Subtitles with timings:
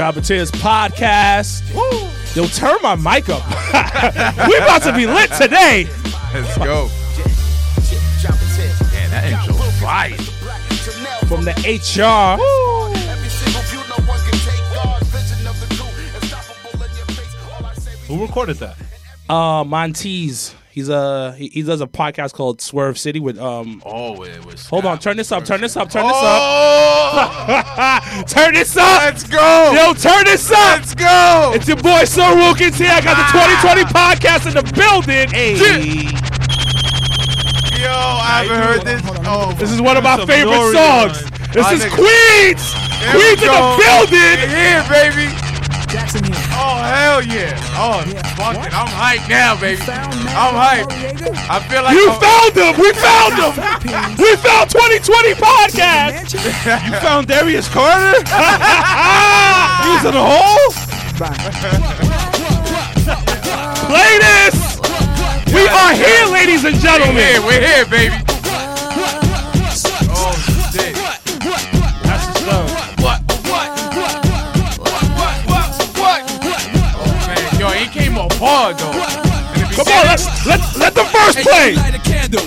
[0.00, 1.60] Tears podcast.
[2.34, 3.46] Yo, turn my mic up.
[4.48, 5.86] we about to be lit today.
[6.32, 6.88] Let's go.
[8.94, 10.16] Man, that intro fire.
[11.28, 12.40] From the HR.
[18.06, 18.76] Who recorded that?
[19.28, 20.54] Uh, Monteez.
[20.80, 23.82] He's a he, he does a podcast called Swerve City with um.
[23.84, 24.66] Oh, it was.
[24.66, 29.02] Hold on, turn this up, turn this up, turn this Oh, up, turn this up.
[29.02, 29.72] let's go.
[29.74, 30.78] Yo, turn this up.
[30.80, 31.52] Let's go.
[31.54, 32.88] It's your boy Sir Wilkins here.
[32.90, 35.28] I got the 2020 podcast in the building.
[35.28, 35.52] Hey,
[37.76, 39.02] Yo, I haven't heard this.
[39.26, 41.20] Oh, this is one of my favorite songs.
[41.52, 41.84] This is.
[41.92, 42.64] Queens.
[43.12, 44.48] Queens in the building.
[44.48, 45.49] Here, baby.
[45.90, 46.34] Jackson here.
[46.54, 47.58] Oh, hell yeah.
[47.74, 48.22] Oh, Yeah.
[48.36, 48.66] fuck What?
[48.68, 48.72] it.
[48.78, 49.82] I'm hyped now, baby.
[49.82, 50.90] I'm hyped.
[50.90, 51.34] Noriega?
[51.50, 52.80] I feel like You I'm- found him.
[52.80, 53.52] We found him.
[53.52, 54.18] Philippines.
[54.18, 56.34] We found 2020 podcast.
[56.86, 58.18] You found Darius Carter?
[59.82, 60.74] he was in the hole?
[61.18, 62.40] Bye.
[63.90, 64.78] Play this!
[65.52, 67.16] We are here, ladies and gentlemen.
[67.16, 67.24] We're gentlemen.
[67.26, 68.29] here, we're here, baby.
[78.40, 78.96] Hard, though.
[79.76, 81.76] Come on, let's let let the first play.
[81.76, 82.42] light a candle.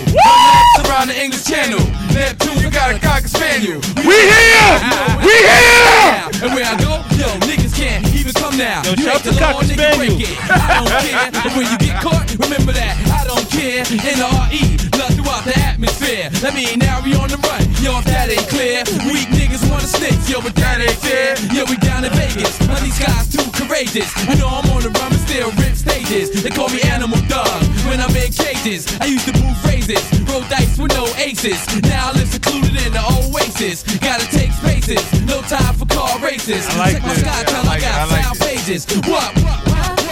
[0.86, 1.80] Around the English Channel.
[2.12, 3.80] Neptune, you got a cocker spaniel.
[4.02, 4.74] We here!
[5.22, 6.34] We here!
[6.44, 8.82] And where I go, yo, niggas can't even come now.
[8.84, 10.18] you shout ain't the to law, Cocker Spaniel.
[10.50, 11.30] I don't care.
[11.46, 12.98] And when you get caught, remember that.
[13.08, 13.86] I don't care.
[13.88, 14.93] N-R-E, love
[15.24, 16.30] throughout the atmosphere.
[16.44, 17.64] That mean now we on the run.
[17.80, 20.20] Yo, if that ain't clear, weak niggas wanna snitch.
[20.28, 21.36] Yo, but that ain't fair.
[21.56, 22.60] Yo, we down in Vegas.
[22.68, 24.12] But these guys too courageous.
[24.28, 26.44] You know I'm on the run, but still rip stages.
[26.44, 28.84] They call me Animal Dog when I'm in cages.
[29.00, 31.60] I used to move phrases, roll dice with no aces.
[31.88, 33.84] Now I live secluded in the oasis.
[34.04, 36.68] Gotta take spaces, no time for car races.
[36.70, 37.24] I like Check my this.
[37.24, 37.88] sky, I tell I like it.
[37.88, 38.48] got I like sound it.
[38.48, 38.82] pages.
[39.08, 39.32] What?
[39.44, 39.60] What?
[39.68, 39.90] What?
[40.00, 40.03] What?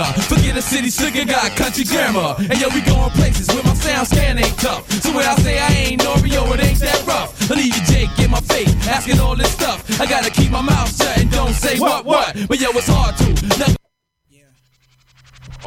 [0.00, 0.22] Indiana.
[0.22, 2.34] Forget a city slicker, got country grammar.
[2.38, 4.90] And yo, we going places where my sound scan ain't tough.
[5.02, 7.50] So when I say I ain't Oreo, it ain't that rough.
[7.50, 10.00] I leave you Jake in my face, asking all this stuff.
[10.00, 12.36] I gotta keep my mouth shut and don't say what, what.
[12.48, 13.58] But yo, it's hard to.
[13.58, 13.76] Never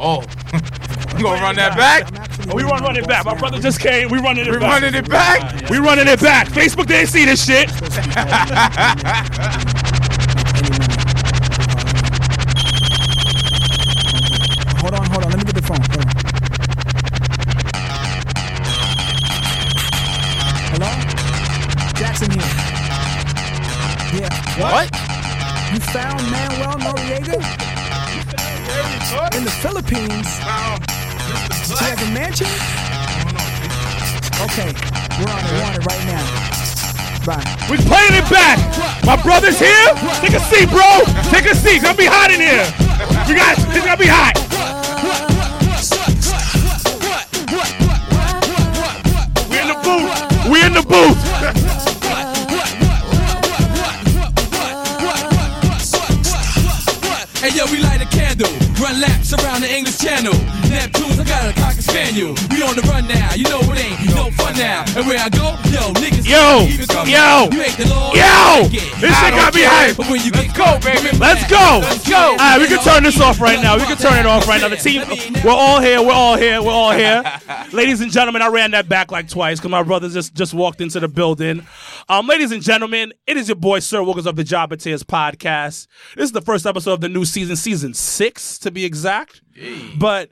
[0.00, 0.24] Oh.
[1.14, 2.08] I'm gonna run that back.
[2.50, 3.24] Oh, we run running back.
[3.24, 4.10] My brother just came.
[4.10, 4.82] We running it We're back.
[4.82, 5.70] running it back.
[5.70, 6.48] We running it back.
[6.48, 7.70] Facebook didn't see this shit.
[15.54, 15.78] the phone.
[15.78, 16.10] Hold on.
[20.74, 20.90] Hello?
[21.94, 22.42] Jackson here.
[24.18, 24.34] Yeah.
[24.58, 24.90] What?
[25.72, 27.38] You found Manuel Noriega
[29.36, 30.26] in the Philippines.
[31.70, 32.50] He has a mansion?
[34.42, 34.74] Okay.
[35.18, 36.26] We're on on it right now.
[37.24, 37.46] Bye.
[37.70, 38.58] We playing it back.
[39.06, 39.94] My brother's here.
[40.20, 41.06] Take a seat, bro.
[41.30, 41.76] Take a seat.
[41.76, 42.66] It's gonna be hot in here.
[43.28, 43.56] We got.
[43.56, 44.43] It's gonna be hot.
[50.74, 51.20] In the booth.
[57.40, 58.48] Hey yo, we light a candle,
[58.80, 60.32] run laps around the English Channel.
[60.72, 62.34] Neptunes, I got a cocker spaniel.
[62.50, 64.84] We on the run now, you know it ain't no fun now.
[64.96, 66.64] And where I go, yo, niggas Yo,
[67.04, 68.68] yo, you ain't the law, yo.
[68.68, 69.96] This shit got me hyped.
[69.96, 71.16] But when you Let's get go, baby.
[71.18, 71.80] Let's go.
[71.82, 72.16] Let's go.
[72.16, 73.76] All right, we can turn this off right now.
[73.76, 74.68] We can turn it off right now.
[74.68, 75.02] The team,
[75.44, 76.00] we're all here.
[76.02, 76.62] We're all here.
[76.62, 77.22] We're all here.
[77.72, 80.80] ladies and gentlemen, I ran that back like twice because my brother just just walked
[80.80, 81.66] into the building.
[82.08, 85.86] Um, ladies and gentlemen, it is your boy Sir Wilkins of the Jobber Tears podcast.
[86.16, 89.42] This is the first episode of the new season, season six to be exact.
[89.98, 90.30] But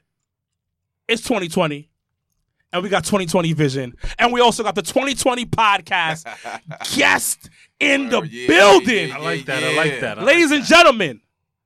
[1.13, 1.89] it's 2020.
[2.75, 3.95] And we got 2020 vision.
[4.19, 6.25] And we also got the 2020 podcast
[6.97, 9.09] guest in the Oh, yeah, building.
[9.11, 9.63] yeah, I like that.
[9.63, 10.19] yeah, I like that.
[10.19, 11.21] I Ladies and gentlemen,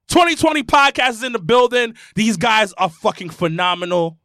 [0.09, 1.95] 2020 podcast is in the building.
[2.17, 4.19] These guys are fucking phenomenal.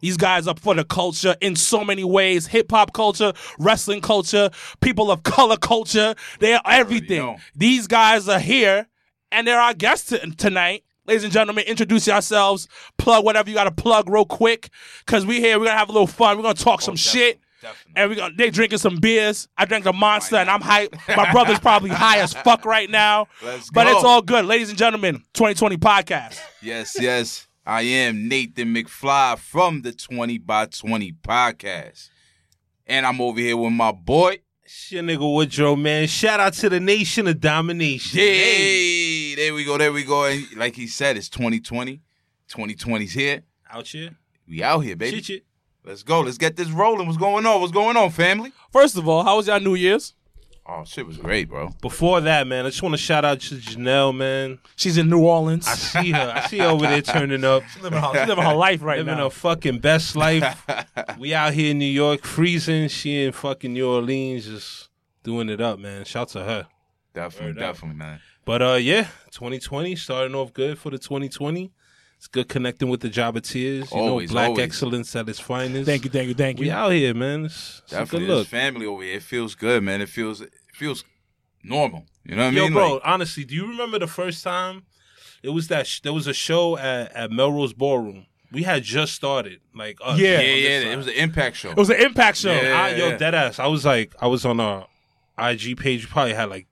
[0.00, 4.50] These guys are for the culture in so many ways hip hop culture, wrestling culture,
[4.80, 6.16] people of color culture.
[6.40, 7.38] They are everything.
[7.54, 8.88] These guys are here
[9.30, 10.82] and they're our guests t- tonight.
[11.06, 12.66] Ladies and gentlemen, introduce yourselves.
[12.96, 14.70] Plug whatever you got to plug real quick
[15.04, 15.58] because we here.
[15.58, 16.36] We're going to have a little fun.
[16.36, 17.40] We're going to talk oh, some shit.
[17.60, 17.92] definitely.
[17.96, 19.46] And we got they drinking some beers.
[19.58, 20.94] I drank a monster and I'm hype.
[21.14, 23.28] My brother's probably high as fuck right now.
[23.42, 23.96] Let's But go.
[23.96, 24.46] it's all good.
[24.46, 26.40] Ladies and gentlemen, 2020 podcast.
[26.62, 27.48] Yes, yes.
[27.66, 32.08] I am Nathan McFly from the 20 by 20 podcast.
[32.86, 34.38] And I'm over here with my boy.
[34.62, 36.06] It's your nigga Woodrow, man.
[36.06, 38.18] Shout out to the nation of domination.
[38.18, 39.03] Hey,
[39.34, 40.24] there we go, there we go.
[40.24, 42.00] And like he said, it's 2020.
[42.48, 43.42] 2020's here.
[43.70, 44.10] Out here.
[44.48, 45.16] We out here, baby.
[45.16, 45.44] Shit, shit.
[45.84, 46.20] Let's go.
[46.20, 47.06] Let's get this rolling.
[47.06, 47.60] What's going on?
[47.60, 48.52] What's going on, family?
[48.72, 50.14] First of all, how was y'all New Year's?
[50.66, 51.74] Oh, shit was great, bro.
[51.82, 54.58] Before that, man, I just want to shout out to Janelle, man.
[54.76, 55.68] She's in New Orleans.
[55.68, 56.32] I see her.
[56.36, 57.64] I see her over there turning up.
[57.74, 59.24] She's living her, she's living her life right living now.
[59.24, 60.66] Living her fucking best life.
[61.18, 62.88] we out here in New York freezing.
[62.88, 64.88] She in fucking New Orleans just
[65.22, 66.06] doing it up, man.
[66.06, 66.66] Shout to her.
[67.12, 67.74] Definitely, Word up.
[67.74, 68.20] definitely, man.
[68.44, 71.72] But uh yeah, 2020 starting off good for the 2020.
[72.16, 73.90] It's good connecting with the Jobbeteers.
[73.90, 74.64] You Always, know, black always.
[74.64, 75.84] excellence at its finest.
[75.86, 76.66] Thank you, thank you, thank you.
[76.66, 77.46] We out here, man.
[77.46, 78.28] It's, it's a good Definitely.
[78.28, 78.38] look.
[78.44, 79.16] This family over here.
[79.16, 80.00] It feels good, man.
[80.00, 81.04] It feels it feels
[81.62, 82.06] normal.
[82.24, 82.72] You know what I Yo, mean?
[82.72, 84.84] bro, Like, honestly, do you remember the first time
[85.42, 88.26] it was that sh- there was a show at, at Melrose Ballroom?
[88.52, 90.40] We had just started, like us, Yeah.
[90.40, 90.80] yeah, yeah.
[90.82, 90.92] side.
[90.92, 91.70] It was an impact show.
[91.72, 92.52] It was an impact show.
[92.52, 92.80] Yeah.
[92.80, 93.58] I, yo, dead ass.
[93.58, 94.86] I was like, I was on a
[95.38, 96.04] IG page.
[96.06, 96.66] We probably had like,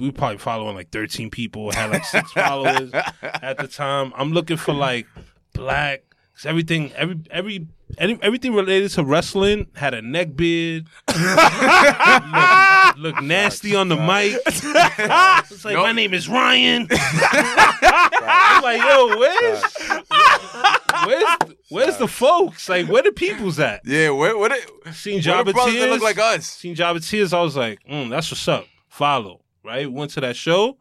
[0.00, 1.70] we were probably following like 13 people.
[1.72, 2.90] Had like six followers
[3.22, 4.12] at the time.
[4.16, 5.06] I'm looking for like
[5.52, 6.02] black.
[6.44, 7.66] Everything, every every.
[7.98, 14.38] Any, everything related to wrestling had a neck beard, look, look nasty on the mic.
[15.50, 16.86] It's like my name is Ryan.
[16.90, 19.62] I'm like, yo, where's
[21.04, 21.38] where's
[21.68, 22.68] where's the folks?
[22.68, 23.80] Like, where the people's at?
[23.84, 25.90] yeah, what what it Seen Jabba the brothers that Tears.
[25.90, 26.46] look like us?
[26.46, 27.32] Seen Jobber Tears.
[27.32, 28.66] I was like, mm, that's what's up.
[28.88, 29.90] Follow, right?
[29.90, 30.78] Went to that show.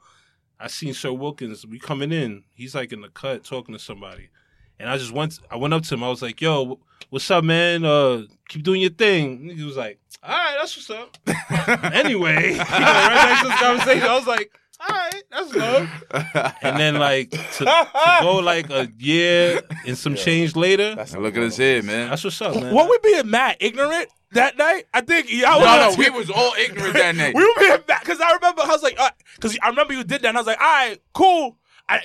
[0.60, 1.66] I seen Sir Wilkins.
[1.66, 2.44] We coming in.
[2.54, 4.30] He's like in the cut talking to somebody,
[4.78, 5.40] and I just went.
[5.50, 6.04] I went up to him.
[6.04, 6.80] I was like, "Yo,
[7.10, 7.86] what's up, man?
[7.86, 11.18] Uh, keep doing your thing." He was like, "All right, that's what's up."
[11.94, 15.90] anyway, right next to this conversation, I was like, "All right, that's good."
[16.62, 17.88] And then like to, to
[18.22, 20.96] go like a year and some change later.
[20.96, 22.10] That's, Now look at us here, man.
[22.10, 22.74] That's what's up, man.
[22.74, 24.86] What we being mad ignorant that night?
[24.94, 27.36] I think y'all No, was no, we was all ignorant that night.
[27.36, 30.04] we were being mad because I remember I was like, uh, because I remember you
[30.04, 31.58] did that, and I was like, all right, cool.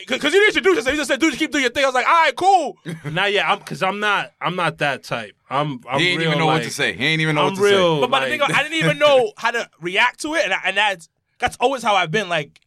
[0.08, 1.88] Because you didn't introduce yourself, you just said, "Dude, just keep doing your thing." I
[1.88, 3.46] was like, "All right, cool." Not yet.
[3.46, 4.32] I'm because I'm not.
[4.40, 5.36] I'm not that type.
[5.50, 5.80] I'm.
[5.86, 6.94] I'm he ain't real, even know like, what to say.
[6.94, 8.00] He ain't even know I'm what to real.
[8.00, 10.60] But, but the thing, I didn't even know how to react to it, and, I,
[10.64, 12.30] and that's that's always how I've been.
[12.30, 12.60] Like,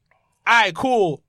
[0.48, 1.24] all right, cool.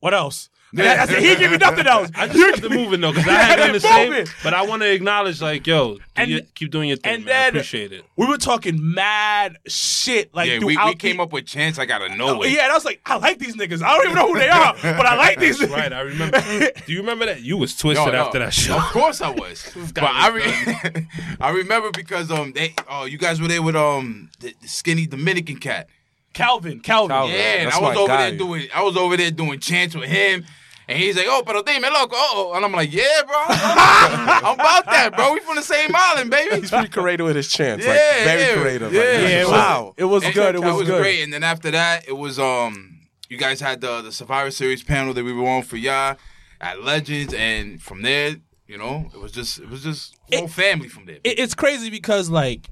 [0.00, 0.48] What else?
[0.74, 2.10] And I, I said, he didn't give me nothing else.
[2.14, 4.36] I just kept it moving though, because I had done the Kept it same.
[4.42, 7.24] But I want to acknowledge, like, yo, do And- you, keep doing your thing, and
[7.26, 7.34] man.
[7.44, 8.06] I appreciate it.
[8.16, 10.34] we were talking mad shit.
[10.34, 10.48] Like.
[10.48, 11.78] Yeah, we, throughout we came the- up with chance.
[11.78, 12.52] I gotta Oh, know it.
[12.52, 13.82] yeah, and I was like, I like these niggas.
[13.82, 15.60] I don't even know who they are, but I like these.
[15.60, 15.70] niggas.
[15.70, 16.40] Right, I remember.
[16.40, 17.42] do you remember that?
[17.42, 18.24] You was twisted No, no.
[18.24, 18.78] after that show.
[18.78, 19.70] Of course I was.
[19.94, 21.06] but I re-
[21.38, 25.06] I remember because um they oh you guys were there with um the, the skinny
[25.06, 25.86] Dominican cat.
[26.32, 27.08] Calvin, Calvin.
[27.10, 27.34] Calvin.
[27.34, 28.30] Yeah, and that's I was my over guy.
[28.30, 30.44] there doing I was over there doing chants with him.
[30.88, 34.84] And he's like, oh, pero dime loco, oh, and I'm like, yeah, bro, I'm about
[34.86, 35.32] that, bro.
[35.32, 36.56] We from the same island, baby.
[36.60, 37.84] He's pretty creative with his chants.
[37.86, 38.92] Yeah, like very yeah, creative.
[38.92, 39.00] yeah.
[39.00, 39.94] Like, Yeah, it was, wow.
[39.96, 40.54] it was And good.
[40.56, 41.00] It that was, good.
[41.00, 41.22] great.
[41.22, 42.98] And then after that, it was um,
[43.28, 46.16] you guys had the the Survivor Series panel that we were on for y'all
[46.60, 48.34] at Legends, and from there,
[48.66, 51.18] you know, it was just it was just whole family from there.
[51.22, 52.68] It, it's crazy because like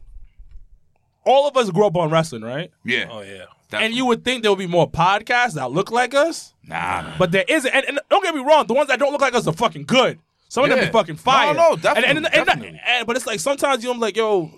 [1.24, 2.70] all of us grew up on wrestling, right?
[2.84, 3.44] yeah, Oh yeah.
[3.72, 7.16] And you would think there would be more podcasts that look like us, nah, nah.
[7.18, 7.72] but there isn't.
[7.72, 9.84] And, and don't get me wrong, the ones that don't look like us are fucking
[9.84, 10.18] good.
[10.48, 10.86] Some of them Yeah.
[10.86, 11.54] be fucking fire.
[11.54, 12.80] No, no, definitely, And, and, and- definitely.
[12.84, 14.50] and- but it's like sometimes you I'm like, yo,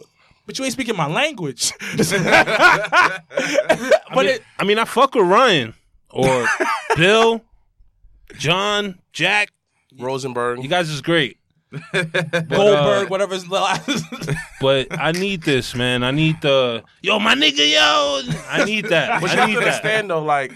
[0.46, 1.72] but you ain't speaking my language.
[1.96, 3.20] but I
[4.16, 5.74] mean, it, I mean, I fuck with Ryan
[6.10, 6.46] or
[6.96, 7.42] Bill,
[8.38, 9.50] John, Jack.
[9.98, 10.62] Rosenberg.
[10.62, 11.36] You guys is great.
[11.92, 14.04] Goldberg, uh, whatever his last.
[14.60, 16.04] But I need this, man.
[16.04, 18.22] I need the yo, my nigga, yo.
[18.48, 19.20] I need that.
[19.20, 19.66] But you I have need to that.
[19.68, 20.52] understand though, like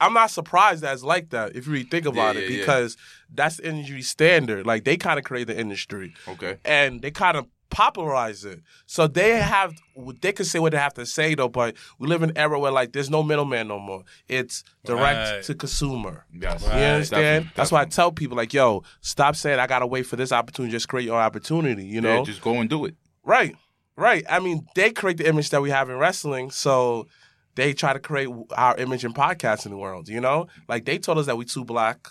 [0.00, 2.56] I'm not surprised that it's like that if you really think about Yeah, it, yeah,
[2.56, 2.62] yeah.
[2.62, 2.96] because
[3.32, 4.66] that's the industry standard.
[4.66, 6.58] Like they kind of create the industry, okay.
[6.64, 8.60] and they kind of popularize it.
[8.86, 9.74] So they have,
[10.20, 11.48] they can say what they have to say though.
[11.48, 14.04] But we live in an era where like there's no middleman no more.
[14.28, 15.42] It's direct Right.
[15.44, 16.24] to consumer.
[16.32, 16.62] Yes.
[16.62, 17.10] You understand?
[17.10, 20.32] Definitely, That's why I tell people like, yo, stop saying I gotta wait for this
[20.32, 20.72] opportunity.
[20.72, 21.84] Just create your opportunity.
[21.86, 22.18] You know?
[22.18, 22.94] Yeah, just go and do it.
[23.24, 23.56] Right,
[23.96, 24.24] right.
[24.30, 27.08] I mean, they create the image that we have in wrestling, so
[27.56, 30.08] they try to create our image in podcasting the world.
[30.08, 32.06] You know, like they told us that we too black,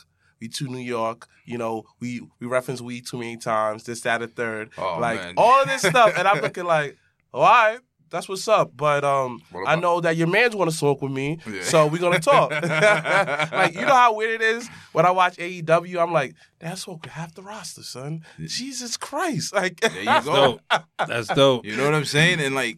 [0.45, 1.27] we too New York.
[1.45, 3.83] You know, we we reference we too many times.
[3.83, 4.69] This, that, a third.
[4.77, 5.33] Oh, like man.
[5.37, 6.97] all of this stuff, and I'm looking like,
[7.33, 7.79] all right.
[8.11, 11.11] That's what's up, but um, What I know that your man's want to smoke with
[11.11, 11.63] me, Yeah.
[11.63, 12.51] so we're gonna talk.
[13.51, 16.01] like you know how weird it is when I watch AEW.
[16.01, 18.23] I'm like, that's what half the roster, son.
[18.39, 19.53] Jesus Christ!
[19.55, 20.59] Like, There you go.
[21.05, 21.65] That's dope.
[21.65, 22.39] You know what I'm saying?
[22.39, 22.77] And like,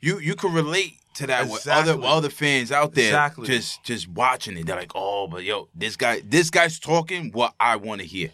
[0.00, 1.90] you you can relate to that with Exactly.
[1.92, 3.06] other with other fans out there.
[3.08, 3.46] Exactly.
[3.46, 4.66] Just just watching it.
[4.66, 8.30] They're like, oh, but yo, this guy this guy's talking what I want to hear.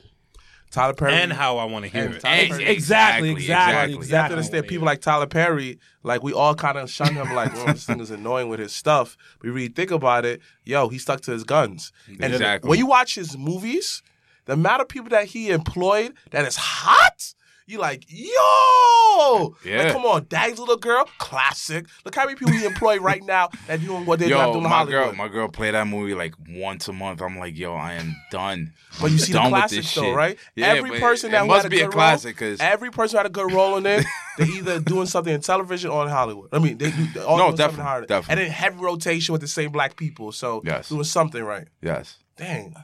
[0.71, 2.21] Tyler Perry and how I want to hear it.
[2.21, 4.35] Tyler Ex- exactly, exactly, Exactly, You have to exactly.
[4.37, 7.87] understand people like Tyler Perry, like we all kind of shun him, like, oh, this
[7.87, 9.16] thing is annoying with his stuff.
[9.38, 11.92] But really think about it, yo, he stuck to his guns.
[12.21, 12.68] And Exactly.
[12.68, 14.02] when you watch his movies,
[14.45, 17.33] the amount of people that he employed that is hot,
[17.66, 19.78] you like, yo, Yeah.
[19.85, 21.87] like, come on, Dag's little girl, classic.
[22.04, 24.62] Look how many people he employ right now that doing what they're Yo, doing in
[24.64, 24.92] my Hollywood.
[24.92, 27.20] girl, my girl play that movie like once a month.
[27.20, 28.73] I'm like, yo, I am done.
[28.99, 30.14] But you see the done with classics this though, shit.
[30.14, 30.38] right?
[30.54, 33.18] Yeah, every person that must had a be a good classic role, because every person
[33.18, 34.06] had a good role in it,
[34.38, 36.49] they're either doing something in television or in Hollywood.
[36.52, 38.08] I mean, they do all No, something definitely, in Hollywood.
[38.08, 38.42] definitely.
[38.44, 40.88] And then heavy rotation with the same black people, so Yes.
[40.88, 41.68] doing something right.
[41.82, 42.75] yes, Dang,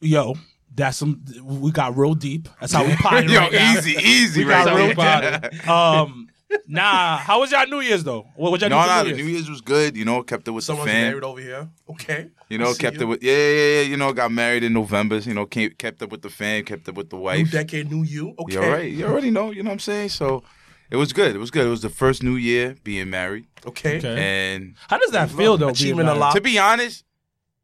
[0.00, 0.36] Yo,
[0.74, 1.22] that's some.
[1.42, 2.48] We got real deep.
[2.60, 3.72] That's how we potted yo, right now.
[3.78, 5.50] easy, easy, We right got real there.
[5.50, 5.68] deep.
[5.68, 6.28] Um,
[6.66, 7.16] nah.
[7.18, 8.26] How was y'all New Year's though?
[8.36, 9.32] What was y'all No, do no, for the New New Year's?
[9.42, 9.96] Year's was good.
[9.96, 11.08] You know, kept it with someone's the fam.
[11.08, 11.68] married over here.
[11.90, 13.02] Okay, You know, see kept you.
[13.02, 13.80] it with yeah, yeah, yeah.
[13.82, 15.16] You know, got married in November.
[15.18, 17.36] You know, came, kept it with the fam, kept it with the wife.
[17.38, 17.52] new wife.
[17.52, 18.34] decade, new you.
[18.38, 19.50] Okay, You already, you already know.
[19.50, 20.10] You know what I'm saying?
[20.10, 20.42] So
[20.90, 21.34] it was good.
[21.34, 21.66] It was good.
[21.66, 23.98] It was the first New Year being married, okay.
[23.98, 24.16] Okay.
[24.54, 25.66] and How does that feel though?
[25.66, 26.16] being Achievement married?
[26.16, 26.36] unlocked.
[26.36, 27.04] to be honest,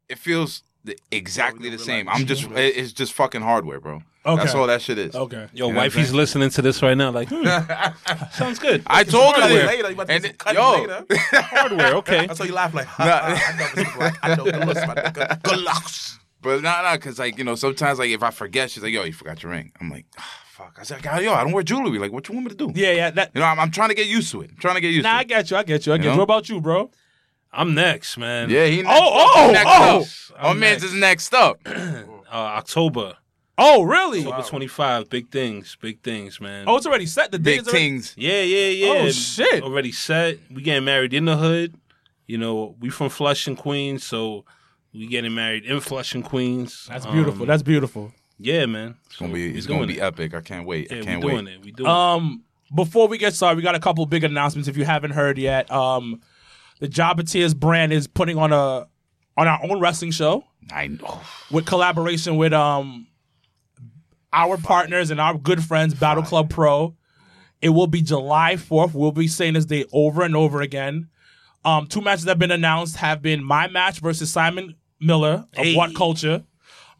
[0.09, 2.07] it feels the, exactly the same.
[2.07, 4.01] I'm just, it's just fucking hardware, bro.
[4.25, 4.41] Okay.
[4.43, 5.15] That's all that shit is.
[5.15, 5.35] Okay.
[5.37, 6.15] Yo, You know what I'm wifey's saying?
[6.17, 7.43] listening to this right now, like, hmm,
[8.31, 8.81] sounds good.
[8.87, 9.51] I told her that.
[9.67, 9.87] later.
[9.89, 10.73] You about to And get it- cut yo.
[10.83, 11.05] it later.
[11.41, 12.25] Hardware, okay.
[12.27, 14.17] That's why you laugh like, ha, ha, I know this is black.
[14.23, 14.43] I know.
[14.45, 15.43] Good looks, my nigga.
[15.43, 15.67] Good.
[16.41, 19.03] But nah, nah, cause like you know, sometimes like if I forget, she's like, "Yo,
[19.03, 21.97] you forgot your ring." I'm like, ah, "Fuck." I said, "Yo, I don't wear jewelry.
[21.97, 23.09] Like, what you want me to do?" Yeah, yeah.
[23.09, 23.31] That.
[23.33, 24.51] You know, I'm, I'm trying to get used to it.
[24.51, 25.27] I'm trying to get used Nah, to I it.
[25.27, 25.57] get you.
[25.57, 25.93] I get you.
[25.93, 26.15] I get You you.
[26.15, 26.17] know?
[26.19, 26.91] What about you, bro?
[27.55, 28.49] I'm next, man.
[28.49, 28.77] Yeah, he.
[28.83, 29.31] Next Oh, up.
[29.37, 30.35] oh, next oh.
[30.37, 30.43] Up.
[30.43, 31.59] My man's is next up.
[32.27, 33.13] Uh, October,
[33.57, 34.25] Oh, really?
[34.25, 35.09] October 25.
[35.09, 36.65] Big things, big things, man.
[36.67, 37.31] Oh, it's already set.
[37.31, 38.13] The Big date's already- things.
[38.17, 38.87] Yeah, yeah, yeah.
[39.05, 39.63] Oh, shit.
[39.63, 40.39] Already set.
[40.51, 41.75] We getting married in the hood.
[42.27, 44.43] You know, we from Flushing, Queens, so
[44.91, 46.87] we getting married in Flushing, Queens.
[46.89, 47.43] That's beautiful.
[47.43, 48.11] Um, That's beautiful.
[48.37, 48.97] yeah, man.
[49.05, 49.51] It's gonna be.
[49.51, 50.03] we It's gonna be it.
[50.03, 50.33] epic.
[50.33, 50.91] I can't wait.
[50.91, 51.53] Yeah, I can't we doing wait.
[51.53, 51.63] it.
[51.63, 51.93] We doing it.
[51.93, 52.43] Um,
[52.75, 54.67] before we get started, we got a couple big announcements.
[54.67, 56.21] If you haven't heard yet, um,
[56.79, 58.87] the Jobbeteers brand is putting on a
[59.37, 61.21] on our own wrestling show I know.
[61.51, 63.07] with collaboration with um
[64.33, 66.95] our partners and our good friends, Battle Club Pro.
[67.61, 68.93] It will be July fourth.
[68.93, 71.09] We'll be saying this day over and over again.
[71.63, 75.65] Um, two matches that have been announced have been my match versus Simon Miller of
[75.65, 75.75] Hey.
[75.75, 76.43] WhatCulture.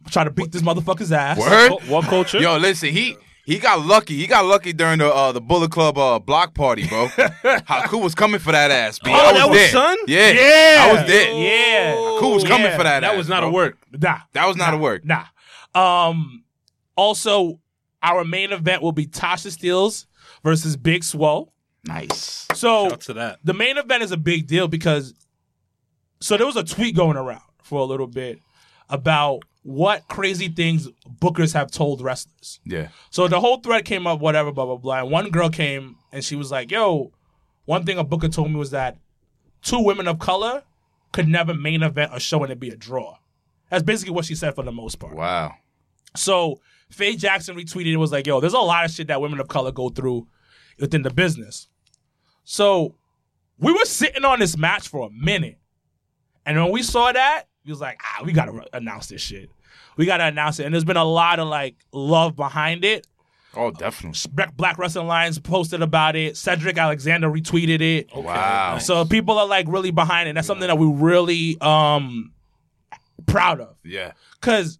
[0.04, 1.38] I'm trying to beat this motherfucker's ass.
[1.38, 1.70] Word.
[1.70, 2.40] What- what culture?
[2.40, 2.88] Yo, listen.
[2.90, 3.16] He.
[3.46, 4.16] He got lucky.
[4.16, 7.06] He got lucky during the uh, the Bullet Club uh, block party, bro.
[7.16, 8.98] Haku was coming for that ass.
[8.98, 9.10] B.
[9.10, 9.68] Oh, I was that was there.
[9.70, 9.96] son?
[10.08, 10.84] Yeah, Yeah.
[10.84, 11.32] I was there.
[11.32, 11.94] Yeah.
[11.94, 12.76] Haku was coming Yeah.
[12.76, 13.00] for that.
[13.00, 13.50] that ass, was not bro.
[13.50, 13.78] a work.
[13.92, 14.18] Nah.
[14.32, 15.04] That was not Nah, a work.
[15.04, 15.24] Nah.
[15.74, 16.42] Um.
[16.96, 17.60] Also,
[18.02, 20.06] our main event will be Tasha Steeles
[20.42, 21.52] versus Big Swole.
[21.84, 22.48] Nice.
[22.54, 23.38] So Shout to that.
[23.44, 25.14] the main event is a big deal because
[26.20, 28.40] so there was a tweet going around for a little bit
[28.88, 30.88] about what crazy things
[31.20, 32.60] bookers have told wrestlers.
[32.64, 32.88] Yeah.
[33.10, 35.00] So the whole thread came up, whatever, blah blah blah.
[35.00, 37.10] And one girl came and she was like, "Yo,
[37.64, 38.96] one thing a booker told me was that
[39.62, 40.62] two women of color
[41.12, 43.16] could never main event a show and it be a draw."
[43.68, 45.16] That's basically what she said for the most part.
[45.16, 45.54] Wow.
[46.14, 49.40] So Faye Jackson retweeted and was like, yo, there's a lot of shit that women
[49.40, 50.28] of color go through
[50.78, 51.66] within the business.
[52.44, 52.94] So
[53.58, 55.58] we were sitting on this match for a minute.
[56.44, 59.50] And when we saw that, we was like, ah, we gotta re- announce this shit.
[59.96, 60.64] We gotta announce it.
[60.64, 63.06] And there's been a lot of like love behind it.
[63.54, 64.20] Oh, definitely.
[64.34, 66.36] Black- Black Wrestling Alliance posted about it.
[66.36, 68.14] Cedric Alexander retweeted it.
[68.14, 68.76] Wow.
[68.78, 70.34] So people are like really behind it.
[70.34, 72.32] That's something that we really um
[73.26, 73.76] proud of.
[73.82, 74.12] Yeah.
[74.40, 74.78] Cause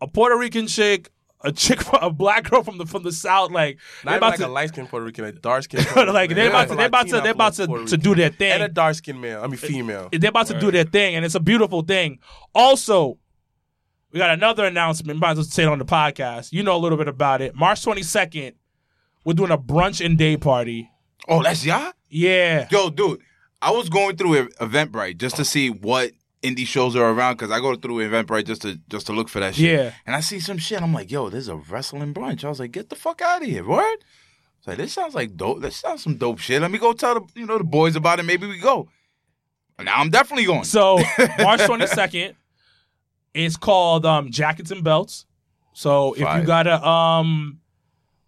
[0.00, 1.10] a Puerto Rican chick,
[1.42, 4.18] a chick, from, a black girl from the from the south, like Not they even
[4.18, 6.46] about like to, a light skinned Puerto Rican, a dark skinned like they Rican.
[6.48, 8.52] about to, they about to, Latina they about to, Puerto to do their thing.
[8.52, 9.42] And a dark skinned male.
[9.42, 10.08] I mean, female.
[10.12, 12.20] They're about to do their thing, and it's a beautiful thing.
[12.54, 13.18] Also,
[14.12, 15.20] we got another announcement.
[15.20, 16.52] Might as well say it on the podcast.
[16.52, 17.54] You know a little bit about it.
[17.54, 18.54] March twenty second,
[19.24, 20.90] we're doing a brunch and day party.
[21.28, 21.92] Oh, that's y'all?
[22.10, 23.20] Yeah, Yo, dude,
[23.60, 26.12] I was going through Eventbrite just to see what
[26.42, 29.40] indie shows are around because I go through Eventbrite just to just to look for
[29.40, 29.70] that shit.
[29.70, 29.92] Yeah.
[30.06, 30.80] And I see some shit.
[30.80, 32.44] I'm like, yo, there's a wrestling brunch.
[32.44, 33.98] I was like, get the fuck out of here, word.
[34.58, 35.60] Was like, this sounds like dope.
[35.60, 36.62] This sounds some dope shit.
[36.62, 38.24] Let me go tell the you know the boys about it.
[38.24, 38.88] Maybe we go.
[39.80, 40.64] Now I'm definitely going.
[40.64, 40.98] So
[41.38, 42.34] March twenty second,
[43.34, 45.26] it's called um, Jackets and Belts.
[45.72, 46.40] So if Fire.
[46.40, 47.60] you got a um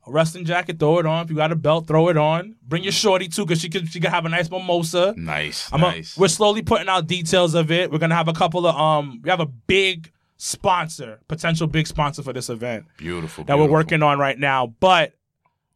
[0.06, 1.24] a wrestling jacket, throw it on.
[1.24, 2.56] If you got a belt, throw it on.
[2.62, 5.14] Bring your shorty too, cause she can she can have a nice mimosa.
[5.16, 6.16] nice, I'm a- nice.
[6.16, 7.90] we're slowly putting out details of it.
[7.90, 12.22] We're gonna have a couple of um we have a big sponsor, potential big sponsor
[12.22, 13.44] for this event beautiful.
[13.44, 14.68] that we're working on right now.
[14.80, 15.12] But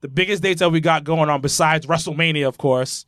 [0.00, 3.04] the biggest dates that we got going on besides WrestleMania, of course,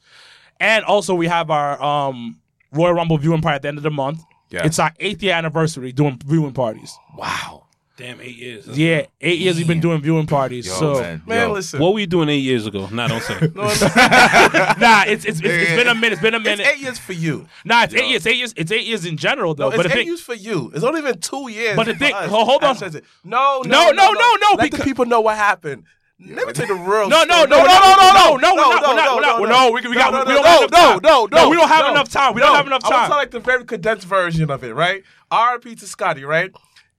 [0.59, 2.41] and also we have our um
[2.73, 4.21] Royal Rumble viewing party at the end of the month.
[4.51, 4.65] Yeah.
[4.67, 6.97] It's our eighth year anniversary doing viewing parties.
[7.17, 7.65] Wow.
[7.97, 8.67] Damn, eight years.
[8.67, 10.67] That's- Yeah, eight years we've been doing viewing parties.
[10.67, 11.81] Yo, so man, Man, listen.
[11.81, 12.89] What were you doing eight years ago?
[12.93, 13.39] Nah, don't say.
[13.55, 16.13] nah, it's it's, it's, it's been a minute.
[16.13, 16.67] It's been a It's minute.
[16.67, 17.49] eight years for you.
[17.65, 18.27] Nah, it's eight years.
[18.27, 18.53] Eight years.
[18.57, 19.71] It's eight years in general though.
[19.71, 20.71] No, but it's eight thing, years for you.
[20.75, 21.75] It's only been two years.
[21.75, 22.29] But the for thing- us.
[22.31, 22.75] hold on.
[22.75, 23.05] That says it.
[23.25, 25.85] No, No, no, no, no, no, Let because- the people know what happened.
[26.19, 27.09] Let me tell you the real.
[27.11, 27.49] No, no, story.
[27.51, 29.71] no, no, no, no, no, no, we're not, no, we're not, we're not, no, no,
[29.73, 31.01] we, we got, no, we no, don't no, have enough no, time.
[31.03, 32.35] no, no, we don't have enough time.
[32.35, 32.93] We don't have enough time.
[32.93, 35.03] I want to like the very condensed version of it, right?
[35.31, 35.75] R.I.P.
[35.75, 36.51] to Scotty, right?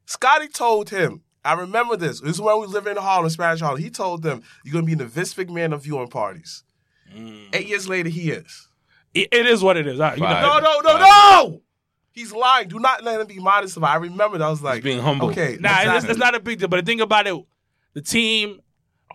[0.05, 1.23] Scotty told him.
[1.43, 2.19] I remember this.
[2.19, 3.81] This is when we was living in Harlem, Spanish Harlem.
[3.81, 6.63] He told them, "You're gonna be in the Vince McMahon of viewing parties."
[7.15, 7.47] Mm.
[7.53, 8.67] Eight years later, he is.
[9.13, 9.97] It- it is what it is.
[9.99, 10.41] All right, you know, Fine.
[10.43, 11.61] No, no, no, no.
[12.11, 12.67] He's lying.
[12.67, 13.91] Do not let him be modest about.
[13.91, 13.93] it.
[13.93, 14.43] I remember that.
[14.45, 15.29] I was like, being humble.
[15.29, 16.67] Okay, Nah, it's, it's not a big deal.
[16.67, 17.35] But the thing about it,
[17.93, 18.59] the team,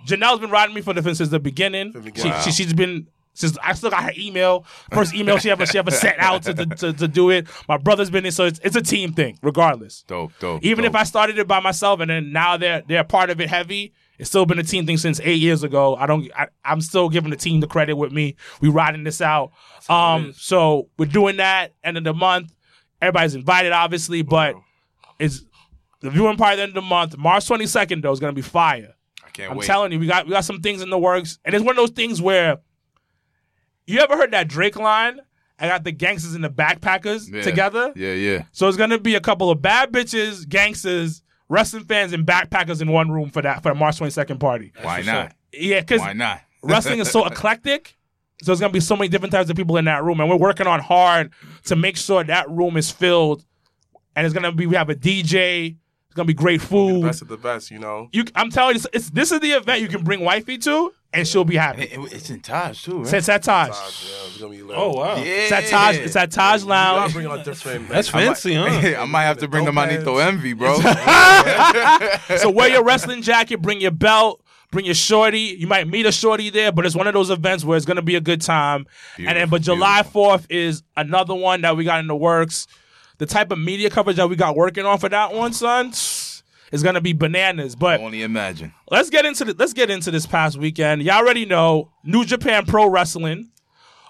[0.07, 1.93] Janelle's been riding me for the since the beginning.
[2.15, 5.79] She, she, she's been since I still got her email, first email she ever she
[5.79, 7.49] ever sent out to, to, to, do it.
[7.67, 10.05] My brother's been in, so it's, it's a team thing, regardless.
[10.07, 10.63] Dope, dope.
[10.63, 10.91] Even dope.
[10.91, 13.95] if I started it by myself and then now they're they're part of it heavy,
[14.19, 15.97] it's still been a team thing since eight years ago.
[15.97, 16.31] I don't.
[16.37, 18.37] I, I'm still giving the team the credit with me.
[18.61, 19.53] We riding this out.
[19.89, 22.55] Um, so we're doing that end of the month.
[23.01, 24.55] Everybody's invited, obviously, but
[25.19, 25.43] it's
[26.01, 27.17] the viewing party at the end of the month.
[27.17, 28.95] March 22nd though is gonna be fire.
[29.33, 29.67] I can't I'm wait.
[29.67, 31.77] telling you, we got we got some things in the works, and it's one of
[31.77, 32.59] those things where
[33.87, 35.21] you ever heard that Drake line?
[35.59, 37.43] I got the gangsters and the backpackers Yeah.
[37.43, 37.93] together.
[37.95, 38.43] Yeah, yeah.
[38.53, 42.91] So it's gonna be a couple of bad bitches, gangsters, wrestling fans, and backpackers in
[42.91, 44.73] one room for that for the March 22nd party.
[44.83, 45.35] Why not?
[45.53, 46.41] Yeah, because Why not?
[46.63, 47.97] wrestling is so eclectic.
[48.43, 50.37] So there's gonna be so many different types of people in that room, and we're
[50.37, 51.33] working on hard
[51.67, 53.45] to make sure that room is filled.
[54.17, 55.77] And it's gonna be we have a DJ.
[56.13, 57.03] It's gonna be great the food.
[57.05, 57.71] best of the best.
[57.71, 58.11] You know.
[58.13, 60.93] You, I'm telling you, it's, it's this is the event you can bring wifey to,
[61.15, 61.85] and she'll be happy.
[61.85, 63.15] It- it- it's in Taj too, right?
[63.15, 63.71] It's at Taj.
[63.71, 64.77] Yeah, it's gonna be lit.
[64.79, 65.23] Oh wow, yeah.
[65.25, 65.97] It's at Taj.
[65.97, 67.13] It's at Taj You gotta Lounge.
[67.15, 67.89] bring on different.
[67.89, 68.67] that's fancy, huh?
[69.01, 70.19] I might have to bring the Manito.
[70.19, 70.77] Envy, bro.
[72.37, 75.57] So wear your wrestling jacket, bring your belt, bring your shorty.
[75.59, 78.03] You might meet a shorty there, but it's one of those events where it's gonna
[78.03, 78.87] be a good time.
[79.17, 82.67] and then, but July fourth is another one that we got in the works.
[83.23, 85.91] The type of media coverage that we got working on for that one, son,
[86.73, 87.77] is gonna be bananas.
[87.77, 88.75] But Only imagine.
[88.91, 91.03] let's get into the, let's get into this past weekend.
[91.05, 93.53] Y'all already know New Japan Pro Wrestling,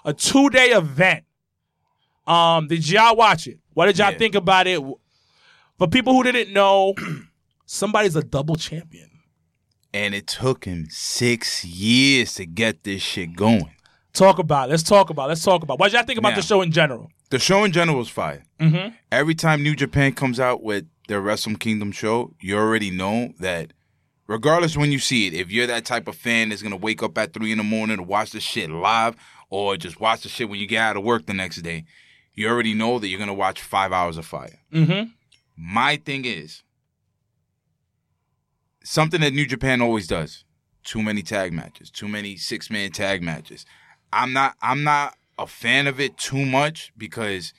[0.03, 1.25] a two day event.
[2.25, 3.59] Um, did y'all watch it?
[3.75, 4.17] What did y'all Yeah.
[4.17, 4.81] think about it?
[5.77, 6.95] For people who didn't know,
[7.67, 9.11] somebody's a double champion.
[9.93, 13.72] And it took him six years to get this shit going.
[14.13, 14.69] Talk about.
[14.69, 14.71] it.
[14.71, 15.25] Let's talk about.
[15.25, 15.29] it.
[15.29, 15.79] Let's talk about.
[15.79, 16.35] What did y'all think about Now.
[16.37, 17.09] the show in general?
[17.29, 18.43] The show in general was fire.
[18.59, 18.95] Mm-hmm.
[19.11, 23.73] Every time New Japan comes out with their Wrestle Kingdom show, you already know that
[24.27, 27.17] regardless when you see it, if you're that type of fan that's gonna wake up
[27.17, 29.15] at three in the morning to watch the shit live
[29.49, 31.85] or just watch the shit when you get out of work the next day,
[32.35, 34.59] you already know that you're gonna watch five hours of fire.
[34.71, 35.09] Mm-hmm.
[35.57, 36.61] My thing is
[38.83, 40.43] something that New Japan always does.
[40.83, 43.65] Too many tag matches, too many six man tag matches.
[44.13, 47.53] I'm not I'm not a fan of it too much because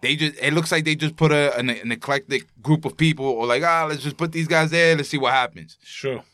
[0.00, 3.26] they just it looks like they just put a an, an eclectic group of people
[3.26, 5.76] or like ah let's just put these guys there let's see what happens.
[5.82, 6.24] Sure.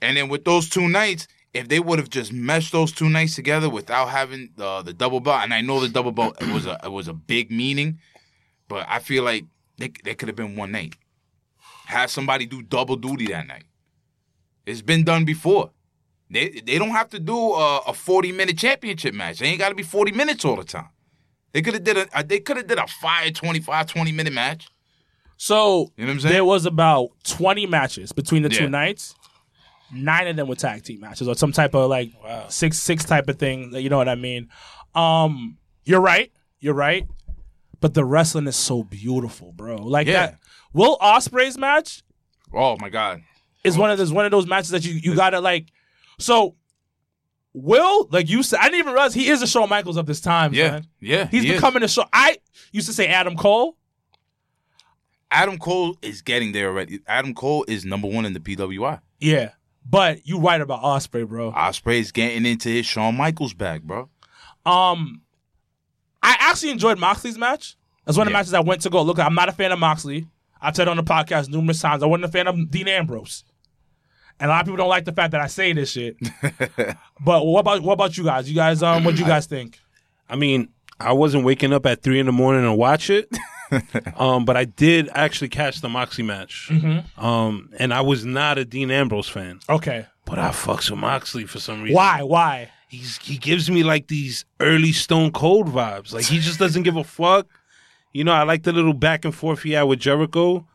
[0.00, 3.34] And then with those two nights, if they would have just meshed those two nights
[3.34, 6.78] together without having the the double belt, and I know the double belt was a
[6.84, 7.98] it was a big meaning,
[8.68, 9.44] but I feel like
[9.78, 10.94] they they could have been one night.
[11.86, 13.64] Have somebody do double duty that night.
[14.66, 15.70] It's been done before.
[16.30, 19.38] They they don't have to do a, a forty minute championship match.
[19.38, 20.88] They ain't got to be forty minutes all the time.
[21.52, 24.66] They could have did a they could have did a fire 25, 20 minute match.
[25.36, 26.32] So You know what I'm saying?
[26.32, 28.58] there was about twenty matches between the Yeah.
[28.58, 29.14] two nights.
[29.92, 32.10] Nine of them were tag team matches or some type of like
[32.48, 33.72] six six type of thing.
[33.74, 34.48] You know what I mean?
[34.94, 36.32] Um, you're right.
[36.58, 37.06] You're right.
[37.80, 39.76] But the wrestling is so beautiful, bro.
[39.76, 40.26] Like Yeah.
[40.26, 40.38] that.
[40.72, 42.02] Will Ospreay's match
[42.52, 43.22] Oh my god.
[43.62, 45.66] is one of those one of those matches that you you gotta like.
[46.18, 46.56] So
[47.52, 50.20] Will, like you said, I didn't even realize he is a Shawn Michaels of this
[50.20, 50.52] time.
[50.52, 50.86] Yeah, man.
[51.00, 51.26] yeah.
[51.28, 51.54] he's he is.
[51.56, 52.04] becoming a show.
[52.12, 52.36] I
[52.72, 53.76] used to say Adam Cole.
[55.30, 57.00] Adam Cole is getting there already.
[57.06, 59.00] Adam Cole is number one in the PWI.
[59.20, 59.50] Yeah,
[59.88, 61.50] but you right about Ospreay, bro.
[61.52, 64.08] Ospreay's getting into his Shawn Michaels bag, bro.
[64.64, 65.22] Um,
[66.22, 67.76] I actually enjoyed Moxley's match.
[68.04, 68.38] That's one of the Yeah.
[68.40, 69.18] matches I went to go look.
[69.18, 70.26] I'm not a fan of Moxley.
[70.60, 72.02] I've said on the podcast numerous times.
[72.02, 73.44] I wasn't a fan of Dean Ambrose,
[74.40, 76.16] and a lot of people don't like the fact that I say this shit.
[77.24, 78.48] but what about what about you guys?
[78.48, 79.78] You guys, um, what do you guys think?
[80.28, 80.68] I mean,
[80.98, 83.28] I wasn't waking up at three in the morning to watch it.
[84.16, 86.70] um, but I did actually catch the Moxie match.
[87.16, 91.44] Um, and I was not a Dean Ambrose fan, Okay, but I fucks with Moxley
[91.46, 91.94] for some reason.
[91.96, 92.22] why?
[92.22, 92.70] Why?
[92.88, 96.12] He's he gives me like these early Stone Cold vibes.
[96.12, 97.48] Like he just doesn't give a fuck.
[98.12, 100.66] You know, I like the little back and forth he had with Jericho.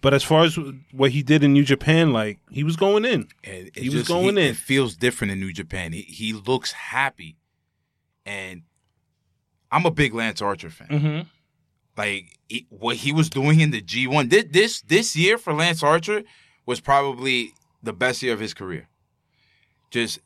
[0.00, 0.58] But as far as
[0.92, 3.28] what he did in New Japan, like he was going in.
[3.44, 4.50] And it He was going he- in.
[4.50, 5.92] It feels different in New Japan.
[5.92, 7.36] He, he looks happy,
[8.24, 8.62] and
[9.70, 10.88] I'm a big Lance Archer fan.
[10.88, 11.26] Mhm.
[11.96, 15.82] Like he- what he was doing in the G1 this, this this year for Lance
[15.82, 16.22] Archer
[16.66, 18.88] was probably the best year of his career.
[19.90, 20.20] Just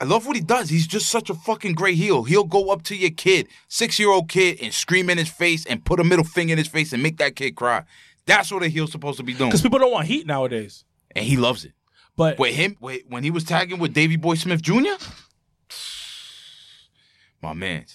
[0.00, 0.70] I love what he does.
[0.70, 2.24] He's just such a fucking great heel.
[2.24, 5.66] He'll go up to your kid, six year old kid, and scream in his face
[5.66, 7.84] and put a middle finger in his face and make that kid cry.
[8.30, 10.84] That's what a heel's supposed to be doing, Because people don't want heat nowadays.
[11.14, 11.72] and he loves it.
[12.16, 14.96] But With him, wait, when he was tagging with Davy Boy Smith Jr.,
[17.42, 17.86] my man,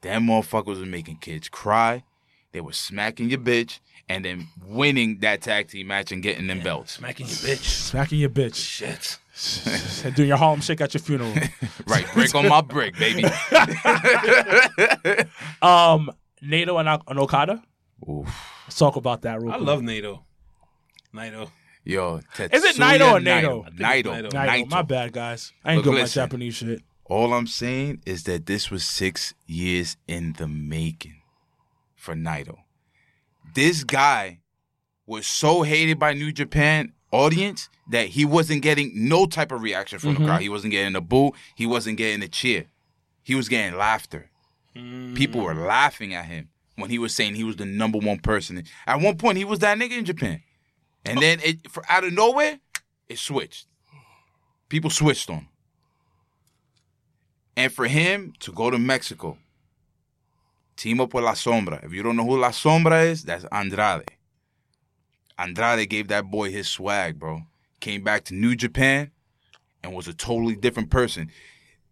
[0.00, 2.02] them motherfuckers was making kids cry.
[2.52, 6.60] They were smacking your bitch and then winning that tag team match and getting them
[6.60, 6.94] belts.
[6.94, 7.62] Smacking your bitch.
[7.64, 9.18] smacking your bitch Shit.
[10.04, 11.32] and doing your Harlem shake at your funeral.
[11.86, 13.24] Right, break on my brick, baby.
[15.62, 16.10] um,
[16.42, 17.62] Nato and, and Okada.
[18.08, 18.28] Oof.
[18.70, 19.66] Let's talk about that real I quick.
[19.66, 20.24] love Nato.
[21.12, 21.50] Nato.
[21.82, 23.68] Yo, Is it Tetsuya Naito or Naito?
[23.76, 24.12] Naito.
[24.12, 24.30] I Naito.
[24.30, 24.30] Naito.
[24.30, 24.70] Naito.
[24.70, 25.52] My bad, guys.
[25.64, 26.22] I ain't Look, good at listen.
[26.22, 26.82] Japanese shit.
[27.06, 31.20] All I'm saying is that this was six years in the making
[31.96, 32.58] for Naito.
[33.56, 34.38] This guy
[35.04, 39.98] was so hated by New Japan audience that he wasn't getting no type of reaction
[39.98, 40.26] from the mm-hmm.
[40.26, 40.42] crowd.
[40.42, 41.32] He wasn't getting a boo.
[41.56, 42.66] He wasn't getting a cheer.
[43.24, 44.30] He was getting laughter.
[44.76, 45.14] Hmm.
[45.14, 48.62] People were laughing at him when he was saying he was the number one person.
[48.86, 50.42] At one point, he was that nigga in Japan,
[51.04, 52.58] and then it for out of nowhere,
[53.08, 53.66] it switched.
[54.68, 55.36] People switched on.
[55.36, 55.48] him.
[57.56, 59.36] And for him to go to Mexico,
[60.76, 61.84] team up with La Sombra.
[61.84, 64.08] If you don't know who La Sombra is, that's Andrade.
[65.38, 67.42] Andrade gave that boy his swag, bro.
[67.80, 69.10] Came back to New Japan
[69.82, 71.30] and was a totally different person.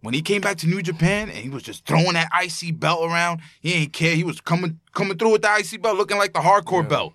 [0.00, 3.02] When he came back to New Japan and he was just throwing that IC belt
[3.10, 4.14] around, he ain't care.
[4.14, 7.14] He was coming coming through with the IC belt looking like the hardcore belt.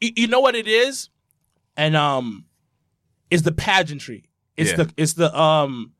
[0.00, 1.08] You, you know what it is,
[1.76, 2.44] and um,
[3.30, 4.28] is the pageantry.
[4.56, 4.76] It's Yeah.
[4.84, 5.92] the it's the um,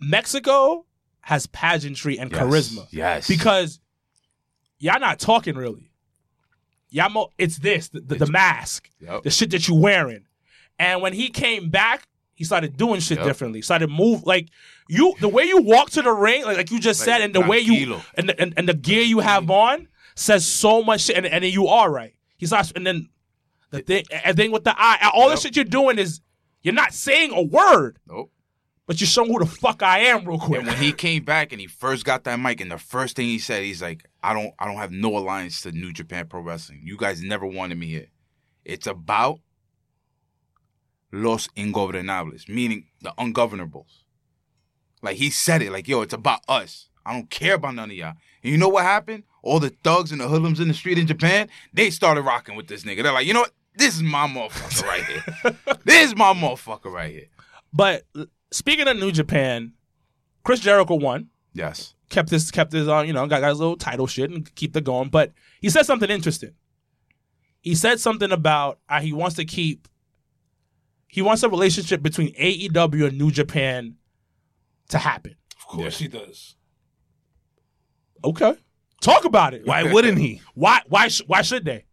[0.00, 0.86] Mexico
[1.20, 2.40] has pageantry and Yes.
[2.42, 2.86] charisma.
[2.90, 3.28] Yes.
[3.28, 3.78] because
[4.78, 5.90] y'all not talking really.
[6.90, 9.22] Y'all, mo- it's this the, the, the mask, Yep.
[9.22, 10.24] the shit that you wearing,
[10.78, 13.26] and when he came back, he started doing shit Yep.
[13.26, 13.62] differently.
[13.62, 14.48] Started move like
[14.88, 17.34] you, the way you walk to the ring, like, like you just Like, said, and
[17.34, 21.02] the way you and the, and, and the gear you have on says so much
[21.02, 22.14] shit, and, and then you are right.
[22.36, 23.08] He starts, and then
[23.70, 26.20] the thing, and then with the eye, all the shit you're doing is
[26.62, 28.30] you're not saying a word, Nope.
[28.86, 30.58] but you're showing who the fuck I am real quick.
[30.60, 33.26] And when he came back and he first got that mic, and the first thing
[33.26, 36.40] he said, he's like, "I don't, I don't have no alliance to New Japan Pro
[36.40, 36.80] Wrestling.
[36.84, 38.08] You guys never wanted me here.
[38.64, 39.40] It's about
[41.12, 44.02] los ingobernables, meaning the ungovernables.
[45.02, 46.88] Like he said it, like, yo, it's about us.
[47.04, 48.14] I don't care about none of y'all.
[48.42, 49.24] And you know what happened?
[49.42, 52.68] All the thugs and the hoodlums in the street in Japan, they started rocking with
[52.68, 53.02] this nigga.
[53.02, 53.52] They're like, you know what?
[53.74, 55.56] This is my motherfucker right here.
[55.84, 57.28] this is my motherfucker right here.
[57.72, 58.04] but
[58.50, 59.72] speaking of New Japan,
[60.44, 61.28] Chris Jericho won.
[61.54, 61.94] Yes.
[62.08, 64.74] kept this kept his on you know got, got his little title shit and keep
[64.74, 66.54] it going but he said something interesting
[67.60, 69.86] he said something about how he wants to keep
[71.12, 73.96] he wants a relationship between AEW and New Japan
[74.88, 76.56] to happen Of course he does.
[78.24, 78.54] okay
[79.00, 80.40] talk about it Why wouldn't he?
[80.54, 81.84] why why sh- why should they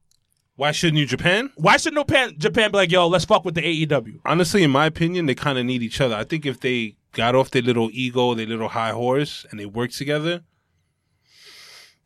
[0.55, 1.51] Why shouldn't you Japan?
[1.55, 4.71] why should New Japan Japan be like yo let's fuck with the AEW Honestly, in
[4.71, 6.15] my opinion, they kind of need each other.
[6.15, 9.65] I think if they got off their little ego, their little high horse, and they
[9.65, 10.43] work together,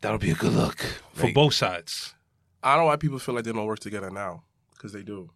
[0.00, 0.78] that'll be a good look
[1.12, 2.14] for Like- both sides.
[2.62, 5.30] I don't know why people feel like they don't work together now because they do.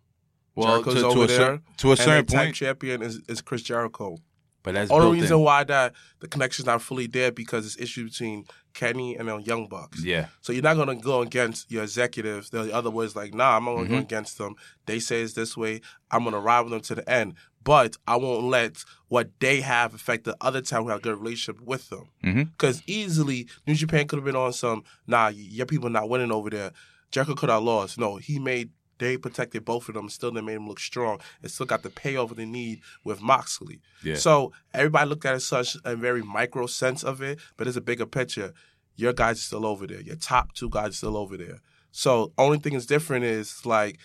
[0.58, 3.40] Well, Jericho's to, to over a there, cer- to a certain point, champion is, is
[3.40, 4.18] Chris Jericho.
[4.62, 5.42] but that's Only reason in.
[5.44, 8.44] why that the connection's not fully there because it's issue between
[8.74, 10.04] Kenny and the Young Bucks.
[10.04, 12.50] Yeah, So you're not gonna go against your executives.
[12.50, 13.94] The other was like, nah, I'm not gonna Mm-hmm.
[13.94, 14.54] go against them.
[14.86, 15.80] They say it's this way.
[16.10, 17.34] I'm gonna ride with them to the end.
[17.64, 21.18] But I won't let what they have affect the other town who have a good
[21.18, 22.08] relationship with them.
[22.22, 26.48] Because easily New Japan could have been on some, nah, your people not winning over
[26.50, 26.72] there.
[27.10, 27.98] Jericho could have lost.
[27.98, 30.08] No, he made they protected both of them.
[30.08, 31.20] Still, they made them look strong.
[31.42, 33.80] And still got the payoff they need with Moxley.
[34.02, 34.16] Yeah.
[34.16, 37.82] So everybody looked at it such a very micro sense of it, but it's a
[37.82, 38.52] bigger picture.
[38.96, 40.00] Your guys are still over there.
[40.00, 41.60] Your top two guys are still over there.
[41.90, 43.98] So only thing is different is like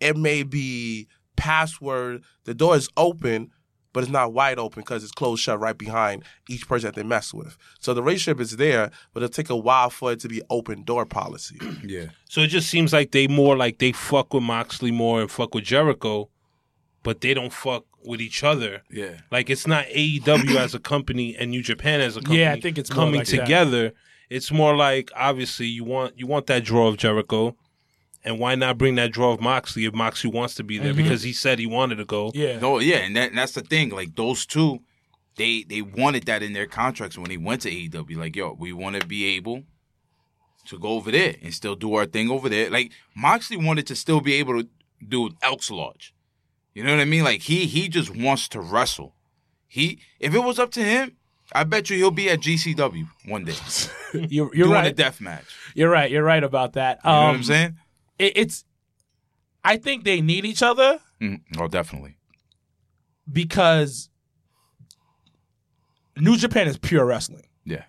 [0.00, 2.22] it may be password.
[2.44, 3.50] The door is open,
[3.96, 7.02] but it's not wide open because it's closed shut right behind each person that they
[7.02, 7.56] mess with.
[7.80, 10.82] So the relationship is there, but it'll take a while for it to be open
[10.82, 11.58] door policy.
[11.82, 12.08] yeah.
[12.28, 15.54] So it just seems like they more like they fuck with Moxley more and fuck
[15.54, 16.28] with Jericho,
[17.04, 18.82] but they don't fuck with each other.
[18.90, 19.16] Yeah.
[19.30, 22.40] Like it's not AEW as a company and New Japan as a company.
[22.40, 23.40] Yeah, I think it's coming like that.
[23.40, 23.94] together.
[24.28, 27.56] It's more like obviously you want you want that draw of Jericho,
[28.26, 31.22] And why not bring that draw of Moxley if Moxley wants to be there because
[31.22, 32.32] he said he wanted to go.
[32.34, 32.58] Yeah.
[32.58, 33.90] No, yeah, and, that, and that's the thing.
[33.90, 34.80] Like those two,
[35.36, 38.16] they they wanted that in their contracts when they went to AEW.
[38.16, 39.62] Like, yo, we want to be able
[40.66, 42.68] to go over there and still do our thing over there.
[42.68, 44.68] Like Moxley wanted to still be able to
[45.06, 46.12] do Elks Lodge.
[46.74, 47.22] You know what I mean?
[47.24, 49.14] Like he he just wants to wrestle.
[49.68, 51.16] He if it was up to him,
[51.52, 53.54] I bet you he'll be at GCW one day
[54.12, 54.86] You're, you're doing right.
[54.90, 55.44] a death match.
[55.76, 56.10] You're right.
[56.10, 56.98] You're right about that.
[57.04, 57.76] You know what Um, I'm saying?
[58.18, 58.64] It, it's.
[59.64, 62.16] I think they need each other Mm, oh, definitely.
[63.30, 64.08] because
[66.16, 67.46] New Japan is pure wrestling.
[67.64, 67.84] Yeah.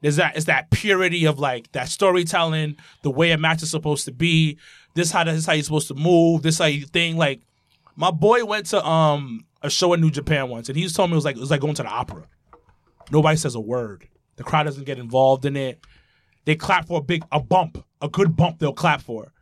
[0.00, 4.04] There's that it's that purity of like that storytelling, the way a match is supposed
[4.06, 4.58] to be.
[4.94, 6.42] This how this how you're supposed to move.
[6.42, 7.16] This how you think.
[7.16, 7.40] Like
[7.96, 11.10] my boy went to um a show in New Japan once, and he just told
[11.10, 12.26] me it was like it was like going to the opera.
[13.10, 14.06] Nobody says a word.
[14.36, 15.80] The crowd doesn't get involved in it.
[16.44, 18.58] They clap for a big a bump, a good bump.
[18.58, 19.32] They'll clap for,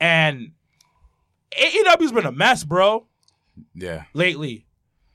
[0.00, 0.52] and
[1.52, 3.06] AEW's been a mess, bro.
[3.74, 4.04] Yeah.
[4.12, 4.66] Lately,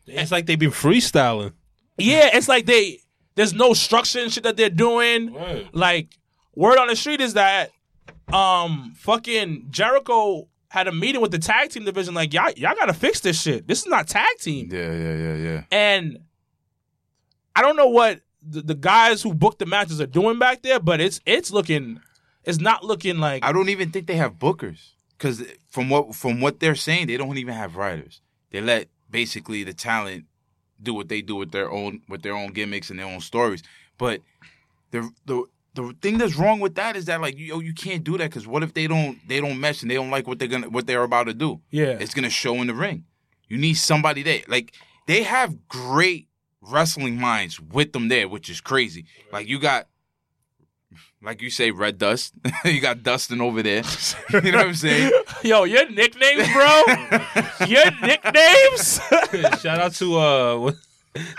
[0.08, 1.54] It's like they've been freestyling.
[1.98, 3.00] yeah, it's like they
[3.36, 5.34] there's no structure and shit that they're doing.
[5.34, 5.68] Right.
[5.74, 6.18] Like
[6.56, 7.72] word on the street is that
[8.34, 12.14] um fucking Jericho had a meeting with the tag team division.
[12.14, 13.68] Like y'all y'all gotta fix this shit.
[13.68, 14.70] This is not tag team.
[14.72, 15.64] Yeah, yeah, yeah, yeah.
[15.72, 16.20] And
[17.56, 20.80] I don't know what the, the guys who booked the matches are doing back there,
[20.80, 22.00] but it's it's looking
[22.44, 26.42] it's not looking like I don't even think they have bookers because from what from
[26.42, 28.22] what they're saying, they don't even have writers.
[28.52, 30.26] They let basically the talent
[30.82, 33.64] do what they do with their own with their own gimmicks and their own stories.
[33.98, 34.22] But
[34.92, 38.18] the the the thing that's wrong with that is that like you you can't do
[38.18, 40.48] that because what if they don't they don't mesh and they don't like what they're
[40.48, 41.62] gonna what they're about to do?
[41.70, 41.98] Yeah.
[42.00, 43.06] it's gonna show in the ring.
[43.48, 44.42] You need somebody there.
[44.48, 44.74] Like
[45.08, 46.28] they have great
[46.62, 49.06] wrestling minds with them there, which is crazy.
[49.32, 49.88] Like you got
[51.24, 52.34] like you say, Red Dust.
[52.66, 53.84] you got Dustin over there.
[54.34, 55.12] you know what I'm saying?
[55.44, 56.84] yo, your nicknames, bro.
[57.68, 59.00] your nicknames?
[59.62, 60.72] Shout out to uh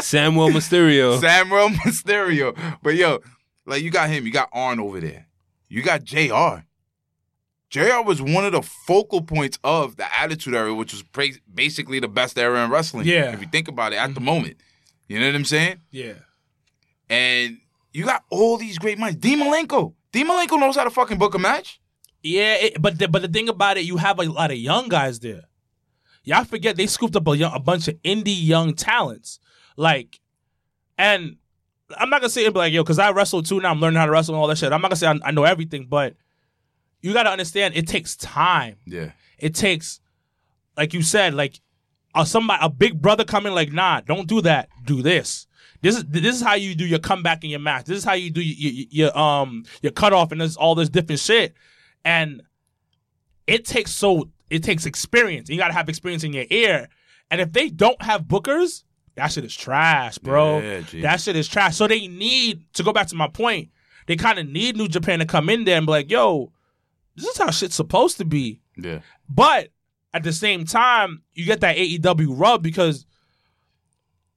[0.01, 1.21] Samuel Mysterio.
[1.21, 2.57] Samuel Mysterio.
[2.83, 3.21] But yo,
[3.67, 5.27] like you got him, you got Arn over there.
[5.69, 6.65] You got JR.
[7.71, 12.01] JR was one of the focal points of the Attitude Era, which was pra- basically
[12.01, 13.07] the best era in wrestling.
[13.07, 13.33] Yeah.
[13.33, 14.59] If you think about it at the moment.
[15.09, 15.81] You know what I'm saying?
[15.91, 16.15] yeah.
[17.09, 17.59] And
[17.93, 19.17] you got all these great minds.
[19.17, 19.95] D Malenko.
[20.13, 21.81] D Malenko knows how to fucking book a match.
[22.23, 24.89] Yeah, it, but the, but the thing about it, you have a lot of young
[24.89, 25.43] guys there.
[26.25, 29.41] Y'all forget they scooped up a, young, a bunch of indie young talents,
[29.77, 30.21] like,
[30.97, 31.37] and
[31.99, 33.73] I'm not gonna say it be like yo, because I wrestle too now.
[33.73, 34.73] I'm learning how to wrestle and all that shit.
[34.73, 36.15] I'm not gonna say I, I know everything, but
[37.03, 38.77] you got to understand it takes time.
[38.87, 39.11] Yeah.
[39.39, 40.01] It takes,
[40.77, 41.61] like you said, like
[42.15, 44.69] a somebody a big brother coming like, nah, don't do that.
[44.85, 45.47] Do this.
[45.83, 47.87] This is this is how you do your comeback in your match.
[47.87, 51.21] This is how you do your, your, your um your cutoff and all this different
[51.21, 51.55] shit.
[52.05, 52.43] And
[53.47, 55.51] it takes so it takes experience.
[55.51, 56.89] You gotta have experience in your ear.
[57.31, 58.85] And if they don't have bookers,
[59.17, 60.61] that shit is trash, bro.
[60.61, 61.77] Yeah, that shit is trash.
[61.77, 63.71] So they need to go back to my point.
[64.07, 66.53] They kind of need New Japan to come in there and be like, yo,
[67.17, 68.61] this is how shit's supposed to be.
[68.77, 69.01] Yeah.
[69.29, 69.69] But
[70.15, 73.07] at the same time, you get that AEW rub because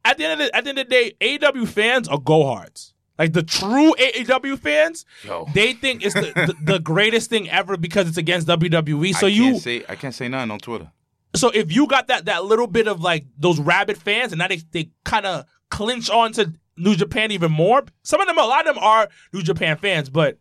[0.06, 2.46] at the end of the, at the end of the day, AEW fans are go
[2.46, 2.94] hards.
[3.20, 5.48] Like the true AEW fans, Yo.
[5.54, 9.13] they think it's the, the, the greatest thing ever because it's against WWE.
[9.15, 10.91] So I you can't say I can't say nothing on Twitter.
[11.34, 14.48] so if you got that that little bit of like those rabid fans and now
[14.50, 17.84] they they kind of clinch on to New Japan even more.
[18.04, 20.38] Some of them, a lot of them are New Japan fans, but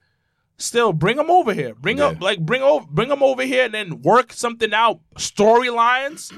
[0.58, 1.76] still bring them over here.
[1.76, 2.06] Bring Yeah.
[2.06, 6.32] up like bring over bring them over here and then work something out storylines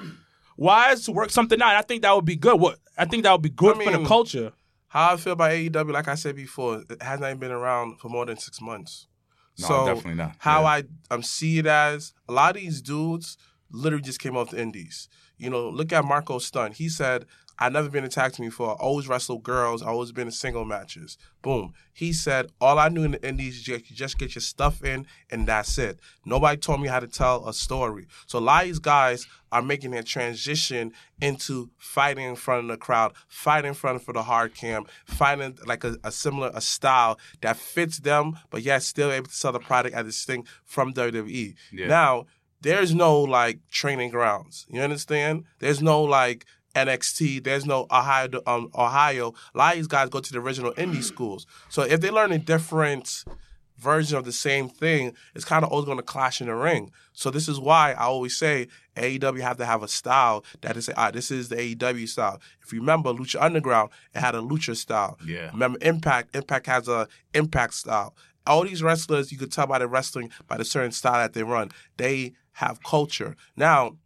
[0.56, 1.76] wise to work something out.
[1.76, 2.60] I think that would be good.
[2.60, 4.52] What I think that would be good I for the culture.
[4.88, 8.08] How I feel about AEW, like I said before, it hasn't even been around for
[8.08, 9.08] more than six months.
[9.58, 10.36] No, so definitely not.
[10.38, 10.68] How Yeah.
[10.68, 13.36] I um, see it as a lot of these dudes
[13.70, 15.08] literally just came off the indies.
[15.38, 16.76] You know, look at Marco Stunt.
[16.76, 17.26] He said,
[17.58, 18.70] I've never been attacked before.
[18.70, 19.82] I always wrestled girls.
[19.82, 21.16] I always been in single matches.
[21.42, 21.72] Boom.
[21.92, 25.06] He said, all I knew in the indies is just, just get your stuff in
[25.30, 25.98] and that's it.
[26.24, 28.06] Nobody told me how to tell a story.
[28.26, 32.68] So a lot of these guys are making their transition into fighting in front of
[32.68, 36.60] the crowd, fighting in front of the hard cam, fighting like a, a similar a
[36.60, 40.92] style that fits them, but yet still able to sell the product as distinct from
[40.92, 41.54] WWE.
[41.72, 41.86] Yeah.
[41.86, 42.26] Now,
[42.60, 44.66] there's no like training grounds.
[44.68, 45.44] You understand?
[45.60, 46.44] There's no like
[46.76, 47.42] NXT.
[47.42, 48.28] There's no Ohio.
[48.46, 49.34] Um, Ohio.
[49.54, 51.46] A lot of these guys go to the original indie schools.
[51.68, 53.24] So if they're learning different
[53.78, 56.90] version of the same thing, it's kind of always going to clash in the ring.
[57.12, 60.90] So this is why I always say AEW have to have a style that is,
[60.96, 62.40] ah, this is the AEW style.
[62.62, 65.18] If you remember Lucha Underground, it had a Lucha style.
[65.26, 65.50] Yeah.
[65.52, 68.14] Remember Impact, Impact has a Impact style.
[68.46, 71.42] all these wrestlers, you could tell by the wrestling, by the certain style that they
[71.42, 73.36] run, they have culture.
[73.56, 73.96] Now,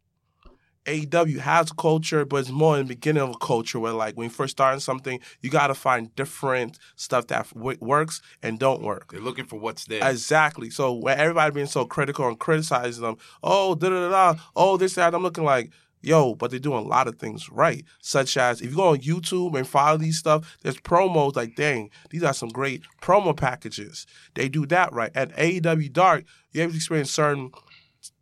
[0.87, 4.25] AEW has culture, but it's more in the beginning of a culture where, like, when
[4.25, 8.83] you first starting something, you got to find different stuff that w- works and don't
[8.83, 9.13] work.
[9.13, 10.09] They're looking for what's there.
[10.09, 10.71] Exactly.
[10.71, 14.77] So when everybody being so critical and criticizing them, oh, da da da da, oh,
[14.77, 15.71] this that, I'm looking like,
[16.03, 17.85] yo, but they're doing a lot of things right.
[18.01, 21.91] Such as if you go on YouTube and follow these stuff, there's promos like, dang,
[22.11, 24.07] these are some great promo packages.
[24.35, 25.13] They do that right.
[25.15, 27.51] At AEW Dark, you have to experience certain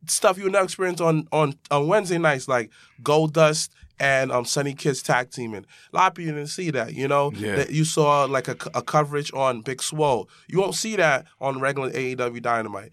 [0.06, 2.70] stuff you would never experience on on on Wednesday nights, like
[3.02, 5.66] Goldust and um Sonny Kiss tag teaming.
[5.92, 7.32] A lot of people didn't see that, you know.
[7.34, 7.56] Yeah.
[7.56, 10.28] That you saw like a, a coverage on Big Swole.
[10.48, 12.90] You won't see that on regular AEW Dynamite.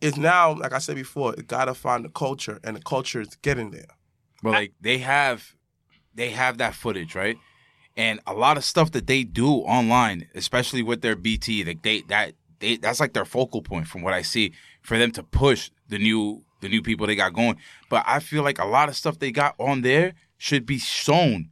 [0.00, 3.36] It's now, like I said before, it gotta find the culture, and the culture is
[3.42, 3.88] getting there.
[4.42, 5.54] But like they have
[6.14, 7.36] they have that footage, right?
[7.96, 12.02] And a lot of stuff that they do online, especially with their BT, like they
[12.02, 14.52] that they that's like their focal point from what I see
[14.88, 17.56] for them to push the new the new people they got going.
[17.90, 21.50] But I feel like a lot of stuff they got on there should be shown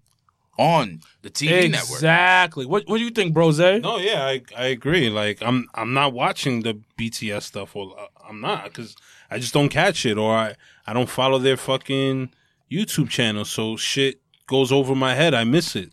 [0.59, 1.91] on the TV network.
[1.91, 2.65] Exactly.
[2.65, 3.59] What What do you think, Brose?
[3.59, 5.11] No, yeah, I I agree.
[5.11, 8.97] Like I'm I'm not watching the BTS stuff, or uh, I'm not because
[9.31, 10.55] I just don't catch it, or I
[10.87, 12.31] I don't follow their fucking
[12.73, 15.35] YouTube channel, so shit goes over my head.
[15.35, 15.91] I miss it,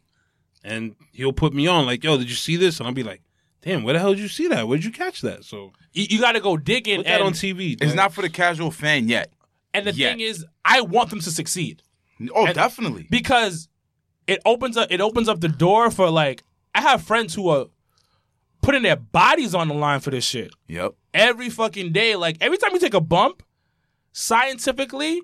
[0.64, 3.22] and he'll put me on like, "Yo, did you see this?" And I'll be like,
[3.64, 4.68] "Damn, where the hell did you see that?
[4.68, 6.98] Where'd you catch that?" So You, you got to go digging.
[6.98, 7.74] put that and, on TV.
[7.74, 7.96] It's dog.
[7.96, 9.32] not for the casual fan yet.
[9.74, 10.10] and the Yeah.
[10.12, 11.82] thing is, I want them to succeed
[12.36, 13.08] Oh, And- definitely.
[13.10, 13.68] because
[14.28, 14.92] it opens up.
[14.92, 16.44] It opens up the door for like.
[16.76, 17.66] I have friends who are
[18.62, 20.54] putting their bodies on the line for this shit.
[20.68, 20.94] Yep.
[21.14, 22.16] every fucking day.
[22.16, 23.44] Like every time you take a bump,
[24.12, 25.22] scientifically,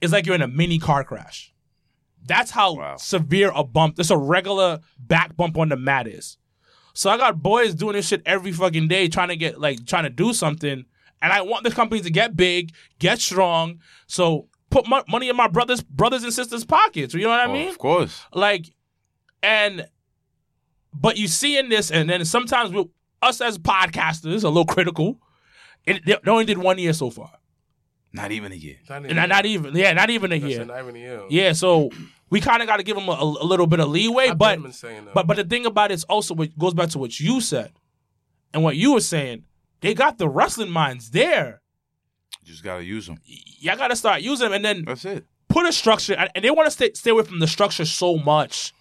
[0.00, 1.52] it's like you're in a mini car crash.
[2.26, 2.96] That's how Wow.
[2.96, 3.96] severe a bump.
[3.96, 6.38] Just a regular back bump on the mat is.
[6.98, 10.02] So I got boys doing this shit every fucking day, trying to get like trying
[10.02, 10.84] to do something,
[11.22, 13.78] and I want the company to get big, get strong.
[14.08, 17.14] So put mo- money in my brothers, brothers and sisters' pockets.
[17.14, 17.68] You know what I Oh, mean?
[17.68, 18.24] of course.
[18.34, 18.74] like
[19.44, 19.86] and
[20.92, 22.84] but you see in this and then sometimes we
[23.22, 25.20] us as podcasters a little critical
[25.86, 27.30] it, they only did one year so far
[28.12, 28.78] Not even a year.
[28.90, 31.26] Not and not, not even yeah not even a That's year not even you.
[31.30, 31.90] yeah so
[32.30, 34.62] we kind of got to give them a, a little bit of leeway I've but
[34.62, 35.14] been saying that.
[35.14, 37.72] but but the thing about it is also what goes back to what you said
[38.54, 39.44] and what you were saying
[39.80, 41.62] they got the wrestling minds there
[42.42, 43.18] You just gotta use them.
[43.24, 45.24] y'all got to start using them and then That's it.
[45.48, 48.16] put a structure, and and they want to stay stay away from the structure so
[48.16, 48.72] much.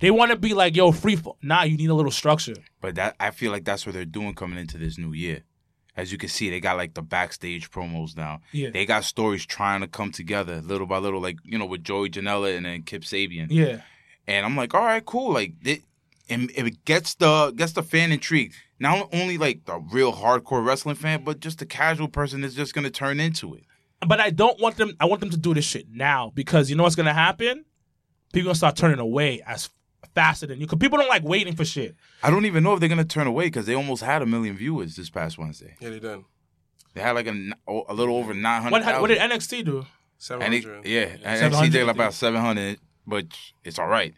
[0.00, 1.14] They want to be like, yo, free.
[1.16, 1.38] Fall.
[1.40, 2.54] Nah, you need a little structure.
[2.80, 5.44] But that I feel like that's what they're doing coming into this new year.
[5.96, 8.40] As you can see, they got like the backstage promos now.
[8.52, 8.70] Yeah.
[8.70, 12.10] They got stories trying to come together little by little, like you know, with Joey
[12.10, 13.46] Janela and then Kip Sabian.
[13.50, 13.80] Yeah,
[14.26, 15.32] And I'm like, all right, cool.
[15.32, 15.82] Like it,
[16.28, 18.54] and it gets the gets the fan intrigued.
[18.80, 22.74] Not only like the real hardcore wrestling fan, but just the casual person is just
[22.74, 23.62] gonna turn into it.
[24.06, 24.96] but I don't want them.
[24.98, 27.64] I want them to do this shit now because you know what's gonna happen.
[28.32, 29.70] People gonna start turning away as
[30.14, 30.66] faster than you.
[30.66, 31.94] Cause people don't like waiting for shit.
[32.22, 34.56] I don't even know if they're gonna turn away because they almost had a million
[34.56, 35.76] viewers this past Wednesday.
[35.80, 36.24] yeah, they done.
[36.94, 37.52] They had like a,
[37.88, 38.84] a little over nine hundred.
[38.84, 39.86] What, what did NXT do?
[40.18, 40.86] Seven And it, hundred.
[40.86, 43.26] yeah, 700, NXT did like about seven hundred, but
[43.64, 44.14] it's all right.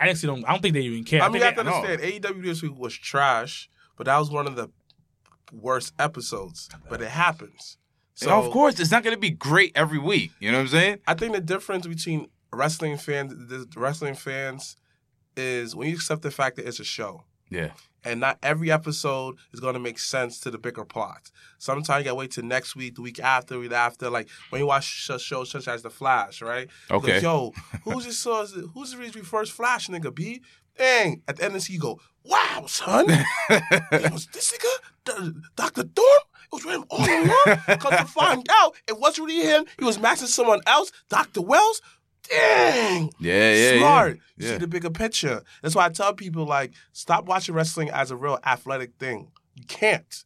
[0.00, 0.44] NXT don't.
[0.44, 1.22] I don't think they even care.
[1.22, 4.30] I mean, you have to they- understand, AEW this week was trash, but that was
[4.30, 4.68] one of the
[5.52, 6.68] worst episodes.
[6.88, 7.78] But it happens.
[8.14, 10.30] So So of course, it's not gonna be great every week.
[10.40, 10.98] You know what I'm saying?
[11.06, 14.76] I think the difference between wrestling fans, the wrestling fans,
[15.36, 17.24] is when you accept the fact that it's a show.
[17.48, 17.70] Yeah.
[18.04, 21.30] and not every episode is going to make sense to the bigger plot.
[21.58, 24.10] Sometimes you got to wait till next week, the week after, the week after.
[24.10, 26.68] Like when you watch sh- shows such as The Flash, right?
[26.90, 27.14] Okay.
[27.14, 27.52] Like, Yo,
[27.84, 28.26] who's this?
[28.26, 30.12] Uh, who's the reason we first Flash nigga?
[30.12, 30.42] B.
[30.76, 31.22] Dang.
[31.28, 33.06] At the end of the you go, wow, son.
[33.48, 36.24] it was this nigga, Doctor Thawne.
[36.52, 37.60] It was him all along.
[37.66, 39.64] Because to find out, it wasn't really him.
[39.78, 41.80] He was matching someone else, Doctor Wells.
[42.30, 43.10] Dang.
[43.20, 44.08] Yeah, yeah, Smart.
[44.16, 44.22] yeah.
[44.36, 44.52] You Yeah.
[44.54, 45.42] see the bigger picture.
[45.62, 49.30] That's why I tell people like, stop watching wrestling as a real athletic thing.
[49.54, 50.24] You can't.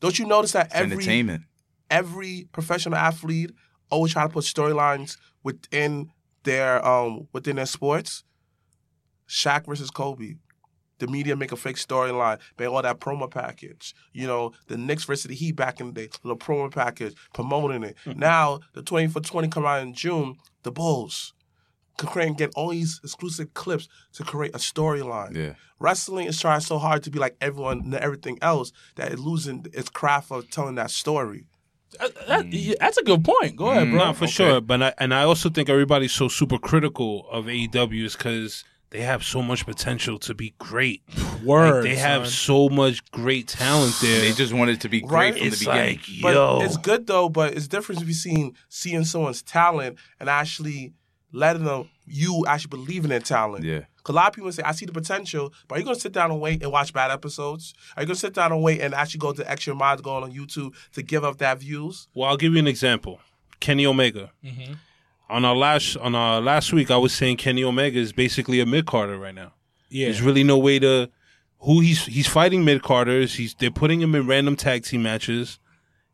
[0.00, 1.42] Don't you notice that every entertainment.
[1.90, 3.50] every professional athlete
[3.90, 6.10] always try to put storylines within
[6.44, 8.24] their um within their sports?
[9.28, 10.34] Shaq versus Kobe.
[10.98, 13.94] The media make a fake storyline, make all that promo package.
[14.12, 17.84] You know, the Knicks versus the Heat back in the day, the promo package, promoting
[17.84, 17.96] it.
[18.16, 20.36] now the twenty for twenty come out in June.
[20.64, 21.34] The Bulls
[21.98, 25.36] can create and get all these exclusive clips to create a storyline.
[25.36, 25.52] Yeah.
[25.80, 29.66] Wrestling is trying so hard to be like everyone and everything else that it's losing
[29.74, 31.46] its craft of telling that story.
[32.00, 33.56] Uh, that- yeah, that's a good point.
[33.56, 33.98] Go ahead, bro.
[33.98, 34.60] Nah, for sure.
[34.60, 39.00] But I, and I also think everybody's so super critical of AEW is because they
[39.02, 41.02] have so much potential to be great.
[41.44, 41.74] Word.
[41.76, 42.30] Like, they have son.
[42.32, 44.20] so much great talent there.
[44.20, 45.38] They just wanted to be great Right?
[45.38, 45.96] from it's the beginning.
[45.98, 47.28] like, But yo, it's good though.
[47.28, 50.92] But it's different between seeing someone's talent and actually
[51.32, 53.64] letting them you actually believe in their talent.
[53.64, 53.80] Yeah.
[54.02, 56.12] Cause a lot of people say, I see the potential, but are you gonna sit
[56.12, 57.74] down and wait and watch bad episodes?
[57.96, 60.32] Are you gonna sit down and wait and actually go to extra miles going on
[60.32, 62.08] YouTube to give up that views?
[62.14, 63.20] Well, I'll give you an example.
[63.60, 64.30] Kenny Omega.
[64.42, 64.74] Mm-hmm.
[65.30, 68.66] On our last on our last week, I was saying Kenny Omega is basically a
[68.66, 69.52] mid carder right now.
[69.90, 70.06] Yeah.
[70.06, 71.10] There's really no way to
[71.60, 73.34] who he's he's fighting mid carders.
[73.34, 75.58] He's they're putting him in random tag team matches.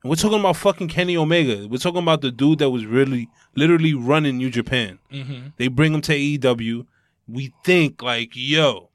[0.05, 1.66] We're talking about fucking Kenny Omega.
[1.66, 4.98] We're talking about the dude that was really literally running New Japan.
[5.11, 5.48] Mm-hmm.
[5.57, 6.86] They bring him to AEW.
[7.26, 8.90] We think like, yo,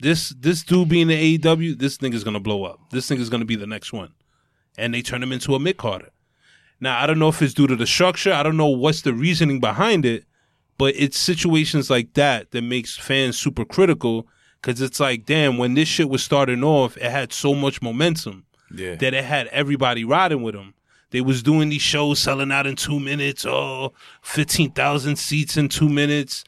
[0.00, 2.80] this this dude being in AEW, this nigga's gonna blow up.
[2.90, 4.12] This nigga's gonna be the next one.
[4.76, 6.10] And they turn him into a mid carder.
[6.80, 8.32] Now I don't know if it's due to the structure.
[8.32, 10.26] I don't know what's the reasoning behind it,
[10.76, 14.26] but it's situations like that that makes fans super critical
[14.60, 18.44] because it's like, damn, when this shit was starting off, it had so much momentum
[18.74, 18.94] Yeah.
[18.96, 20.74] that it had everybody riding with them.
[21.10, 23.92] They was doing these shows selling out in two minutes, oh,
[24.22, 26.42] 15,000 seats in two minutes.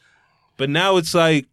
[0.56, 1.46] But now it's like,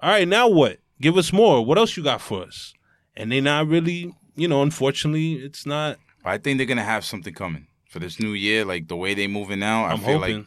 [0.00, 0.78] all right, now what?
[1.00, 1.64] Give us more.
[1.64, 2.74] What else you got for us?
[3.16, 5.98] And they not really, you know, unfortunately, it's not.
[6.24, 8.64] I think they're gonna have something coming for this new year.
[8.64, 10.36] Like the way they moving now, I I'm feel hoping.
[10.38, 10.46] like,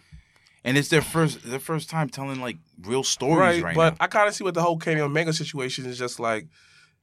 [0.64, 3.98] and it's their first their first time telling like real stories right, but now.
[4.00, 6.48] I kind of see what the whole Kenny Omega situation is just like.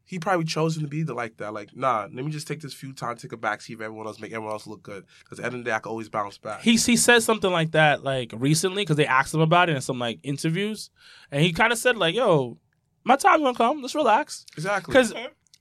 [0.05, 1.55] He probably chosen to be the like that.
[1.55, 4.21] Like, nah, let me just take this few time, take a backseat see everyone else
[4.21, 5.05] make everyone else look good.
[5.21, 6.61] Because at the end of the day, I can always bounce back.
[6.61, 9.83] he he said something like that like recently because they asked him about it in
[9.83, 10.91] some like interviews,
[11.31, 12.59] and he kind of said like, "Yo,
[13.05, 13.81] my time's gonna come.
[13.81, 14.93] Let's relax." exactly.
[14.93, 15.15] Because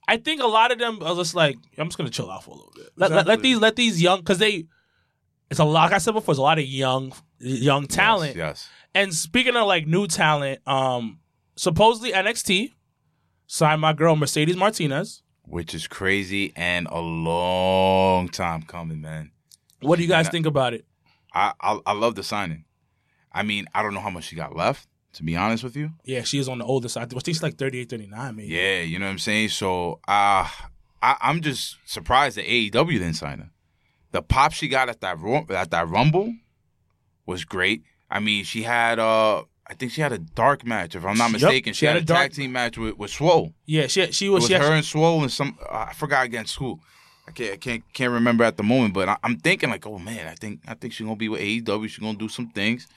[0.07, 2.51] I think a lot of them are just like, I'm just gonna chill out for
[2.51, 2.89] a little bit.
[2.97, 4.65] Let, let, let these let these young because they,
[5.49, 5.85] it's a lot.
[5.85, 8.35] Like I said before, it's a lot of young young talent.
[8.35, 8.67] Yes.
[8.93, 11.19] And speaking of like new talent, um,
[11.55, 12.73] supposedly NXT
[13.53, 15.23] signed my girl Mercedes Martinez.
[15.43, 19.31] Which is crazy and a long time coming, man.
[19.81, 20.31] What do you guys Yeah.
[20.31, 20.85] think about it?
[21.33, 22.63] I, I I love the signing.
[23.33, 24.87] I mean, I don't know how much she got left.
[25.15, 27.03] To be honest with you, Yeah, she is on the older side.
[27.03, 28.47] I think she's like 38, 39, maybe.
[28.53, 29.49] yeah, you know what I'm saying.
[29.49, 30.47] So, uh,
[31.03, 33.49] I, I'm just surprised that AEW didn't sign her.
[34.11, 35.17] The pop she got at that
[35.49, 36.33] at that Rumble
[37.25, 37.83] was great.
[38.09, 41.31] I mean, she had uh, I think she had a dark match, if I'm not
[41.31, 41.73] Yep, mistaken.
[41.73, 43.53] she She, had had, a a dark- tag team match with, with Swole.
[43.65, 45.93] Yeah, she she It was was she her actually, and Swole and some uh, I
[45.93, 46.79] forgot against who.
[47.27, 49.97] I can't I can't can't remember at the moment, but I, I'm thinking like, oh
[49.97, 51.87] man, I think I think she's gonna be with AEW.
[51.87, 52.87] She's gonna do some things,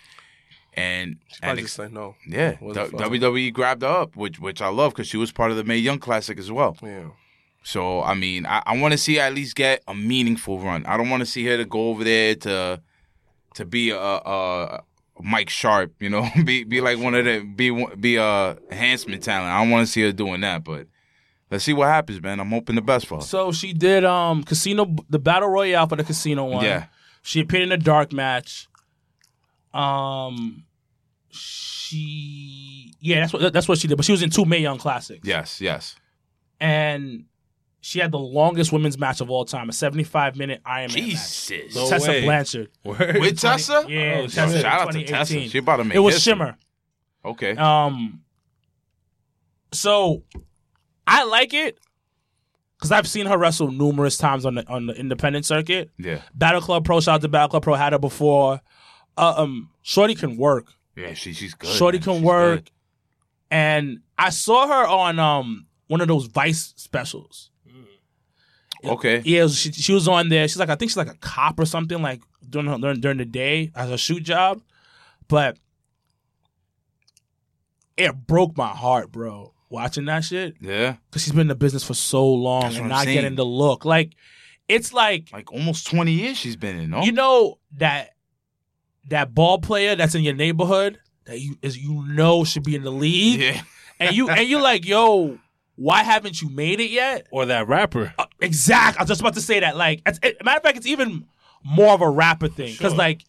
[0.72, 2.16] and I and just say no.
[2.26, 5.56] yeah, D- WWE grabbed her up, which which I love because she was part of
[5.56, 6.76] the Mae Young Classic as well.
[6.82, 7.10] Yeah.
[7.62, 10.84] So I mean, I, I want to see her at least get a meaningful run.
[10.86, 12.80] I don't want to see her to go over there to
[13.54, 14.82] to be a, a, a
[15.20, 19.50] Mike Sharp, you know, be be like one of the be be a enhancement talent.
[19.50, 20.86] I don't want to see her doing that, but
[21.50, 22.40] let's see what happens, man.
[22.40, 23.22] I'm hoping the best for her.
[23.22, 26.64] So she did um casino the battle royale for the casino one.
[26.64, 26.86] Yeah.
[27.22, 28.68] She appeared in a dark match.
[29.72, 30.64] Um
[31.30, 33.96] she yeah, that's what that's what she did.
[33.96, 35.26] But she was in two Mae Young classics.
[35.26, 35.96] Yes, yes.
[36.60, 37.26] And
[37.84, 41.04] she had the longest women's match of all time, a 75 minute Iron Man match.
[41.04, 41.74] Jesus.
[41.76, 42.24] No Tessa way.
[42.24, 42.70] Blanchard.
[42.84, 43.18] Word.
[43.20, 43.84] With Tessa?
[43.88, 44.62] Yeah, Oh, Tessa, shit.
[44.62, 45.40] Shout out to Tessa.
[45.48, 46.32] She about to make It was history.
[46.32, 46.56] Shimmer.
[47.24, 47.50] Okay.
[47.56, 48.22] Um,
[49.72, 50.22] so
[51.06, 51.78] I like it
[52.78, 55.90] because I've seen her wrestle numerous times on the on the independent circuit.
[55.98, 56.22] yeah.
[56.34, 58.60] Battle Club Pro, shout out to Battle Club Pro, had her before.
[59.16, 60.72] Uh, um, Shorty can work.
[60.96, 61.70] Yeah, she she's good.
[61.70, 62.04] Shorty man.
[62.04, 62.64] can She's work.
[62.64, 62.70] good.
[63.50, 67.50] And I saw her on um one of those Vice specials.
[68.90, 69.22] Okay.
[69.24, 70.46] Yeah, she, she was on there.
[70.48, 73.18] She's like, I think she's like a cop or something, like during her, during, during
[73.18, 74.60] the day as a shoot job.
[75.28, 75.58] But
[77.96, 80.56] it broke my heart, bro, watching that shit.
[80.60, 80.96] Yeah.
[81.10, 83.16] Because she's been in the business for so long That's and not saying.
[83.16, 83.84] getting the look.
[83.84, 84.14] Like,
[84.68, 87.02] it's like, Like almost 20 years she's been in, no?
[87.02, 88.10] you know, that
[89.10, 92.82] that ball player that's in your neighborhood that you is you know should be in
[92.82, 93.40] the league.
[93.40, 93.60] yeah.
[94.00, 95.38] And you and you like, yo,
[95.76, 97.26] why haven't you made it yet?
[97.30, 98.14] Or that rapper.
[98.44, 98.98] Exact.
[98.98, 99.76] I was just about to say that.
[99.76, 101.26] Like, it's, it, matter of fact, it's even
[101.64, 102.98] more of a rapper thing because, Sure.
[102.98, 103.24] like,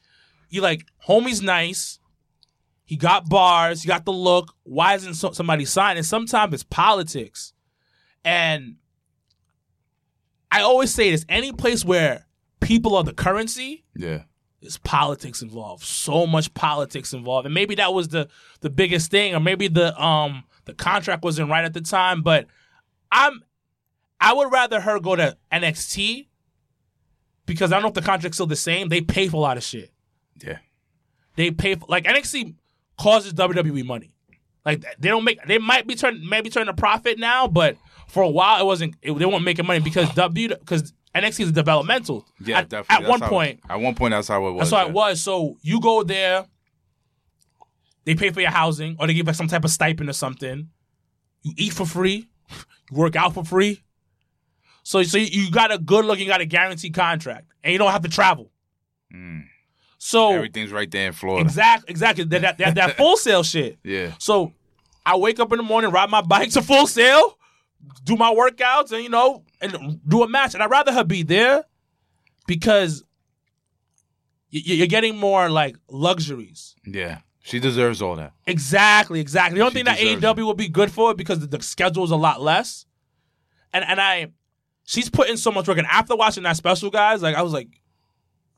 [0.50, 2.00] you like, homie's nice.
[2.84, 3.82] He got bars.
[3.82, 4.54] He got the look.
[4.64, 6.04] Why isn't so, somebody signing?
[6.04, 7.54] Sometimes it's politics,
[8.24, 8.76] and
[10.52, 12.26] I always say this: any place where
[12.62, 14.24] people are the currency, Yeah.
[14.62, 15.84] there's politics involved.
[15.84, 18.28] So much politics involved, and maybe that was the
[18.62, 22.22] the biggest thing, or maybe the um the contract wasn't right at the time.
[22.22, 22.46] But
[23.12, 23.42] I'm
[24.20, 26.28] I would rather her go to NXT
[27.46, 28.90] because I don't know if the contract's still the same.
[28.90, 29.92] They pay for a lot of shit.
[30.44, 30.60] Yeah.
[31.36, 32.56] They pay for like NXT
[32.98, 34.12] causes WWE money.
[34.66, 35.46] Like they don't make.
[35.46, 38.96] They might be turn maybe turning a profit now, but for a while it wasn't.
[39.02, 42.26] It, they weren't making money because W because NXT is developmental.
[42.44, 42.96] Yeah, at, definitely.
[42.96, 44.70] At That's one how- point, At one point, that's how it was.
[44.70, 44.90] that's how yeah.
[44.90, 45.22] it was.
[45.22, 46.46] So you go there,
[48.06, 50.70] they pay for your housing, or they give like some type of stipend or something.
[51.44, 52.58] You eat for free, you
[52.98, 53.84] work out for free.
[54.86, 57.92] So so you, got a good look, you got a guaranteed contract, and you don't
[57.92, 58.52] have to travel.
[59.12, 59.46] Mm.
[59.98, 61.44] So Everything's right there in Florida.
[61.44, 63.80] exactly, exactly that that, that, that Full Sail shit.
[63.84, 64.12] Yeah.
[64.20, 64.54] So
[65.04, 67.36] I wake up in the morning, ride my bike to Full Sail,
[68.04, 70.54] do my workouts, and you know, and do a match.
[70.54, 71.64] And I'd rather her be there
[72.46, 73.04] because
[74.52, 76.76] you're getting more like luxuries.
[76.86, 77.22] Yeah.
[77.42, 78.34] She deserves all that.
[78.46, 79.58] Exactly, exactly.
[79.58, 82.04] The only She thing that AEW would be good for it because the, the schedule
[82.04, 82.86] is a lot less.
[83.74, 84.32] And and I,
[84.86, 85.78] she's putting so much work.
[85.78, 87.68] And after watching that special, guys, like I was like,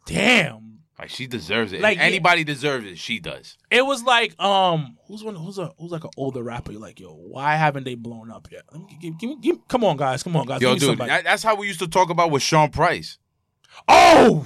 [0.06, 0.80] damn.
[1.00, 1.82] Like she deserves it.
[1.82, 3.56] Like, if anybody deserves it, she does.
[3.70, 5.36] It was like um, who's one?
[5.36, 6.72] Who's a who's like an older rapper?
[6.72, 8.64] You're like, yo, why haven't they blown up yet?
[8.72, 10.60] Let me, give, give, me- give, come on, guys, come on, guys.
[10.60, 11.10] Yo, give dude, somebody.
[11.10, 13.20] that, that's how we used to talk about with Sean Price.
[13.88, 14.44] oh,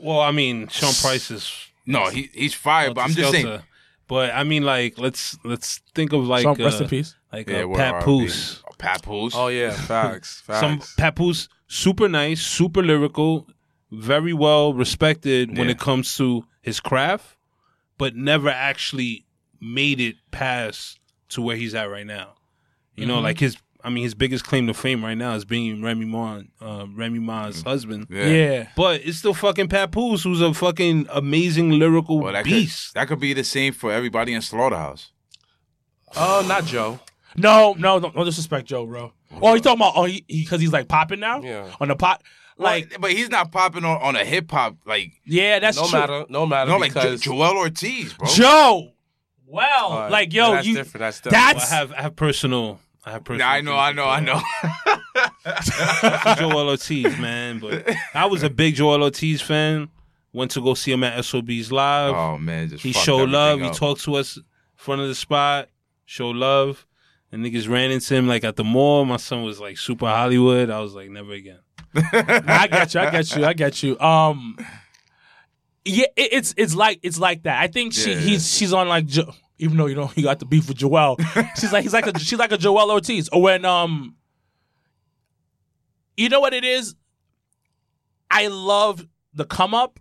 [0.00, 1.52] Well, I mean, Sean Price is.
[1.86, 3.60] No, he he's fired, but I'm just saying.
[4.06, 7.16] But I mean, like, let's let's think of like Sean, uh, rest in peace.
[7.32, 8.04] like Yeah, uh, Pat R&B.
[8.04, 8.62] Poose.
[8.80, 9.34] Papoose.
[9.36, 10.60] Oh yeah, facts, facts.
[10.60, 13.46] Some Papoose, super nice, super lyrical,
[13.92, 17.36] very well respected when it comes to his craft,
[17.98, 19.26] but never actually
[19.60, 20.98] made it past
[21.30, 22.34] to where he's at right now.
[22.96, 23.08] You Mm-hmm.
[23.08, 26.04] know, like his, I mean, his biggest claim to fame right now is being Remy
[26.06, 28.08] Ma, uh, Remy Ma's husband.
[28.10, 28.26] yeah.
[28.26, 28.68] Yeah.
[28.76, 32.92] But it's still fucking Papoose, who's a fucking amazing lyrical Well, that beast.
[32.94, 35.12] could that could be the same for everybody in Slaughterhouse.
[36.16, 37.00] oh, not Joe.
[37.36, 39.12] No, no, no, no disrespect, Joe, bro.
[39.40, 39.92] Oh, you talking about?
[39.96, 41.40] Oh, he because he's like popping now.
[41.40, 41.70] Yeah.
[41.80, 42.22] On the pot,
[42.58, 45.86] like Like, but he's not popping on, on a hip hop like yeah, that's no
[45.88, 45.98] true.
[46.00, 46.70] matter, no matter.
[46.70, 48.28] no like jo- Joel Ortiz, bro.
[48.28, 48.92] Joe.
[49.46, 50.10] Well, All right.
[50.10, 50.74] like yo, Yeah, that's you.
[50.74, 51.00] different.
[51.02, 51.56] That's different.
[51.56, 52.80] Well, I have I have personal.
[53.04, 53.46] I have personal.
[53.48, 54.40] Nah, I know, I know, I know.
[56.36, 57.58] Joel Ortiz, man.
[57.58, 59.88] But I was a big Joel Ortiz fan.
[60.32, 62.14] Went to go see him at SOB's live.
[62.14, 63.52] oh man, just he fucked showed love.
[63.54, 64.44] everything He talked to us in
[64.76, 65.68] front of the spot.
[66.04, 66.86] Showed love.
[67.32, 69.04] And niggas ran into him like at the mall.
[69.04, 70.68] My son was like super Hollywood.
[70.70, 71.60] I was like, never again.
[71.94, 73.00] I got you.
[73.00, 73.44] I got you.
[73.44, 74.00] I got you.
[74.00, 74.56] Um,
[75.84, 77.60] yeah, it, it's it's like it's like that.
[77.62, 78.18] I think she Yeah.
[78.18, 81.16] he's she's on like jo- even though you know you got the beef with Joel,
[81.56, 83.28] she's like he's like a she's like a Joel Ortiz.
[83.28, 84.16] Or when um,
[86.16, 86.94] you know what it is.
[88.30, 89.04] I love
[89.34, 89.98] the come up,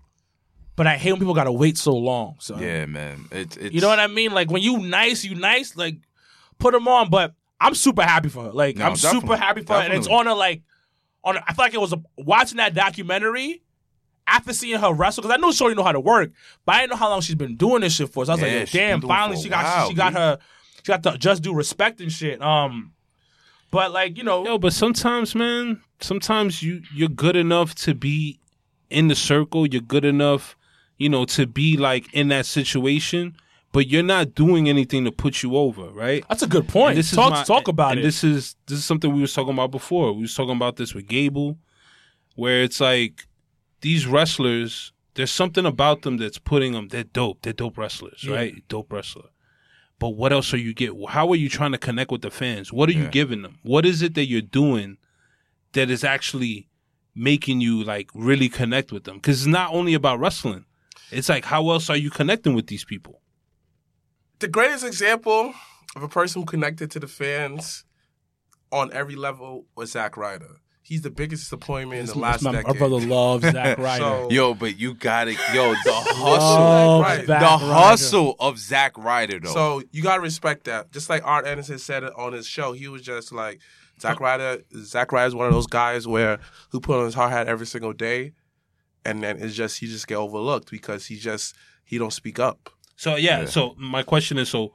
[0.76, 2.36] but I hate when people gotta wait so long.
[2.40, 3.26] So Yeah, man.
[3.32, 4.32] It's, it's you know what I mean.
[4.34, 5.76] Like when you nice, you nice.
[5.76, 5.96] Like
[6.60, 7.10] put them on.
[7.10, 8.52] But I'm super happy for her.
[8.52, 10.62] Like No, I'm super happy for her, and it's on her like
[11.24, 11.38] on.
[11.38, 13.64] I feel like it was a, watching that documentary
[14.28, 16.32] after seeing her wrestle because I know Shorty know how to work,
[16.66, 18.26] but I didn't know how long she's been doing this shit for.
[18.26, 20.14] So I was Yeah, like, damn, been doing it finally she got while, she got
[20.14, 20.38] her
[20.84, 22.42] she got the just do respect and shit.
[22.42, 22.94] Um,
[23.72, 28.40] but like you know, Yo, but sometimes, man, sometimes you you're good enough to be
[28.90, 29.66] in the circle.
[29.68, 30.56] You're good enough,
[30.98, 33.36] you know, to be like in that situation,
[33.72, 36.24] but you're not doing anything to put you over, right?
[36.28, 36.92] that's a good point.
[36.92, 38.04] And this talk is my- talk about and it.
[38.04, 40.14] This is this is something we was talking about before.
[40.14, 41.58] We was talking about this with Gable,
[42.36, 43.28] where it's like
[43.82, 44.92] these wrestlers.
[45.16, 46.88] There's something about them that's putting them.
[46.90, 47.42] They're dope.
[47.42, 48.56] They're dope wrestlers, right?
[48.70, 49.30] Dope wrestler.
[49.98, 50.94] But what else are you get?
[51.10, 52.72] How are you trying to connect with the fans?
[52.72, 53.60] What are you giving them?
[53.64, 54.98] What is it that you're doing
[55.74, 56.70] that is actually
[57.14, 59.18] making you like really connect with them?
[59.18, 60.64] Because it's not only about wrestling.
[61.12, 63.19] It's like how else are you connecting with these people?
[64.40, 65.54] The greatest example
[65.96, 67.84] of a person who connected to the fans
[68.72, 70.58] on every level was Zack Ryder.
[70.82, 72.68] He's the biggest disappointment in the last my, decade.
[72.68, 74.04] my brother loves Zack Ryder.
[74.04, 77.28] So- Yo, but you gotta yo the hustle, Right.
[77.28, 77.48] The Ryder.
[77.48, 79.54] hustle of Zack Ryder though.
[79.54, 80.92] So you gotta respect that.
[80.92, 83.60] Just like Arn Anderson said it on his show, he was just like
[84.02, 84.64] Zack Ryder.
[84.78, 86.40] Zack Ryder is one of those guys where
[86.72, 88.32] who put on his hard hat every single day,
[89.06, 92.70] and then it's just he just get overlooked because he just he don't speak up.
[93.00, 94.74] So yeah, So my question is: So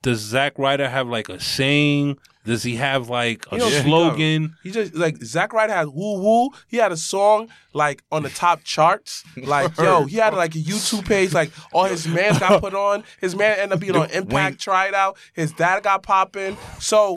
[0.00, 2.16] does Zack Ryder have like a saying?
[2.46, 4.56] Does he have like a He don't slogan?
[4.62, 6.48] He just like Zack Ryder had woo woo.
[6.68, 9.24] He had a song like on the top charts.
[9.36, 11.34] Like yo, he had like a YouTube page.
[11.34, 13.04] Like all his man got put on.
[13.20, 14.32] His man ended up being on Impact.
[14.32, 15.18] Wayne- Tried out.
[15.34, 16.56] His dad got popping.
[16.78, 17.14] So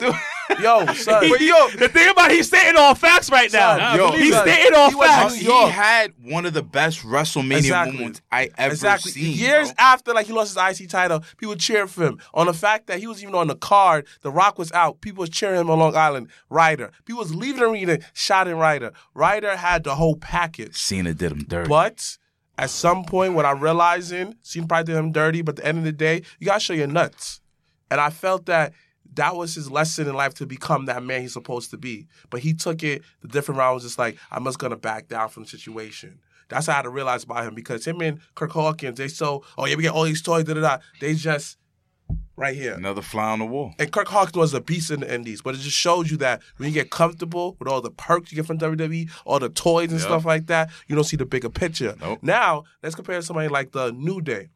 [0.60, 1.28] yo, son.
[1.28, 3.76] but yo, the thing about he's stating all facts right now.
[3.78, 5.34] Son, yo, he's stating all he facts.
[5.34, 7.96] New he had one of the best WrestleMania Exactly.
[7.98, 9.12] moments I ever Exactly.
[9.12, 9.36] seen.
[9.36, 9.74] Years bro.
[9.84, 12.98] after, like he lost his IC title, people cheered for him on the fact that
[13.00, 14.06] he was even on the card.
[14.22, 15.00] The Rock was out.
[15.00, 16.28] People was cheering him on Long Island.
[16.50, 16.90] Ryder.
[17.04, 18.92] People was leaving the arena, shouting Ryder.
[19.14, 20.76] Ryder had the whole package.
[20.76, 21.68] Cena did him dirty.
[21.68, 22.18] But
[22.56, 25.78] at some point, when I'm realizing, Cena probably did him dirty, but at the end
[25.78, 27.40] of the day, you gotta show your nuts.
[27.90, 28.72] And I felt that
[29.14, 32.06] that was his lesson in life to become that man he's supposed to be.
[32.30, 35.28] But he took it the different route was just like, I'm just gonna back down
[35.28, 36.18] from the situation.
[36.48, 39.44] That's how I had to realize about him because him and Curt Hawkins, they so,
[39.56, 40.78] oh yeah, we get all these toys, da da da.
[41.00, 41.56] They just
[42.36, 42.74] right here.
[42.74, 43.74] Another fly on the wall.
[43.78, 46.42] And Curt Hawkins was a beast in the indies, but it just shows you that
[46.56, 49.90] when you get comfortable with all the perks you get from WWE, all the toys
[49.90, 50.08] and Yep.
[50.08, 51.94] stuff like that, you don't see the bigger picture.
[52.00, 52.18] Nope.
[52.22, 54.48] Now, let's compare to somebody like the New Day.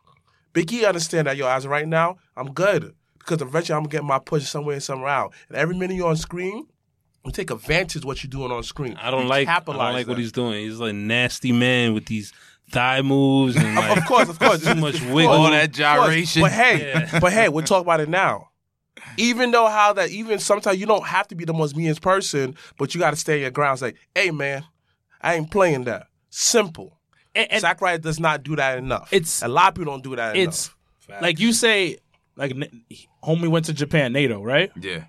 [0.53, 2.95] Big E understand that, yo, as of right now, I'm good.
[3.29, 5.35] Because eventually I'm gonna get my push somewhere and somewhere out.
[5.49, 6.67] And every minute you're on screen,
[7.25, 8.97] you take advantage of what you're doing on screen.
[9.01, 9.49] I don't You like.
[9.49, 10.55] I don't like what he's doing.
[10.65, 12.33] He's like nasty man with these
[12.71, 14.65] thigh moves and like Of course, of course.
[14.65, 15.33] too much Of wiggle.
[15.33, 15.79] All that Of course.
[15.79, 16.43] gyration.
[16.43, 17.19] But hey, Yeah.
[17.21, 18.49] but hey, we'll talk about it now.
[19.17, 22.55] Even though how that, even sometimes you don't have to be the most meanest person,
[22.79, 23.75] but you got to stay your ground.
[23.77, 24.65] It's like, hey man,
[25.21, 26.07] I ain't playing that.
[26.31, 26.99] Simple.
[27.35, 29.13] And, and Zack Ryder does not do that enough.
[29.13, 30.71] It's- a lot of people don't do that it's
[31.09, 31.23] enough.
[31.23, 31.99] like you say,
[32.39, 32.85] like n-
[33.23, 34.71] homie went to Japan, NATO, right?
[34.81, 35.05] Yeah.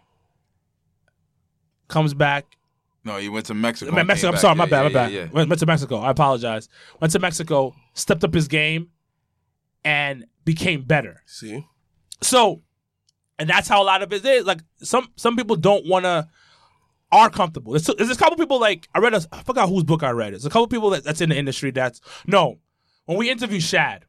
[1.87, 2.45] Comes back,
[3.03, 3.91] No, he went to Mexico.
[3.95, 4.27] I Mexico.
[4.27, 4.41] I'm back.
[4.41, 5.11] sorry, my Yeah, bad, my yeah, bad.
[5.11, 5.27] yeah, yeah.
[5.31, 5.97] Went, went to Mexico.
[5.99, 6.69] I apologize.
[6.99, 8.89] Went to Mexico, stepped up his game,
[9.83, 11.23] and became better.
[11.25, 11.65] See,
[12.21, 12.61] So,
[13.39, 14.45] and that's how a lot of it is.
[14.45, 16.27] Like some some people don't want to
[17.11, 17.71] are comfortable.
[17.71, 19.15] There's, there's a couple people like I read.
[19.15, 20.33] A, I forgot whose book I read.
[20.33, 21.71] There's a couple people that, that's in the industry.
[21.71, 22.59] That's no.
[23.05, 24.05] When we interviewed Shad,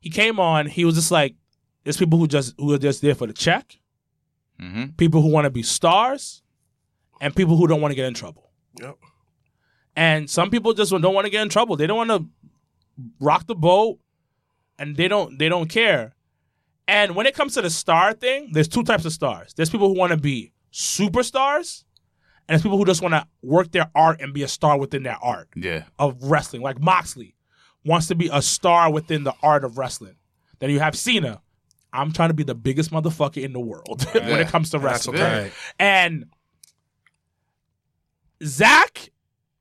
[0.00, 0.66] he came on.
[0.66, 1.36] He was just like,
[1.84, 3.78] there's people who just who are just there for the check.
[4.60, 4.96] Mhm.
[4.96, 6.42] People who want to be stars,
[7.20, 8.50] and people who don't want to get in trouble.
[8.80, 8.96] yep.
[9.96, 11.76] And some people just don't want to get in trouble.
[11.76, 12.26] They don't want to
[13.18, 13.98] rock the boat,
[14.78, 16.14] and they don't they don't care.
[16.86, 19.52] And when it comes to the star thing, there's two types of stars.
[19.54, 21.84] There's people who want to be superstars,
[22.48, 25.02] and there's people who just want to work their art and be a star within
[25.02, 25.84] their art Yeah.
[25.98, 26.62] of wrestling.
[26.62, 27.34] Like Moxley
[27.84, 30.16] wants to be a star within the art of wrestling.
[30.58, 31.40] Then you have Cena.
[31.92, 34.36] I'm trying to be the biggest motherfucker in the world when Yeah.
[34.38, 35.20] it comes to That's wrestling.
[35.20, 35.52] Right.
[35.78, 36.26] And
[38.44, 39.10] Zack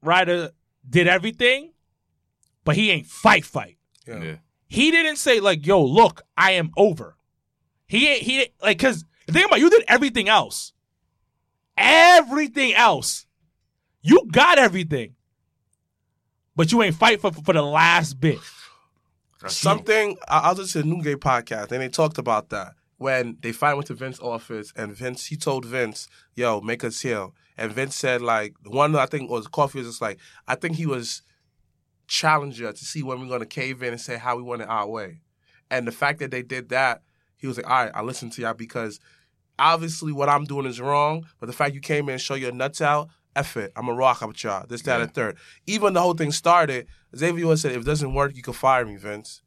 [0.02, 0.52] Ryder
[0.90, 1.74] did everything,
[2.64, 3.78] but he ain't fight fight.
[4.08, 4.24] Yeah.
[4.24, 4.36] Yeah.
[4.68, 7.16] He didn't say like, "Yo, look, I am over."
[7.88, 10.74] He ain't he like because the thing about you did everything else,
[11.76, 13.26] everything else,
[14.02, 15.16] you got everything,
[16.56, 18.38] but you ain't fight for for the last bit.
[19.48, 22.74] Something I, I was listening to the New Day podcast and they talked about that
[22.98, 27.00] when they finally went to Vince's office and Vince he told Vince, "Yo, make us
[27.00, 30.76] heel." And Vince said like one I think was Kofi was just like I think
[30.76, 31.22] he was
[32.08, 34.88] challenger to see when we're to cave in and say how we want it our
[34.88, 35.22] way.
[35.72, 37.04] And the fact that they did that,
[37.38, 39.00] he was like, "All right, I listen to y'all because
[39.58, 42.52] obviously what I'm doing is wrong, but the fact you came in and show your
[42.52, 44.66] nuts out." F it, I'm a rock up with y'all.
[44.68, 45.04] This, that, Yeah.
[45.04, 45.38] and third.
[45.68, 46.88] Even the whole thing started.
[47.16, 49.42] Xavier once said, "If it doesn't work, you can fire me, Vince."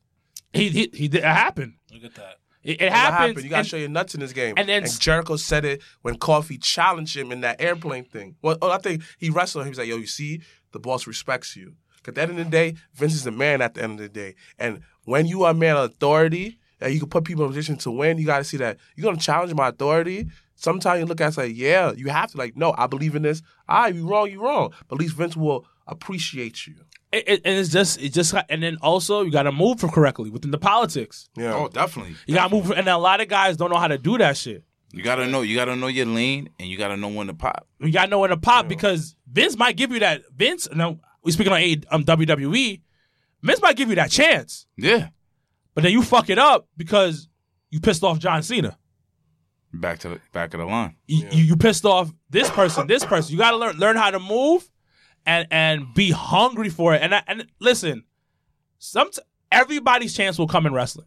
[0.53, 1.74] He he, he did it happened.
[1.93, 2.37] Look at that.
[2.62, 3.43] It, it happened?
[3.43, 4.55] You gotta and- show your nuts in this game.
[4.57, 8.37] and then- Jericho said it when Kofi challenged him in that airplane thing.
[8.41, 9.66] Well, oh, I think he wrestled him.
[9.66, 12.37] He was like, "Yo, you see, the boss respects you." 'Cause At the end of
[12.39, 13.61] the day, Vince is the man.
[13.62, 16.93] At the end of the day, and when you are a man of authority, that
[16.93, 19.16] you can put people in position to win, you got to see that you're gonna
[19.18, 20.26] challenge my authority.
[20.62, 23.22] Sometimes you look at it like, yeah, you have to like, no, I believe in
[23.22, 23.42] this.
[23.68, 24.72] Ah, you wrong, you wrong.
[24.88, 26.74] But at least Vince will appreciate you.
[27.12, 29.88] it- it- and it's just it just and then also you got to move for
[29.88, 31.28] correctly within the politics.
[31.36, 31.52] Yeah.
[31.54, 32.14] Oh, definitely.
[32.26, 34.36] You got to move, and a lot of guys don't know how to do that
[34.38, 34.64] shit.
[34.94, 35.40] You gotta know.
[35.42, 37.66] You gotta know your lane, and you gotta know when to pop.
[37.80, 40.22] You got to know when to pop because Vince might give you that.
[40.36, 42.80] Vince, no, we speaking on A, um, WWE.
[43.42, 45.08] Vince might give you that chance, Yeah.
[45.74, 47.28] but then you fuck it up because
[47.70, 48.76] you pissed off John Cena.
[49.74, 50.96] Back to the back of the line.
[51.06, 53.32] You, you, you pissed off this person, this person.
[53.32, 54.68] You got to learn learn how to move
[55.24, 57.00] and and be hungry for it.
[57.02, 58.04] And I, and listen,
[58.78, 59.10] some
[59.50, 61.06] everybody's chance will come in wrestling.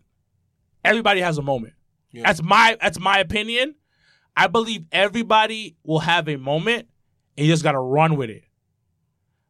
[0.84, 1.74] Everybody has a moment.
[2.14, 3.76] That's my that's my opinion.
[4.38, 6.88] I believe everybody will have a moment,
[7.38, 8.44] and you just got to run with it.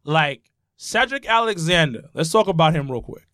[0.03, 3.27] Like Cedric Alexander, let's talk about him real quick.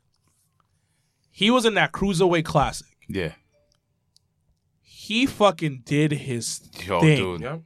[1.31, 2.87] He was in that cruiserweight classic.
[3.07, 3.33] Yeah.
[5.11, 7.17] He fucking did his Yo, thing.
[7.17, 7.41] dude.
[7.41, 7.57] Yeah.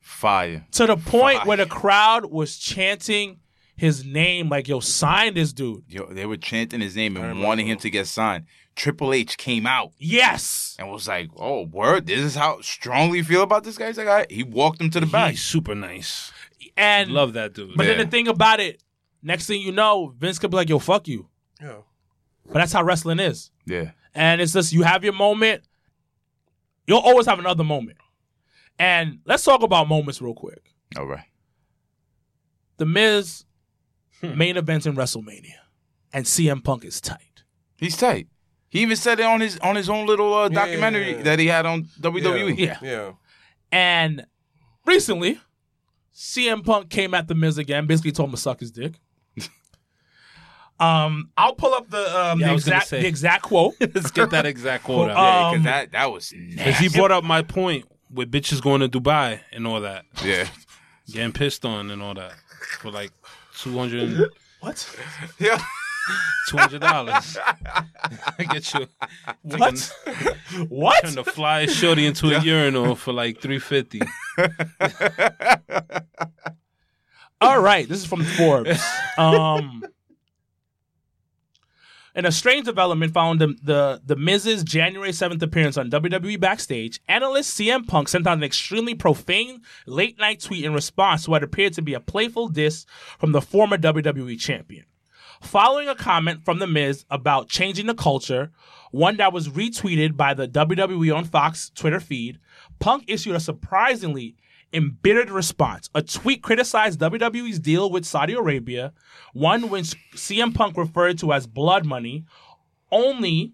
[0.00, 0.66] Fire.
[0.72, 1.46] to the point Fire.
[1.46, 3.40] where the crowd was chanting
[3.76, 7.66] his name like yo sign this dude Yo, they were chanting his name and wanting
[7.66, 8.44] him to get signed.
[8.74, 12.06] Triple H came out yes and was like, "Oh, word!
[12.06, 14.80] This is how strongly you feel about this guy." He's like, "All right." He walked
[14.80, 15.32] him to the back.
[15.32, 16.32] He's super nice.
[16.76, 17.76] and Love that dude.
[17.76, 18.82] but then the thing about it
[19.22, 21.28] next thing you know vince could be like yo fuck you
[21.60, 21.78] Yeah.
[22.46, 23.90] but that's how wrestling is Yeah.
[24.14, 25.62] and it's just you have your moment
[26.86, 27.98] you'll always have another moment
[28.78, 31.24] and let's talk about moments real quick All right.
[32.76, 33.44] the miz
[34.22, 35.58] main events in wrestlemania
[36.12, 37.20] and cm punk is tight
[37.78, 38.28] He's tight.
[38.68, 41.22] He even said it on his on his own little uh, Yeah, yeah, documentary yeah.
[41.22, 42.56] that he had on WWE.
[42.58, 42.78] Yeah.
[42.82, 43.12] Yeah.
[43.70, 44.26] And
[44.86, 45.38] recently,
[46.14, 48.94] CM Punk came at the Miz again, basically told him to suck his dick.
[50.78, 53.00] Um, I'll pull up the um Yeah, I the was gonna exact say.
[53.02, 53.74] the exact quote.
[53.80, 55.16] Let's get that exact quote out.
[55.16, 56.88] Yeah, Um, because that that was Because nasty.
[56.88, 60.46] he brought up my point with bitches going to Dubai and all that, Yeah,
[61.10, 62.32] getting pissed on and all that
[62.80, 63.10] for like
[63.58, 64.96] 200 what?
[65.38, 65.58] yeah.
[66.48, 67.36] two hundred dollars.
[68.38, 68.86] I get you.
[69.42, 69.92] What?
[70.68, 71.02] what?
[71.04, 74.00] Turn the flyest shorty into a urinal for like 350.
[77.40, 78.80] All right, this is from Forbes.
[79.18, 79.82] Um,
[82.16, 87.00] in a strange development found the, the the Miz's January 7th appearance on WWE Backstage,
[87.06, 91.44] analyst CM Punk sent out an extremely profane late night tweet in response to what
[91.44, 92.86] appeared to be a playful diss
[93.18, 94.86] from the former WWE champion.
[95.42, 98.50] Following a comment from The Miz about changing the culture,
[98.90, 102.38] one that was retweeted by the WWE on Fox Twitter feed,
[102.78, 104.36] Punk issued a surprisingly
[104.72, 105.88] embittered response.
[105.94, 108.92] A tweet criticized WWE's deal with Saudi Arabia,
[109.32, 112.24] one which CM Punk referred to as blood money,
[112.90, 113.52] only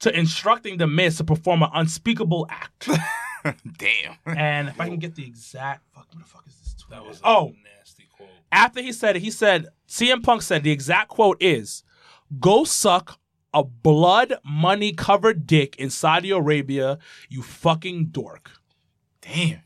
[0.00, 2.88] to instructing The Miz to perform an unspeakable act.
[3.78, 4.16] Damn.
[4.26, 6.90] and if I can get the exact fuck, what the fuck is this tweet?
[6.90, 8.28] That was oh, nasty quote.
[8.52, 11.82] after he said it, he said CM Punk said the exact quote is
[12.38, 13.18] go suck
[13.54, 18.52] a blood money covered dick in Saudi Arabia, you fucking dork.
[19.20, 19.62] Damn.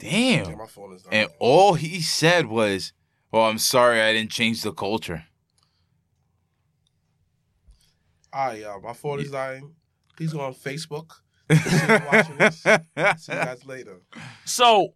[0.00, 0.58] Yeah, Damn.
[0.58, 1.12] my phone is down.
[1.12, 2.92] And all he said was,
[3.32, 5.24] "Oh, I'm sorry, I didn't change the culture."
[8.32, 8.80] All right, y'all.
[8.80, 9.74] My phone is dying.
[10.16, 11.12] Please go on Facebook.
[11.52, 12.60] See you watching this.
[12.62, 12.70] See
[13.32, 14.00] you guys later.
[14.44, 14.94] So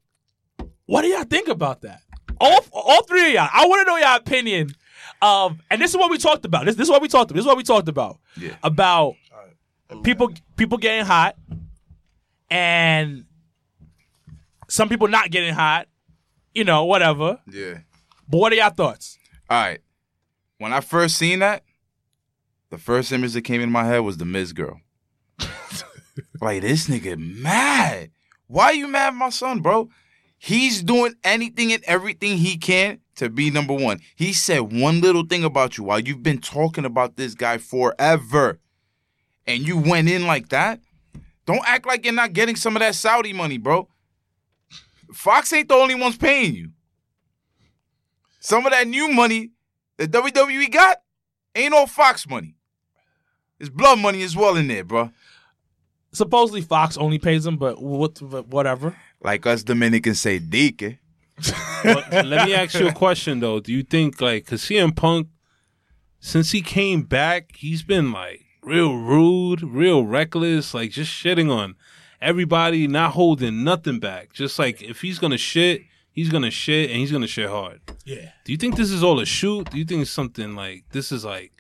[0.87, 2.03] what do y'all think about that?
[2.41, 3.49] All all three of y'all.
[3.53, 4.75] I want to know your opinion
[5.23, 6.65] of and this is what we talked about.
[6.67, 7.37] This this is what we talked about.
[7.37, 8.19] This is what we talked about.
[8.37, 8.57] Yeah.
[8.63, 9.15] About
[9.91, 11.37] Let people people getting hot
[12.51, 13.25] and
[14.71, 15.89] some people not getting hot,
[16.55, 17.41] you know, whatever.
[17.51, 17.79] Yeah.
[18.29, 19.19] But what are y'all thoughts?
[19.49, 19.81] All right.
[20.59, 21.65] When I first seen that,
[22.71, 24.81] the first image that came in my head was the Miz girl.
[26.41, 28.11] like this nigga mad.
[28.47, 29.89] Why you mad, my son, bro?
[30.39, 34.01] He's doing anything and everything he can to be number one.
[34.15, 38.61] He said one little thing about you while you've been talking about this guy forever,
[39.47, 40.81] and you went in like that.
[41.45, 43.89] Don't act like you're not getting some of that Saudi money, bro.
[45.13, 46.71] Fox ain't the only ones paying you.
[48.39, 49.51] Some of that new money
[49.99, 51.03] that WWE got
[51.55, 52.55] ain't all Fox money.
[53.59, 55.11] It's blood money as well in there, bro.
[56.13, 58.97] Supposedly Fox only pays them, but what, whatever.
[59.23, 60.99] Like us Dominicans say, Dike.
[61.85, 63.61] Let me ask you a question though.
[63.61, 65.29] Do you think like cuz CM Punk
[66.19, 71.77] since he came back, he's been like real rude, real reckless, like just shitting on
[72.21, 74.33] everybody, not holding nothing back.
[74.33, 77.29] Just like if he's going to shit, he's going to shit and he's going to
[77.29, 77.81] shit hard.
[78.05, 78.31] Yeah.
[78.45, 79.71] Do you think this is all a shoot?
[79.71, 81.53] Do you think it's something like this is like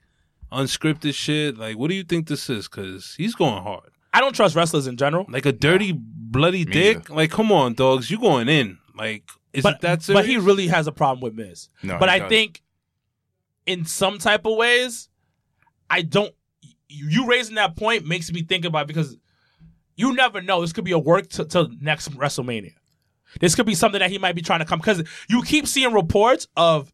[0.52, 1.56] unscripted shit?
[1.56, 3.90] Like what do you think this is cuz he's going hard.
[4.12, 5.24] I don't trust wrestlers in general.
[5.28, 7.10] Like a dirty bloody dick?
[7.10, 8.78] Like come on, dogs, you going in.
[8.96, 10.22] Like is but, it that serious?
[10.22, 11.68] but he really has a problem with Miz.
[11.82, 12.28] No, but he I does.
[12.28, 12.62] think
[13.66, 15.08] in some type of ways,
[15.88, 16.34] I don't.
[16.88, 19.16] You you raising that point makes me think about it because
[20.00, 20.60] you never know.
[20.60, 22.74] This could be a work to, to next WrestleMania.
[23.40, 25.92] This could be something that he might be trying to come because you keep seeing
[25.92, 26.92] reports of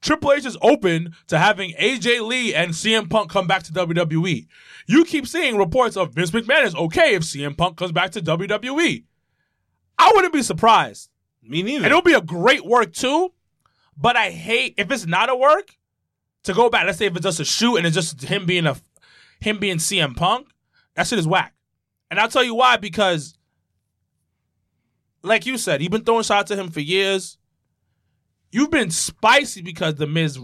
[0.00, 4.46] Triple H is open to having AJ Lee and CM Punk come back to WWE.
[4.86, 8.20] You keep seeing reports of Vince McMahon is okay if CM Punk comes back to
[8.20, 9.04] WWE.
[9.98, 11.10] I wouldn't be surprised.
[11.42, 11.84] Me neither.
[11.84, 13.32] And it'll be a great work too.
[13.96, 15.76] But I hate if it's not a work
[16.44, 16.86] to go back.
[16.86, 18.76] Let's say if it's just a shoot and it's just him being a
[19.40, 20.48] him being CM Punk.
[20.94, 21.54] That shit is whack.
[22.10, 23.36] And I'll tell you why because,
[25.22, 27.38] like you said, you've been throwing shots at him for years.
[28.50, 30.38] You've been spicy because the Miz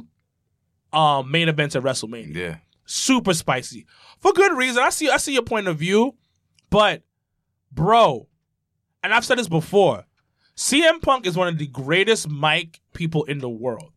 [0.92, 2.56] um, main events at WrestleMania Yeah.
[2.84, 3.86] super spicy
[4.20, 4.82] for good reason.
[4.82, 6.14] I see I see your point of view,
[6.70, 7.02] but
[7.72, 8.28] bro,
[9.02, 10.04] and I've said this before.
[10.56, 13.90] CM Punk is one of the greatest mic people in the world.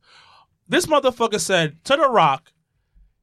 [0.68, 2.52] This motherfucker said to The Rock,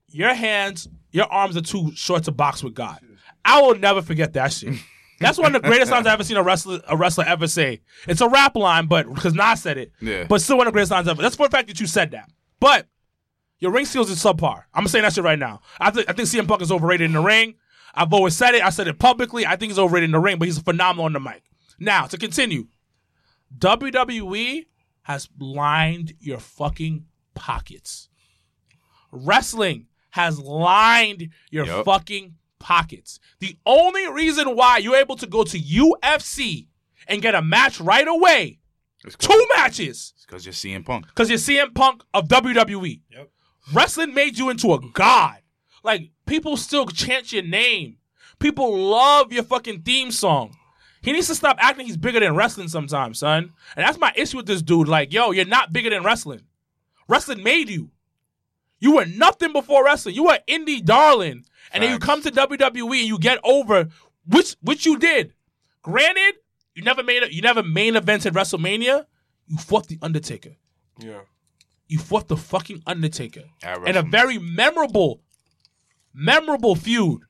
[0.09, 3.01] "Your hands, your arms are too short to box with God."
[3.45, 4.75] I will never forget that shit.
[5.21, 7.83] That's one of the greatest lines I've ever seen a wrestler a wrestler ever say.
[8.09, 10.25] It's a rap line, but because Nas said it, Yeah.
[10.25, 11.23] but still one of the greatest lines ever.
[11.23, 12.29] That's for the fact that you said that.
[12.61, 12.89] But
[13.61, 14.65] your ring skills is subpar.
[14.75, 15.61] I'm saying that shit right now.
[15.81, 17.55] I, th- I think CM Punk is overrated in the ring.
[17.95, 18.63] I've always said it.
[18.63, 19.47] I said it publicly.
[19.47, 21.43] I think he's overrated in the ring, but he's phenomenal on the mic.
[21.79, 22.67] Now, to continue,
[23.57, 24.67] WWE
[25.03, 28.09] has lined your fucking pockets.
[29.13, 31.85] Wrestling has lined your Yup.
[31.85, 32.35] fucking
[32.65, 33.21] pockets.
[33.41, 36.67] The only reason why you're able to go to UFC
[37.07, 38.59] and get a match right away,
[39.19, 41.07] two matches, because you're CM Punk.
[41.07, 43.03] because you're CM Punk of WWE.
[43.11, 43.31] Yep.
[43.75, 45.39] Wrestling made you into a god.
[45.83, 47.99] Like people still chant your name.
[48.39, 50.57] People love your fucking theme song.
[51.03, 53.53] He needs to stop acting he's bigger than wrestling sometimes, son.
[53.77, 54.89] And that's my issue with this dude.
[54.89, 56.41] Like, yo, you're not bigger than wrestling.
[57.09, 57.91] Wrestling made you.
[58.81, 60.15] You were nothing before wrestling.
[60.15, 61.45] You were indie darling.
[61.75, 63.89] And then you come to WWE and you get over,
[64.27, 65.35] which which you did.
[65.83, 66.37] Granted,
[66.75, 69.05] you never made a, you never main evented WrestleMania.
[69.47, 70.57] You fought the Undertaker.
[70.99, 71.21] Yeah.
[71.89, 73.43] You fought the fucking Undertaker.
[73.63, 75.21] At In a very memorable,
[76.15, 77.23] memorable feud.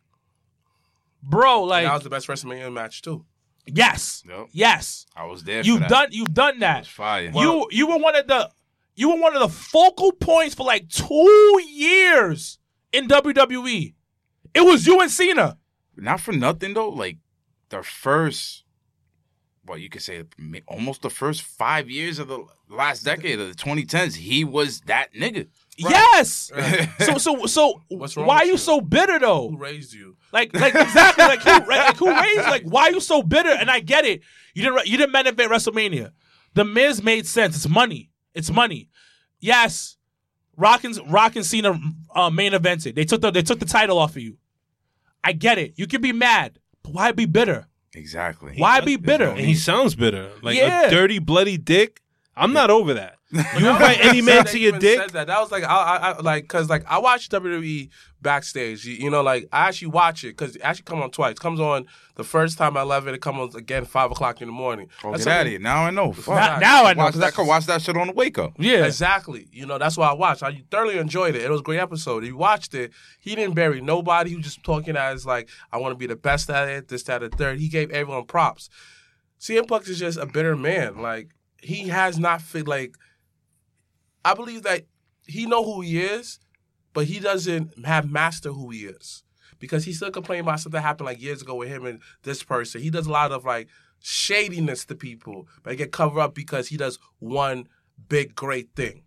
[1.22, 3.24] Bro, like that was the best WrestleMania match too.
[3.66, 4.22] yes.
[4.28, 4.48] Yep.
[4.52, 5.06] Yes.
[5.16, 5.62] I was there.
[5.62, 5.88] You've that.
[5.88, 6.86] done you've done that.
[6.86, 7.30] Fire.
[7.34, 8.50] you you were one of the
[8.94, 12.58] you were one of the focal points for like two years
[12.92, 13.94] in WWE.
[14.54, 15.58] It was you and Cena.
[15.96, 16.88] not for nothing though.
[16.90, 17.18] Like
[17.70, 18.64] the first,
[19.66, 20.22] well, you could say,
[20.68, 25.12] almost the first five years of the last decade of the 2010s, he was that
[25.14, 25.48] nigga.
[25.76, 26.52] Yes.
[26.98, 28.58] so so so What's wrong why are you you?
[28.58, 29.48] so bitter though?
[29.50, 30.16] Who raised you?
[30.32, 33.50] Like, like exactly, like who, right, like who raised, like why are you so bitter?
[33.50, 34.22] And I get it.
[34.54, 36.12] You didn't, you didn't main event WrestleMania.
[36.54, 37.56] The Miz made sense.
[37.56, 38.10] It's money.
[38.34, 38.88] It's money.
[39.40, 39.96] Yes,
[40.56, 41.78] Rock and Rock and Cena
[42.14, 42.94] uh, main evented.
[42.94, 44.36] They took the they took the title off of you.
[45.24, 45.72] I get it.
[45.76, 47.66] You can be mad, but why be bitter?
[47.94, 48.54] Exactly.
[48.58, 49.28] Why be bitter?
[49.28, 50.30] And he sounds bitter.
[50.42, 50.88] Like Yeah.
[50.88, 52.02] a dirty, bloody dick.
[52.36, 53.16] I'm not over that.
[53.34, 54.98] You invite any man to your dick.
[54.98, 55.26] said That.
[55.26, 57.88] that was like I, I, I like because like I watch WWE
[58.22, 58.84] backstage.
[58.86, 61.32] You, you know, like I actually watch it because it actually come on twice.
[61.32, 63.14] It comes on the first time at eleven.
[63.14, 64.88] It comes on again five o'clock in the morning.
[65.02, 65.58] Oh, That's get out of here.
[65.58, 66.12] Now I know.
[66.12, 66.34] Fuck.
[66.36, 67.04] Now, now I know.
[67.04, 67.26] watch 'cause that.
[67.28, 68.54] I could watch that shit on the wake up.
[68.58, 69.48] Yeah, Exactly.
[69.52, 70.42] You know, that's why I watched.
[70.42, 71.42] I thoroughly enjoyed it.
[71.42, 72.22] It was a great episode.
[72.24, 72.92] He watched it.
[73.20, 74.30] He didn't bury nobody.
[74.30, 77.02] He was just talking as like, I want to be the best at it, this,
[77.04, 77.58] that, and the third.
[77.58, 78.68] He gave everyone props.
[79.40, 81.02] CM Punk is just a bitter man.
[81.02, 81.30] Like,
[81.60, 82.94] he has not fit like
[84.24, 84.84] I believe that
[85.26, 86.38] he know who he is,
[86.92, 89.22] but he doesn't have master who he is.
[89.58, 92.42] Because he still complaining about something that happened like years ago with him and this
[92.42, 92.80] person.
[92.82, 93.68] He does a lot of like
[94.02, 97.68] shadiness to people, but it get covered up because he does one
[98.08, 99.02] big great thing.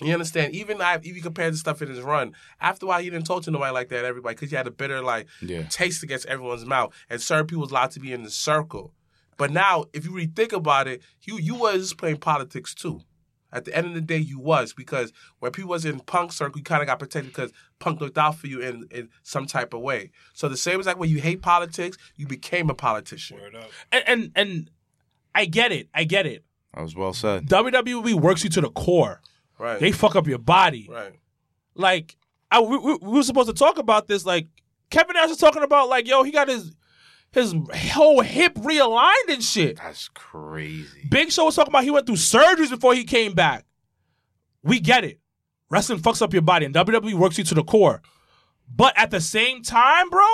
[0.00, 0.54] You understand?
[0.54, 3.26] Even I, if you compare the stuff in his run, after a while he didn't
[3.26, 4.04] talk to nobody like that.
[4.04, 5.64] Everybody, because he had a bitter like Yeah.
[5.64, 8.94] taste against everyone's mouth, and certain people was allowed to be in the circle.
[9.36, 13.00] But now, if you really think about it, you you was just playing politics too.
[13.52, 16.58] At the end of the day, you was because when people was in punk circle,
[16.58, 19.72] you kind of got protected because punk looked out for you in, in some type
[19.72, 20.10] of way.
[20.34, 23.38] So the same as like when you hate politics, you became a politician.
[23.90, 24.70] and, and and
[25.34, 25.88] I get it.
[25.94, 26.44] I get it.
[26.74, 27.46] That was well said.
[27.46, 29.22] WWE works you to the core.
[29.58, 29.80] Right.
[29.80, 30.88] They fuck up your body.
[30.90, 31.14] right.
[31.74, 32.16] like
[32.50, 34.24] I, we, we, we were supposed to talk about this.
[34.24, 34.46] Like
[34.90, 36.74] Kevin Nash was talking about, like yo, he got his
[37.32, 37.54] his
[37.92, 39.76] whole hip realigned and shit.
[39.76, 41.06] That's crazy.
[41.08, 43.64] Big Show was talking about he went through surgeries before he came back.
[44.62, 45.20] We get it.
[45.70, 48.00] Wrestling fucks up your body, and WWE works you to the core.
[48.74, 50.24] But at the same time, bro,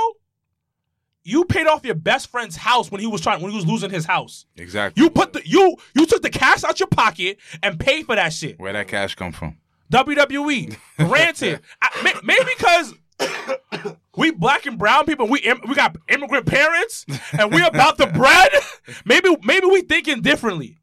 [1.24, 3.90] you paid off your best friend's house when he was trying when he was losing
[3.90, 4.46] his house.
[4.56, 5.02] Exactly.
[5.02, 8.32] You put the you you took the cash out your pocket and paid for that
[8.32, 8.58] shit.
[8.60, 9.58] Where that cash come from?
[9.92, 10.76] WWE.
[10.98, 12.94] Granted, I, may- maybe because
[14.16, 17.04] we black and brown people, we im- we got immigrant parents,
[17.38, 18.50] and we about the bread.
[19.04, 20.78] Maybe maybe we thinking differently,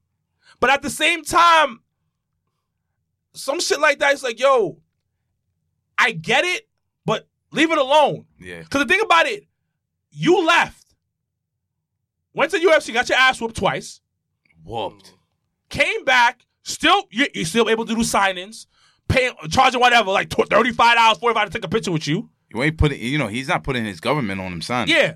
[0.59, 1.81] but at the same time,
[3.33, 4.79] some shit like that is like, yo,
[5.97, 6.67] I get it,
[7.05, 8.25] but leave it alone.
[8.39, 8.59] Yeah.
[8.59, 9.45] Because the thing about it,
[10.11, 10.95] you left,
[12.33, 14.01] went to UFC, got your ass whooped twice
[14.63, 15.13] Whooped.
[15.69, 18.65] came back, still you you're still able to do signings,
[19.07, 22.29] paying charging whatever, like thirty five dollars, forty five to take a picture with you.
[22.53, 22.99] You ain't putting.
[23.01, 24.87] You know, he's not putting his government on him, son.
[24.87, 25.15] Yeah,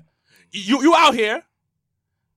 [0.52, 1.42] you you out here.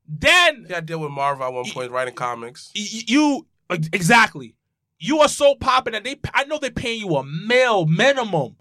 [0.08, 2.72] Then yeah, had to deal with Marvel at one point, writing comics.
[2.76, 4.56] y- y- you uh, exactly.
[4.97, 6.20] You are so popping that they.
[6.34, 8.58] I know they're paying you a mil minimum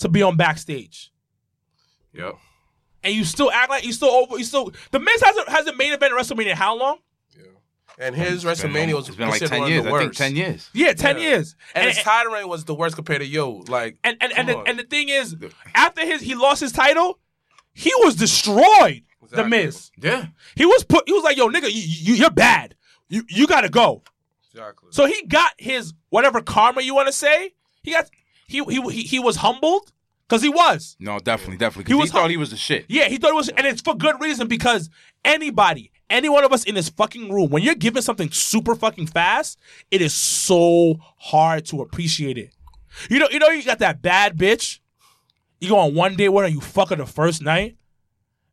[0.00, 1.10] to be on backstage,
[2.12, 2.34] Yep.
[3.04, 4.36] and you still act like you still over.
[4.38, 6.98] You still the Miz hasn't hasn't main event at WrestleMania in how long?
[8.00, 9.78] And his It's been WrestleMania was It's been like considered ten one years.
[9.80, 10.18] of the I think worst.
[10.18, 10.70] ten years.
[10.72, 11.22] Yeah, ten Yeah.
[11.28, 11.56] years.
[11.74, 13.64] And, and his title reign was the worst compared to Yo.
[13.68, 15.36] Like, and and and come the, and the thing is,
[15.74, 17.18] after his he lost his title,
[17.74, 19.02] he was destroyed.
[19.20, 19.50] The Exactly.
[19.50, 19.90] Miz.
[20.00, 20.26] Yeah.
[20.56, 21.04] He was put.
[21.06, 22.76] He was like, "Yo, nigga, you, you you're bad.
[23.08, 24.02] You you gotta go."
[24.52, 24.88] exactly.
[24.92, 27.52] So he got his whatever karma you want to say.
[27.82, 28.08] He got
[28.46, 29.92] he he he, he was humbled
[30.26, 30.96] because he was.
[30.98, 31.82] No, definitely, definitely.
[31.82, 32.86] He Because he, was thought he was the shit.
[32.88, 34.88] Yeah, he thought it was, and it's for good reason because
[35.24, 39.06] anybody, any one of us in this fucking room, when you're given something super fucking
[39.08, 39.58] fast,
[39.90, 42.50] it is so hard to appreciate it.
[43.10, 44.80] You know, you know, you got that bad bitch
[45.60, 47.76] You go on one date with her, you fuck her the first night,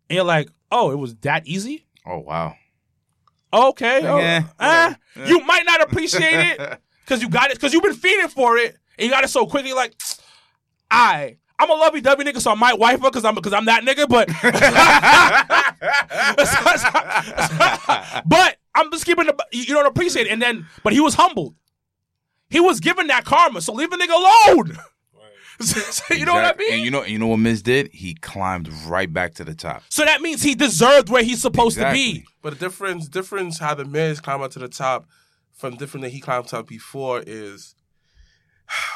[0.10, 1.86] and you're like, oh, it was that easy.
[2.06, 2.56] Oh wow.
[3.54, 4.44] Okay, oh, Yeah.
[4.60, 4.94] eh,
[5.28, 8.76] you might not appreciate it because you got it because you've been feeding for it
[8.98, 9.74] and you got it so quickly.
[9.74, 9.94] Like,
[10.92, 11.38] I.
[11.58, 13.84] I'm a lovey dovey nigga, so I might wife her because I'm because I'm that
[13.84, 14.10] nigga.
[14.10, 14.28] But
[18.26, 20.32] but I'm just keeping the you don't appreciate it.
[20.32, 21.56] And then but he was humbled.
[22.50, 24.78] He was given that karma, so leave a nigga alone.
[25.58, 26.74] So you know what I mean?
[26.74, 27.90] And you know, you know what Miz did?
[27.94, 29.84] He climbed right back to the top.
[29.90, 32.26] so that means he deserved where he's supposed to be.
[32.42, 35.08] But the difference, difference how the Miz climbed up to the top
[35.54, 37.74] from different than he climbed up before is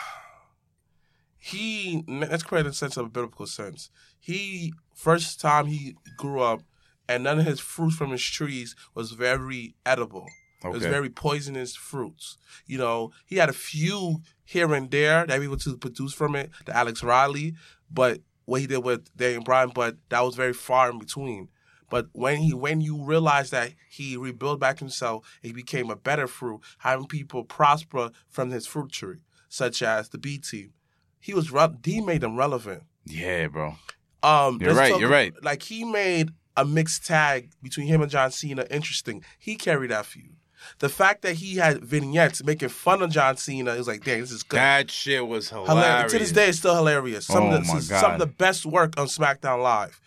[1.37, 2.03] he.
[2.07, 3.89] Let's create a sense of a biblical sense.
[4.19, 6.61] He first time he grew up,
[7.09, 10.27] and none of his fruits from his trees was very edible.
[10.63, 12.37] It was very poisonous fruits.
[12.65, 16.35] You know, he had a few here and there that he was to produce from
[16.35, 17.55] it, the Alex Riley,
[17.89, 21.47] but what he did with Daniel Bryan, but that was very far in between.
[21.89, 26.27] But when he when you realize that he rebuilt back himself, he became a better
[26.27, 30.73] fruit, having people prosper from his fruit tree, such as the B team.
[31.19, 32.83] He was re- he made them relevant.
[33.05, 33.75] Yeah, bro.
[34.21, 35.33] Um, You're right, talk- you're right.
[35.41, 39.23] Like he made a mixed tag between him and John Cena interesting.
[39.37, 40.35] He carried that feud.
[40.79, 44.31] The fact that he had vignettes making fun of John Cena is like, dang, this
[44.31, 44.57] is good.
[44.57, 45.69] That shit was hilarious.
[45.69, 46.11] Hilarious.
[46.11, 47.25] To this day, it's still hilarious.
[47.27, 50.01] Some Oh of the, oh my some of the best work on SmackDown Live.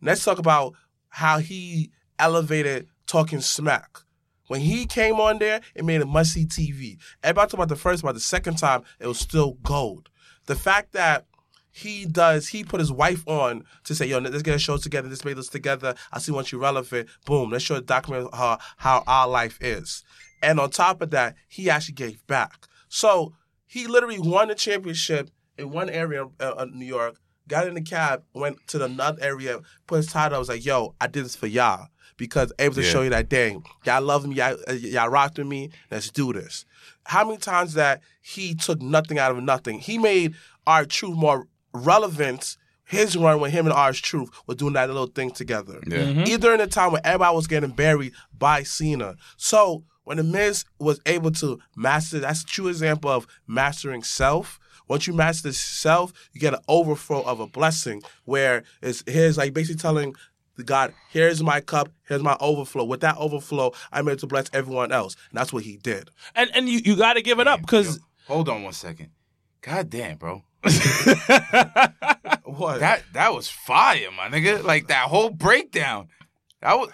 [0.00, 0.74] Let's talk about
[1.08, 1.90] how he
[2.20, 3.98] elevated talking smack.
[4.46, 6.98] When he came on there, it made it must see TV.
[7.24, 10.08] Everybody talk about the first, but the second time, it was still gold.
[10.44, 11.26] The fact that
[11.76, 15.08] he does, he put his wife on to say, yo, let's get a show together,
[15.10, 15.94] let's make this together.
[16.10, 17.10] I see once you relevant.
[17.26, 20.02] Boom, let's show document how, how our life is.
[20.42, 22.66] And on top of that, he actually gave back.
[22.88, 23.34] So
[23.66, 27.16] he literally won the championship in one area of uh, New York,
[27.46, 30.36] got in the cab, went to another area, put his title.
[30.36, 32.90] I was like, yo, I did this for y'all because able to Yeah.
[32.90, 36.32] show you that, dang, y'all love me, y'all, uh, y'all rocked with me, let's do
[36.32, 36.64] this.
[37.04, 39.78] How many times that he took nothing out of nothing?
[39.80, 40.34] He made
[40.66, 41.46] R-Truth more
[41.76, 42.56] relevant.
[42.84, 45.80] His run with him and ours truth was doing that little thing together.
[45.86, 45.98] Yeah.
[45.98, 46.24] Mm-hmm.
[46.28, 49.16] Either in the time when everybody was getting buried by Cena.
[49.36, 54.60] So when the Miz was able to master, that's a true example of mastering self.
[54.86, 59.52] Once you master self, you get an overflow of a blessing where it's here's like
[59.52, 60.14] basically telling
[60.64, 62.84] God, here's my cup, here's my overflow.
[62.84, 65.16] With that overflow, I'm able to bless everyone else.
[65.30, 66.10] And that's what he did.
[66.36, 69.10] And and you, you got to give it up because Hold on one second.
[69.60, 70.42] God damn, bro.
[72.44, 72.80] What?
[72.80, 74.62] That that was fire, my nigga.
[74.62, 76.08] Like that whole breakdown.
[76.62, 76.90] That was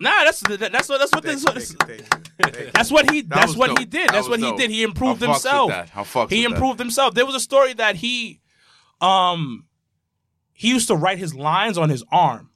[0.00, 1.22] nah, that's that's what that's what
[1.54, 1.74] this.
[1.74, 2.70] Thank you, thank you, thank you.
[2.72, 3.20] That's what he.
[3.20, 4.08] That that's was what he did.
[4.08, 4.70] That's was what he did.
[4.70, 5.70] He improved I fucks with himself.
[5.70, 5.90] that.
[5.94, 6.56] I fucks He with that.
[6.56, 7.14] improved himself.
[7.14, 8.40] There was a story that he,
[9.00, 9.66] um,
[10.52, 12.50] he used to write his lines on his arm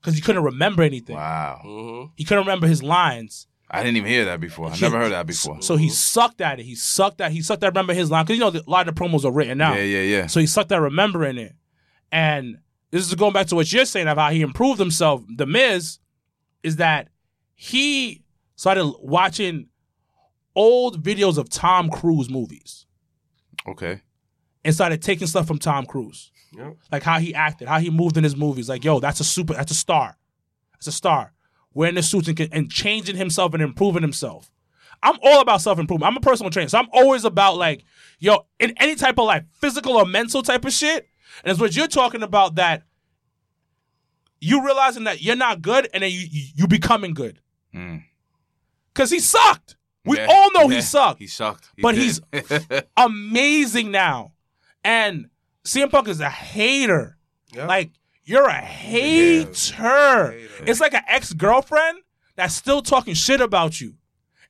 [0.00, 1.16] because he couldn't remember anything.
[1.16, 1.60] Wow.
[1.66, 2.10] Mhm.
[2.16, 3.47] He couldn't remember his lines.
[3.70, 4.70] I didn't even hear that before.
[4.70, 5.60] I never heard that before.
[5.60, 6.64] So he sucked at it.
[6.64, 7.32] He sucked at.
[7.32, 9.30] He sucked at remember his line because you know a lot of the promos are
[9.32, 9.76] written out.
[9.76, 10.26] Yeah, yeah, yeah.
[10.26, 11.54] So he sucked at remembering it.
[12.10, 12.58] And
[12.90, 15.22] this is going back to what you're saying of how he improved himself.
[15.36, 15.98] The Miz
[16.62, 17.08] is that
[17.54, 18.22] he
[18.56, 19.68] started watching
[20.54, 22.86] old videos of Tom Cruise movies
[23.66, 24.00] Okay.
[24.64, 26.32] and started taking stuff from Tom Cruise.
[26.56, 26.76] Yep.
[26.90, 28.68] Like how he acted, how he moved in his movies.
[28.68, 30.16] Like, yo, that's a super, that's a star.
[30.72, 31.32] That's a star.
[31.74, 34.50] Wearing the suits and, and changing himself and improving himself.
[35.02, 36.10] I'm all about self improvement.
[36.10, 37.84] I'm a personal trainer, so I'm always about like,
[38.18, 41.06] yo, in any type of like physical or mental type of shit.
[41.44, 42.82] And it's what you're talking about that
[44.40, 47.40] you realizing that you're not good and then you you, you becoming good.
[47.74, 48.04] Mm.
[48.94, 49.76] Cause he sucked.
[50.04, 51.70] We Yeah, all know yeah, he sucked He sucked.
[51.76, 52.02] He But did.
[52.02, 52.20] he's
[52.96, 54.32] amazing now.
[54.84, 55.28] And
[55.64, 57.18] CM Punk is a hater.
[57.52, 57.66] Yeah.
[57.66, 57.90] Like,
[58.28, 60.34] you're a hater.
[60.66, 61.98] It's like an ex girlfriend
[62.36, 63.94] that's still talking shit about you.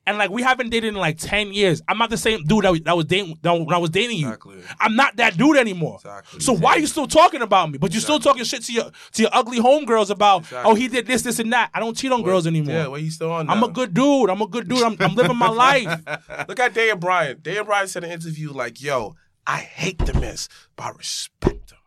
[0.06, 1.82] And like, we haven't dated in like 10 years.
[1.86, 4.16] I'm not the same dude that, was- that was dating that, when I was dating
[4.16, 4.26] you.
[4.28, 4.62] Exactly.
[4.80, 5.96] I'm not that dude anymore.
[5.96, 6.40] Exactly.
[6.40, 7.76] So why are you still talking about me?
[7.76, 10.70] But you're still talking shit to your to your ugly homegirls about, oh, Exactly.
[10.72, 11.68] oh, he did this, this, and that.
[11.74, 12.74] I don't cheat on girls anymore.
[12.74, 13.50] Yeah, well, he's still on.
[13.50, 13.66] I'm now.
[13.66, 14.30] a good dude.
[14.30, 14.82] I'm a good dude.
[14.82, 15.86] I'm, I'm living my life.
[16.48, 17.40] Look at Daniel Bryan.
[17.42, 19.14] Daniel Bryan said in an interview like, "Yo,
[19.46, 21.77] I hate the Miz, but I respect him."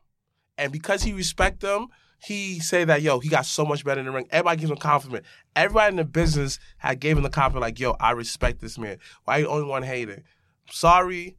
[0.61, 1.87] And because he respect them,
[2.23, 4.27] he say that yo, he got so much better in the ring.
[4.29, 5.25] Everybody gives him a compliment.
[5.55, 8.97] Everybody in the business had gave him the compliment like, "Yo, I respect this man."
[9.25, 10.23] Why you only one hating?
[10.69, 11.35] Sorry,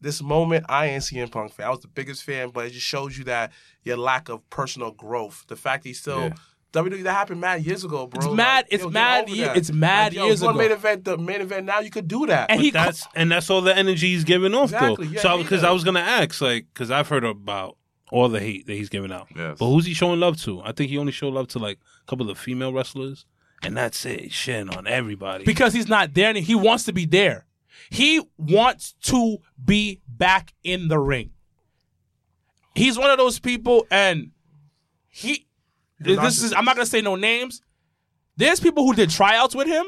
[0.00, 1.66] this moment I ain't CM Punk fan.
[1.66, 3.52] I was the biggest fan, but it just shows you that
[3.82, 5.44] your lack of personal growth.
[5.48, 6.20] The fact that he's still.
[6.20, 6.32] Yeah.
[6.72, 8.24] WWE that happened mad years ago, bro.
[8.26, 9.58] It's mad- it's yo, mad over ye- that.
[9.58, 10.56] it's mad yo, years you ago.
[10.56, 12.50] Main event, the main event now, you could do that.
[12.50, 15.12] And he that's and that's all the energy he's giving off Exactly, though.
[15.12, 15.64] yeah, so because does.
[15.64, 17.76] I was gonna ask like because I've heard about
[18.12, 19.28] all the hate that he's giving out.
[19.34, 19.56] Yes.
[19.58, 20.60] But who's he showing love to?
[20.62, 23.24] I think he only showed love to like a couple of female wrestlers,
[23.62, 24.20] and that's it.
[24.20, 25.44] He's Shitting on everybody.
[25.44, 27.46] because he's not there and he wants to be there.
[27.90, 31.30] He wants to be back in the ring.
[32.74, 34.30] He's one of those people, and
[35.08, 35.46] he.
[35.98, 36.52] This is.
[36.52, 37.62] I'm not gonna say no names.
[38.36, 39.84] There's people who did tryouts with him.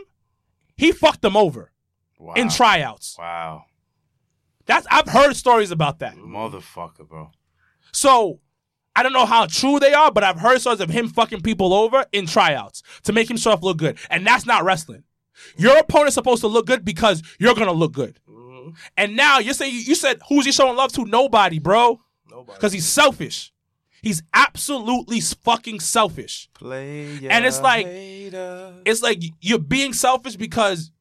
[0.76, 1.72] He fucked them over
[2.18, 2.34] Wow.
[2.34, 3.16] in tryouts.
[3.18, 3.64] Wow.
[4.66, 6.16] That's I've heard stories about that.
[6.16, 7.30] Motherfucker, bro.
[7.94, 8.40] So
[8.96, 11.72] I don't know how true they are, but I've heard stories of him fucking people
[11.72, 13.98] over in tryouts to make himself look good.
[14.10, 15.04] And that's not wrestling.
[15.56, 18.20] Your opponent's supposed to look good because you're gonna look good.
[18.28, 18.70] Mm-hmm.
[18.96, 21.04] And now you're saying you said who's he showing love to?
[21.04, 22.00] Nobody, bro.
[22.30, 22.56] Nobody.
[22.56, 23.52] Because he's selfish.
[24.02, 26.48] He's absolutely fucking selfish.
[27.36, 30.92] And it's like it's like you're being selfish because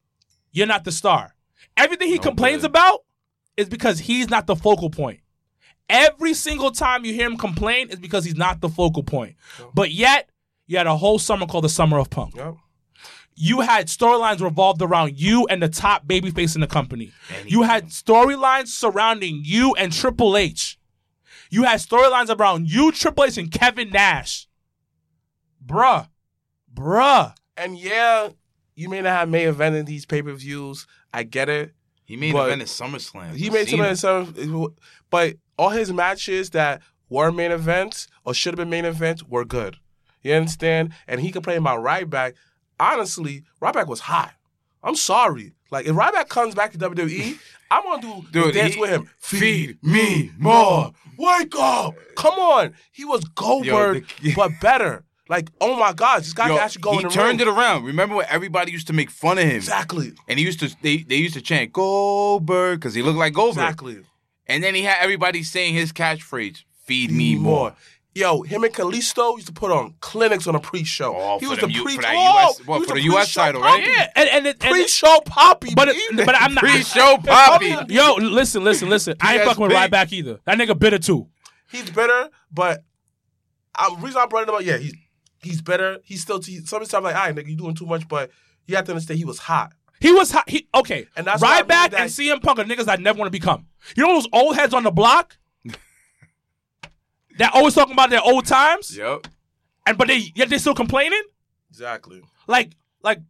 [0.52, 1.34] you're not the star.
[1.76, 2.70] Everything he complains good.
[2.70, 3.00] about
[3.56, 5.20] is because he's not the focal point.
[5.88, 9.36] Every single time you hear him complain is because he's not the focal point.
[9.74, 10.30] But yet,
[10.66, 12.34] you had a whole summer called the Summer of Punk.
[12.36, 12.54] Yep.
[13.36, 17.12] You had storylines revolved around you and the top babyface in the company.
[17.46, 20.78] You had storylines surrounding you and Triple H.
[21.50, 24.48] You had storylines around you, Triple H, and Kevin Nash.
[25.64, 26.08] Bruh.
[26.72, 27.34] Bruh.
[27.56, 28.30] And yeah,
[28.74, 30.86] you may not have main event in these pay per views.
[31.12, 31.74] I get it.
[32.04, 33.34] He made But event at SummerSlam.
[33.34, 34.48] He I've made seen some it.
[34.50, 34.72] of
[35.10, 39.44] but all his matches that were main events or should have been main events were
[39.44, 39.76] good.
[40.22, 40.92] You understand?
[41.06, 42.34] And he complained about Ryback.
[42.80, 44.32] Honestly, Ryback was hot.
[44.82, 45.52] I'm sorry.
[45.70, 47.38] Like if Ryback comes back to WWE,
[47.70, 49.10] I'm gonna do the Dude, dance he- with him.
[49.18, 50.92] Feed me more.
[51.16, 51.94] Wake up!
[52.16, 52.74] Come on.
[52.92, 55.04] He was Goldberg, the- but better.
[55.28, 57.48] Like, oh my God, this guy Yo, actually go he in the turned ring.
[57.48, 57.84] it around.
[57.84, 59.56] Remember when everybody used to make fun of him?
[59.56, 60.12] Exactly.
[60.28, 63.62] And he used to they, they used to chant Goldberg because he looked like Goldberg.
[63.64, 64.00] Exactly.
[64.46, 67.74] And then he had everybody saying his catchphrase, "Feed me Need more."
[68.16, 71.16] Yo, him and Kalisto used to put on clinics on a pre-show.
[71.16, 72.94] Oh, he was them the U- pre for that oh, US what, he was for
[72.94, 73.82] the pre-show US title, poppy.
[73.82, 73.90] right?
[73.90, 76.62] Yeah, and, and, it, and Pre-show poppy, but it, but I'm not.
[76.62, 77.74] Pre-show Poppy.
[77.92, 79.16] Yo, listen, listen, listen.
[79.20, 79.46] I ain't PSP.
[79.46, 80.38] fucking with Ryback either.
[80.44, 81.28] That nigga bitter too.
[81.72, 82.84] he's better, but
[83.76, 84.94] um, reason I brought it up, yeah, he's
[85.42, 85.98] he's better.
[86.04, 88.30] He's still he, sometimes like, all right, nigga, you doing too much, but
[88.66, 89.72] you have to understand he was hot.
[90.04, 90.48] He was hot.
[90.50, 91.06] He okay.
[91.16, 93.26] And that's why I Ryback believe that- and CM Punk are niggas I never want
[93.28, 93.66] to become.
[93.96, 95.38] You know those old heads on the block
[97.38, 99.26] that always talking about their old times, Yep.
[99.86, 101.22] and but they yet they still complaining.
[101.70, 102.22] Exactly.
[102.46, 103.20] Like like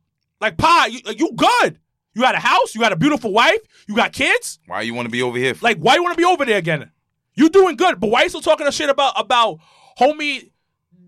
[0.41, 1.79] like Pa, you, uh, you good?
[2.15, 2.75] You got a house.
[2.75, 3.59] You got a beautiful wife.
[3.89, 4.59] You got kids.
[4.67, 5.55] Why you want to be over here?
[5.55, 5.65] For?
[5.65, 6.91] Like why you want to be over there again?
[7.35, 9.59] You doing good, but why you still talking a shit about about
[9.99, 10.51] homie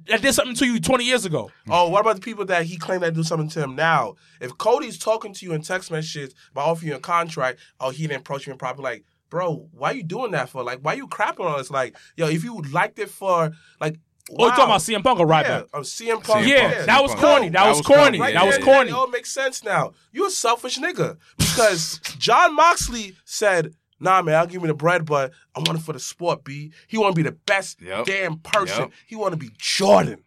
[0.09, 1.50] that did something to you twenty years ago?
[1.68, 4.14] Oh, what about the people that he claimed that do something to him now?
[4.40, 8.07] If Cody's talking to you in text messages by offering you a contract, oh, he
[8.07, 10.62] didn't approach you and probably like, bro, why you doing that for?
[10.62, 11.70] Like, why you crapping on us?
[11.70, 13.98] Like, yo, if you liked it for like,
[14.28, 15.68] Oh, you talking about CM Punk or Yeah, Ryback?
[15.72, 16.44] I'm CM Punk.
[16.44, 16.86] CM Yeah, Punk.
[16.86, 17.48] that was corny.
[17.48, 18.02] That, That was was corny.
[18.02, 18.20] corny.
[18.20, 18.90] Right That was corny.
[18.90, 19.92] It all makes sense now.
[20.11, 25.05] You a selfish nigga because Jon Moxley said, "Nah, man, I'll give me the bread,
[25.05, 26.72] but I want it for the sport." B.
[26.88, 28.07] He want to be the best Yep.
[28.07, 28.78] damn person.
[28.84, 28.90] Yep.
[29.07, 30.22] He want to be Jordan.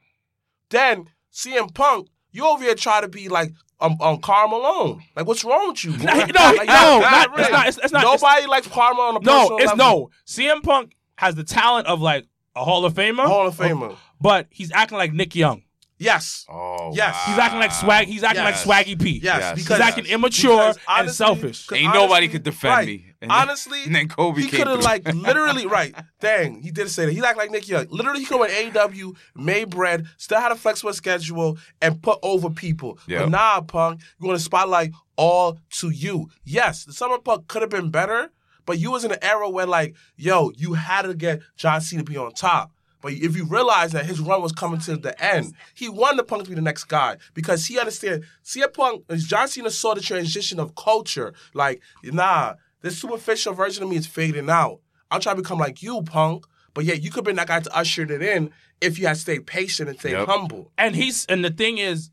[0.70, 5.02] Then CM Punk, you over here try to be like um, um Karl Malone.
[5.16, 5.92] Like, what's wrong with you?
[5.98, 6.04] bro?
[6.06, 7.40] No, no, Like, no, that's not- real.
[7.46, 9.68] it's not- it's- it's not- it's- Nobody likes Karl Malone on a No, personal it's
[9.78, 9.78] level.
[9.78, 10.10] no.
[10.26, 13.96] CM Punk has the talent of like a Hall of Famer, Hall of Famer.
[14.20, 15.64] but he's acting like Nick Young.
[15.98, 16.46] Yes.
[16.50, 17.14] oh, Yes.
[17.14, 17.24] wow.
[17.34, 18.08] He's acting like swag.
[18.08, 18.66] He's acting Yes.
[18.66, 19.20] like Swaggy P.
[19.22, 19.56] Yes, Yes.
[19.56, 21.16] because he's acting immature because and selfish.
[21.16, 21.66] selfish.
[21.68, 22.88] 'cause Ain't nobody could defend right.
[22.88, 23.06] me.
[23.22, 25.94] And then- honestly, and then Kobe he could have like literally right.
[26.22, 27.12] Dang, he did say that.
[27.12, 27.88] He act like Nick Young.
[27.90, 32.20] Literally, he could have went AEW, made bread, still had a flexible schedule, and put
[32.24, 32.98] over people.
[33.08, 33.22] Yep.
[33.24, 36.30] But nah, Punk, you want to spotlight all to you.
[36.46, 38.32] Yes, the summer Punk could have been better,
[38.66, 42.04] but you was in an era where like, yo, you had to get John Cena
[42.04, 42.72] to be on top.
[43.02, 46.24] But if you realize that his run was coming to the end, he wanted the
[46.24, 48.24] Punk to be the next guy because he understand.
[48.44, 51.34] CM Punk, John Cena saw the transition of culture.
[51.54, 54.80] Like, nah, this superficial version of me is fading out.
[55.12, 56.46] I'm trying to become like you, Punk.
[56.74, 59.18] But yeah, you could have been that guy to usher it in if you had
[59.18, 60.28] stayed patient and stayed Yep.
[60.28, 60.72] humble.
[60.78, 62.12] And he's and the thing is,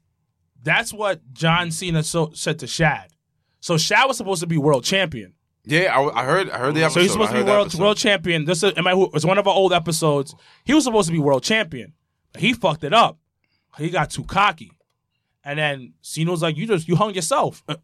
[0.63, 3.09] that's what John Cena so, said to Shad.
[3.61, 5.35] So Shad was supposed to be world champion.
[5.65, 6.51] yeah, I, I heard.
[6.51, 6.95] I heard the episode.
[6.95, 8.45] So he's supposed I to be world world champion.
[8.47, 10.35] This is, am I, it was one of our old episodes.
[10.65, 11.93] He was supposed to be world champion.
[12.39, 13.19] He fucked it up.
[13.79, 14.73] He got too cocky,
[15.45, 17.77] and then Cena was like, "You just you hung yourself." Uh,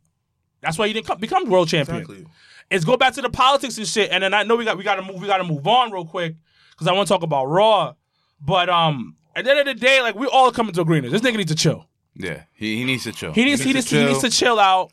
[0.62, 1.98] That's why you didn't come, become world champion.
[2.02, 2.26] Exactly.
[2.70, 4.10] It's go back to the politics and shit.
[4.10, 5.90] And then I know we got we got to move we got to move on
[5.92, 6.36] real quick
[6.70, 7.94] because I want to talk about Raw.
[8.40, 11.12] But um, at the end of the day, like we all coming to agreement.
[11.12, 11.86] This nigga needs to chill.
[12.14, 13.32] Yeah, he, he needs to chill.
[13.32, 14.92] He needs he needs, he needs to chill out.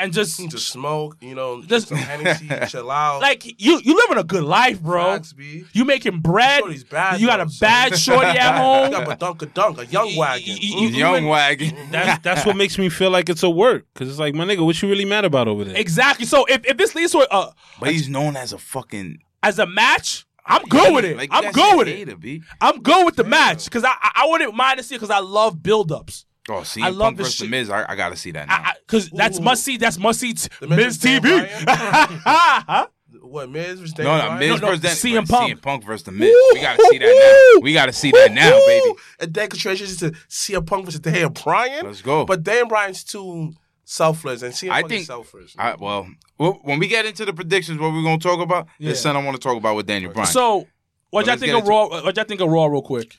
[0.00, 3.20] And just Just smoke, you know, Just- just some Hennessy, chill out.
[3.20, 5.04] like you you living a good life, bro.
[5.04, 5.64] Facts, B.
[5.72, 6.60] You making bread.
[6.60, 7.68] Shorty's bad, you got a though, son.
[7.68, 8.92] bad shorty at home.
[8.92, 10.56] You got a dunk a dunk, a young wagon.
[10.60, 10.86] y- y-.
[10.88, 11.76] Young wagon.
[11.90, 13.86] That's that's what makes me feel like it's a work.
[13.94, 15.76] Cause it's like, my nigga, what you really mad about over there?
[15.76, 16.26] Exactly.
[16.26, 19.18] So if, if this leads to a, uh, But he's known as a fucking.
[19.42, 21.16] as a match, I'm good with it.
[21.16, 21.96] Like, I'm guys good with it.
[21.96, 22.42] hater, B.
[22.60, 25.10] I'm good with the match because I, I I wouldn't mind to see it because
[25.10, 26.24] I love buildups.
[26.50, 27.48] Oh, see, I love Punk the versus the.
[27.48, 27.70] Miz.
[27.70, 28.72] I, I gotta see that now.
[28.86, 29.42] Because that's Ooh.
[29.42, 29.76] must see.
[29.76, 30.34] That's must see.
[30.34, 31.48] T- The Miz Miz TV.
[31.66, 32.86] huh?
[33.22, 34.38] What Miz versus no, Daniel no, Bryan?
[34.38, 35.52] Miz No, no, versus Dan- CM but Punk.
[35.58, 36.34] CM Punk versus the Miz.
[36.54, 37.60] We gotta see that now.
[37.62, 38.92] We gotta see that now, baby.
[39.20, 41.86] And then transitions to CM Punk versus Daniel Bryan.
[41.86, 42.24] Let's go.
[42.24, 43.52] But Daniel Bryan's too
[43.84, 45.54] selfless, and CM I Punk think- is selfish.
[45.58, 46.08] All right, well,
[46.38, 48.66] well, when we get into the predictions, what we're gonna talk about?
[48.78, 48.90] Yeah.
[48.90, 50.26] This son I want to talk about with Daniel Bryan.
[50.28, 50.66] So
[51.10, 51.88] what So y'all think of Raw?
[51.88, 53.16] What y'all think of Raw, real quick?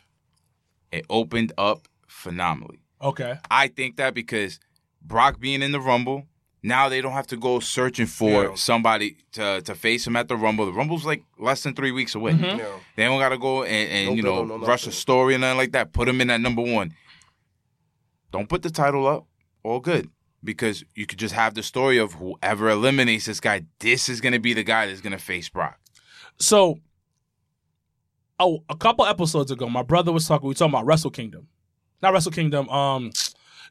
[0.92, 2.80] it opened up phenomenally.
[3.02, 3.38] Okay.
[3.50, 4.60] I think that because
[5.02, 6.26] Brock being in the Rumble,
[6.64, 8.56] now they don't have to go searching for Yeah.
[8.56, 10.66] somebody to, to face him at the Rumble.
[10.68, 12.34] The Rumble's like less than three weeks away.
[12.34, 12.60] Mm-hmm.
[12.60, 12.68] Yeah.
[12.96, 15.42] They don't got to go and, and No you know no rush a story and
[15.42, 15.94] nothing like that.
[15.94, 16.94] Put him in at number one.
[18.32, 19.26] Don't put the title up.
[19.64, 20.10] All good.
[20.44, 23.66] Because you could just have the story of whoever eliminates this guy.
[23.80, 25.80] This is going to be the guy that's going to face Brock.
[26.40, 26.78] So,
[28.40, 30.48] oh, a couple episodes ago, my brother was talking.
[30.48, 31.48] We were talking about Wrestle Kingdom,
[32.02, 32.70] not Wrestle Kingdom.
[32.70, 33.12] Um,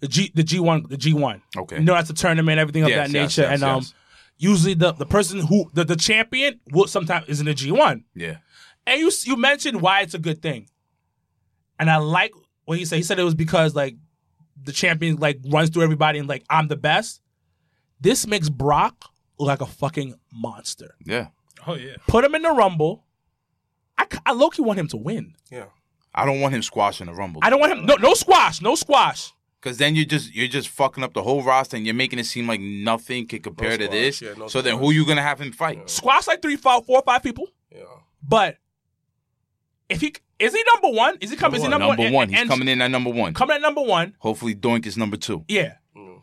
[0.01, 1.43] the G, the G one, the G one.
[1.57, 1.77] Okay.
[1.79, 3.95] You know that's a tournament, everything of Yes, that yes, nature, yes, and um, yes.
[4.39, 8.05] usually the the person who the, the champion will sometimes is in the G one.
[8.15, 8.37] Yeah.
[8.87, 10.69] And you you mentioned why it's a good thing,
[11.79, 12.33] and I like
[12.65, 12.97] what he said.
[12.97, 13.97] He said it was because like
[14.63, 17.21] the champion like runs through everybody and like I'm the best.
[18.01, 19.05] This makes Brock
[19.39, 20.95] look like a fucking monster.
[21.05, 21.29] Yeah.
[21.67, 21.97] Oh yeah.
[22.09, 23.05] Put him in the Rumble.
[23.99, 25.35] I, I low key want him to win.
[25.51, 25.67] Yeah.
[26.15, 27.41] I don't want him squashing the Rumble.
[27.45, 27.87] I don't want him.
[27.87, 28.61] No, no squash.
[28.61, 29.33] No squash.
[29.61, 32.25] Because then you're just you're just fucking up the whole roster and you're making it
[32.25, 34.23] seem like nothing can compare to this.
[34.23, 34.85] yeah, no so then squash.
[34.87, 35.89] who you gonna have him fight?
[35.91, 37.47] Squash like three, five, four, or five people.
[37.71, 37.83] Yeah.
[38.27, 38.57] But
[39.89, 41.19] if he is he number one?
[41.21, 41.59] Is he coming?
[41.59, 42.13] Is he number, Number one?
[42.13, 42.23] one.
[42.25, 43.35] And- He's and coming in at number one.
[43.35, 44.15] Coming at number one.
[44.21, 45.45] Hopefully Doink is number two.
[45.49, 45.75] Yeah.
[45.97, 46.23] Mm.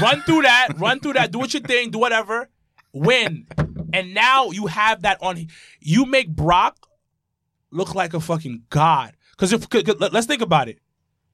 [0.00, 0.68] run through that.
[0.78, 1.30] Run through that.
[1.30, 1.90] Do what you thing.
[1.90, 2.48] Do whatever.
[2.94, 3.46] Win.
[3.92, 5.46] And now you have that on.
[5.80, 6.78] You make Brock
[7.70, 9.14] look like a fucking god.
[9.38, 10.80] Because if 'cause let- let's think about it,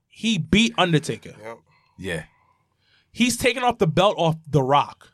[0.09, 1.35] he beat Undertaker.
[1.43, 1.59] Yep.
[1.99, 2.25] Yeah.
[3.11, 5.09] He's taken off the belt off The Rock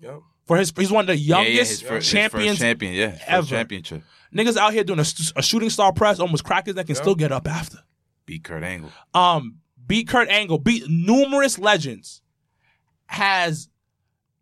[0.00, 0.20] Yep.
[0.46, 0.72] for his.
[0.76, 3.10] He's one of the youngest yeah, his first, his champions first champion, yeah.
[3.10, 3.46] First ever.
[3.48, 4.02] championship.
[4.34, 5.06] Niggas out here doing a,
[5.36, 7.78] a shooting star press, almost crack his neck and still get up after.
[8.26, 8.90] Beat Kurt Angle.
[9.14, 9.56] Um,
[9.86, 12.20] beat Kurt Angle, beat numerous legends.
[13.06, 13.68] Has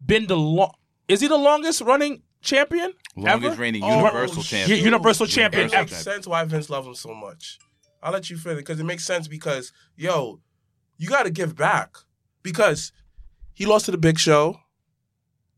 [0.04, 0.72] been the long.
[1.06, 2.92] Is he the longest running champion?
[3.14, 3.60] Longest ever?
[3.62, 4.78] reigning Oh, Universal champion.
[4.78, 5.82] U- Universal champion It ever.
[5.90, 7.58] makes sense why Vince loves him so much.
[8.04, 10.40] I'll let you finish because it makes sense because yo,
[10.98, 11.96] you got to give back
[12.42, 12.92] because
[13.54, 14.60] he lost to the Big Show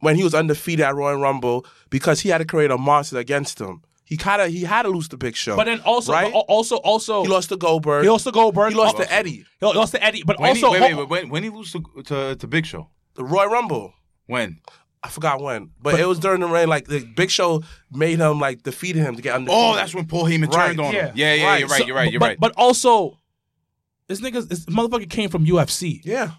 [0.01, 3.60] when he was undefeated at Royal Rumble because he had to create a monster against
[3.60, 3.82] him.
[4.05, 6.32] He kind of he had to lose the Big Show, But then also, right?
[6.32, 8.05] al- also, also, he lost to Goldberg.
[8.05, 8.70] He lost to Goldberg.
[8.73, 10.23] He lost Oh, to Eddie, He lost to Eddie.
[10.24, 12.66] But When also, he, wait, wait, wait, when, when he lose to, to to Big
[12.66, 12.89] Show?
[13.14, 13.94] the Royal Rumble.
[14.27, 14.60] When?
[15.02, 16.68] I forgot when, but, it was during the reign.
[16.68, 17.62] Like the Big Show
[17.93, 19.62] made him like defeated him to get undefeated.
[19.64, 21.06] Oh, that's when Paul Heyman Right, turned on yeah.
[21.09, 21.12] him.
[21.16, 21.59] Yeah, yeah, Right.
[21.60, 22.40] you're right, so- you're right, you're but, right.
[22.40, 23.18] But also,
[24.09, 26.01] this nigga, this motherfucker came from UFC.
[26.05, 26.32] yeah,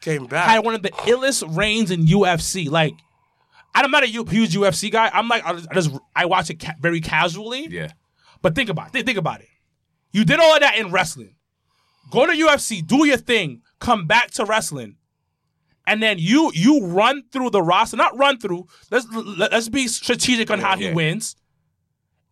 [0.00, 0.48] came back.
[0.48, 2.68] Had one of the illest reigns in UFC.
[2.68, 2.94] Like,
[3.74, 5.10] I'm not a u- huge UFC guy.
[5.12, 7.66] I'm like, I just, I, just, I watch it ca- very casually.
[7.70, 7.88] yeah.
[8.42, 9.06] But think about it.
[9.06, 9.48] Think about it.
[10.12, 11.34] You did all of that in wrestling.
[12.10, 14.96] Go to UFC, do your thing, come back to wrestling,
[15.86, 17.96] and then you you run through the roster.
[17.96, 18.66] Not run through.
[18.90, 21.36] Let's let- let's be strategic on how he wins.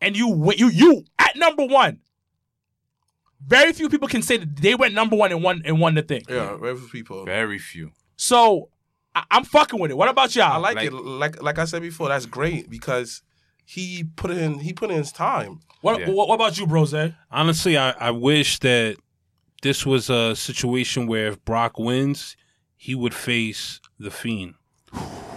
[0.00, 2.00] And you wi- you you at number one.
[3.44, 6.02] Very few people can say that they went number one and won and won the
[6.02, 6.22] thing.
[6.28, 7.24] yeah, very few people.
[7.24, 7.90] Very few.
[8.16, 8.68] So
[9.14, 9.96] I, I'm fucking with it.
[9.96, 10.52] What about y'all?
[10.52, 10.92] I like, Like- it.
[10.92, 13.22] Like like I said before, that's great because
[13.64, 15.60] he put in he put in his time.
[15.80, 16.10] what, Yeah.
[16.10, 16.94] what, what about you, Brose?
[17.30, 18.96] Honestly, I, I wish that
[19.62, 22.36] this was a situation where if Brock wins,
[22.84, 24.54] he would face the Fiend,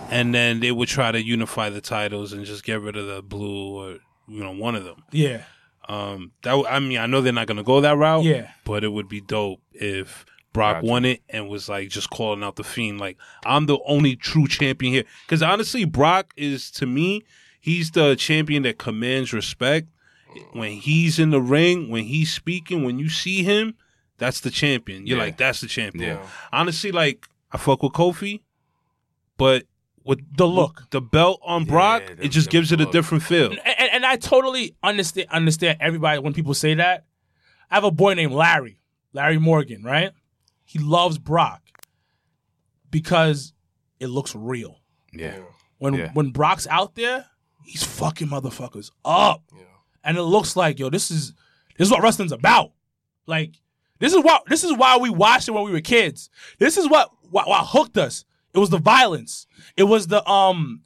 [0.10, 3.22] and then they would try to unify the titles and just get rid of the
[3.22, 3.92] blue or
[4.28, 5.04] you know one of them.
[5.12, 5.44] Yeah.
[5.88, 8.24] Um, that w- I mean, I know they're not gonna go that route.
[8.24, 8.50] Yeah.
[8.64, 10.88] but it would be dope if Brock Gotcha.
[10.88, 14.48] won it and was like just calling out the Fiend, like I'm the only true
[14.48, 15.04] champion here.
[15.28, 17.24] Because honestly, Brock is to me,
[17.62, 19.88] he's the champion that commands respect.
[20.54, 23.76] When he's in the ring, when he's speaking, when you see him,
[24.18, 25.06] that's the champion.
[25.08, 25.24] You're Yeah.
[25.26, 26.18] like, that's the champion.
[26.18, 26.28] Yeah.
[26.52, 28.42] Honestly, like I fuck with Kofi,
[29.38, 29.64] but
[30.04, 30.84] with The look.
[30.92, 32.92] the belt on Brock, the- it just the gives it a look.
[32.92, 33.52] different feel.
[33.52, 37.06] and, and, and I totally understand understand everybody when people say that.
[37.72, 38.78] I have a boy named Larry,
[39.14, 40.12] Larry Morgan, right?
[40.66, 41.62] He loves Brock
[42.92, 43.54] because
[44.00, 44.80] it looks real.
[45.14, 45.40] Yeah.
[45.78, 46.12] When Yeah.
[46.14, 47.26] when Brock's out there,
[47.66, 49.44] he's fucking motherfuckers up.
[50.04, 51.34] And it looks like, yo, this is
[51.78, 52.72] this is what wrestling's about.
[53.26, 53.56] Like,
[54.00, 56.30] this is what this is why we watched it when we were kids.
[56.60, 58.26] This is what what, what hooked us.
[58.54, 59.48] It was the violence.
[59.76, 60.82] It was the um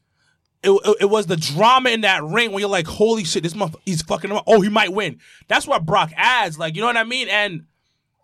[0.61, 3.53] it, it, it was the drama in that ring where you're like, holy shit, this
[3.53, 4.43] motherfucker, he's fucking up.
[4.45, 5.19] Oh, he might win.
[5.47, 6.59] That's what Brock adds.
[6.59, 7.29] Like, you know what I mean?
[7.29, 7.65] And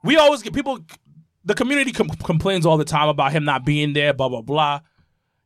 [0.04, 0.80] we always get people,
[1.46, 4.82] the community com- complains all the time about him not being there, blah, blah, blah.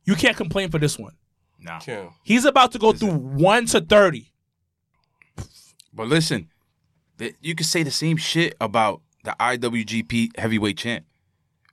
[0.04, 1.12] You can't complain for this one.
[1.60, 1.80] Nah.
[1.86, 2.08] Yeah.
[2.24, 4.32] He's about to go through 1 to 30.
[5.92, 6.48] But listen,
[7.40, 11.04] you could say the same shit about the IWGP heavyweight champ.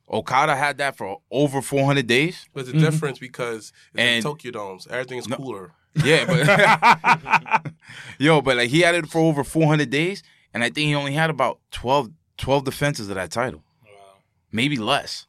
[0.10, 2.48] Okada had that for over 400 days.
[2.54, 2.82] There's a mm-hmm.
[2.82, 4.88] difference because it's And- in Tokyo Domes.
[4.88, 5.74] Everything's cooler.
[6.04, 7.74] Yeah, but
[8.20, 10.24] yo, but like he had it for over 400 days,
[10.54, 13.64] and I think he only had about 12, 12 defenses of that title,
[14.52, 15.26] maybe less.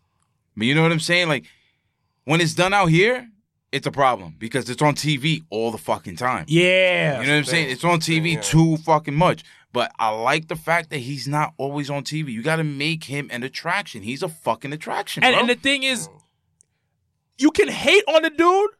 [0.56, 1.28] But you know what I'm saying?
[1.28, 1.46] Like
[2.24, 3.26] when it's done out here,
[3.72, 6.44] it's a problem because it's on TV all the fucking time.
[6.48, 7.20] Yeah.
[7.20, 7.70] You know what I'm saying?
[7.70, 8.40] It's on TV yeah.
[8.40, 9.44] too fucking much.
[9.78, 12.32] But I like the fact that he's not always on TV.
[12.32, 14.02] You got to make him an attraction.
[14.02, 15.40] He's a fucking attraction, and, bro.
[15.40, 16.08] and the thing is,
[17.38, 18.70] you can hate on the dude,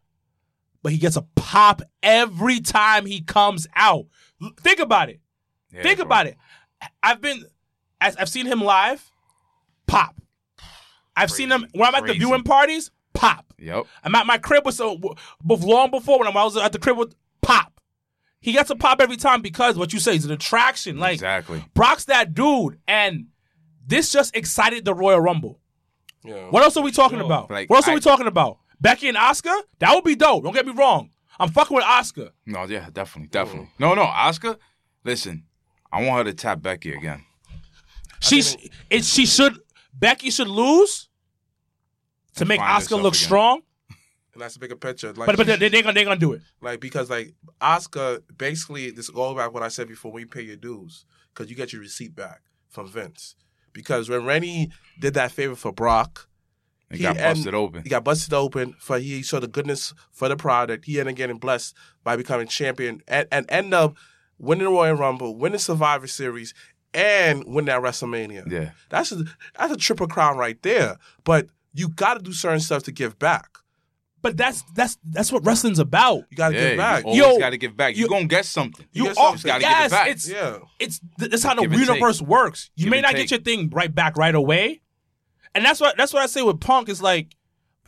[0.83, 4.07] but he gets a pop every time he comes out.
[4.57, 5.21] Think about it.
[5.73, 6.07] Yeah, Think bro.
[6.07, 6.37] about it.
[7.01, 7.45] I've been,
[8.01, 9.09] as I've seen him live,
[9.87, 10.21] pop.
[11.15, 13.55] I've seen him when I'm at the viewing parties, pop.
[13.61, 13.87] Yep.
[14.03, 14.99] I'm at my crib with so
[15.49, 17.78] long before when I was at the crib with pop.
[18.41, 20.99] He gets a pop every time because what you say is an attraction.
[20.99, 21.65] Like Exactly.
[21.75, 23.27] Brock's that dude, and
[23.87, 25.61] this just excited the Royal Rumble.
[26.25, 26.51] Yeah.
[26.51, 27.51] What else are we talking about?
[27.51, 28.59] Like, what else are we talking about?
[28.81, 29.61] Becky and Asuka?
[29.81, 30.45] That would be dope.
[30.45, 31.11] Don't get me wrong.
[31.41, 32.31] I'm fucking with Asuka.
[32.47, 33.71] No, yeah, definitely, definitely.
[33.79, 34.57] No, no, Asuka.
[35.05, 35.45] Listen,
[35.93, 37.25] I want her to tap Becky again.
[38.21, 38.43] She
[38.91, 39.59] it, she should
[39.95, 41.09] Becky should lose
[42.35, 43.27] to make Asuka look again.
[43.27, 43.61] strong.
[44.39, 45.13] And that's a bigger picture.
[45.13, 46.43] Like, But but they, they're gonna they're gonna do it.
[46.63, 50.13] like because like Asuka, basically, this goes back what I said before.
[50.13, 51.05] When you pay your dues,
[51.35, 53.35] because you get your receipt back from Vince.
[53.73, 54.71] Because when Rennie
[55.01, 56.29] did that favor for Brock,
[56.91, 57.83] It He- got and busted open.
[57.83, 60.85] He got busted open for he saw the goodness for the product.
[60.85, 61.75] He ended up getting blessed
[62.05, 63.97] by becoming champion and, and end up
[64.39, 66.55] winning the Royal Rumble, winning Survivor Series,
[66.95, 68.49] and win that WrestleMania.
[68.51, 68.71] Yeah.
[68.89, 69.25] That's a
[69.59, 70.97] that's a triple crown right there.
[71.25, 73.49] But you got to do certain stuff to give back.
[74.29, 76.25] But that's that's that's what wrestling's about.
[76.31, 77.05] You got to Yeah, give back.
[77.05, 77.97] you always Yo, got to give back.
[77.97, 78.85] You, you- gonna get something.
[78.93, 79.49] You get all, something.
[79.49, 80.09] Gotta give it back.
[80.09, 80.59] it's yeah.
[80.79, 82.71] it's that's how the Give and universe works.
[82.77, 83.29] You Give may not take.
[83.29, 84.81] get your thing right back right away,
[85.55, 87.35] and that's what that's what I say with Punk is like.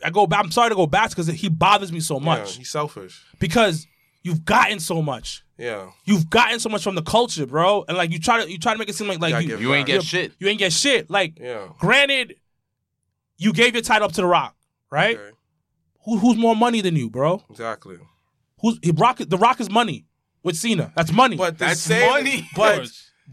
[0.03, 0.43] I go back.
[0.43, 3.23] I'm sorry to go back because he bothers me so Yeah, much he's selfish.
[3.37, 3.85] because
[4.23, 5.43] you've gotten so much.
[5.59, 5.91] Yeah.
[6.05, 8.73] You've gotten so much from the culture, bro, and like you try to you try
[8.73, 10.31] to make it seem like like gotta you, You ain't get shit.
[10.39, 11.11] you ain't get shit.
[11.11, 11.67] Like, Yeah.
[11.77, 12.33] granted,
[13.37, 14.55] you gave your title up to The Rock,
[14.89, 15.17] right?
[15.19, 15.35] Okay.
[16.05, 17.43] Who, who's more money than you, bro?
[17.49, 17.97] Exactly.
[18.61, 19.17] Who's he, Rock?
[19.19, 20.05] The Rock is money
[20.43, 20.91] with Cena.
[20.95, 21.35] That's money.
[21.37, 22.47] But the That's same, money.
[22.55, 22.89] But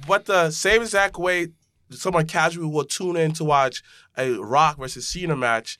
[0.06, 1.48] but the same exact way
[1.90, 3.82] someone casual will tune in to watch
[4.16, 5.78] a Rock versus Cena match,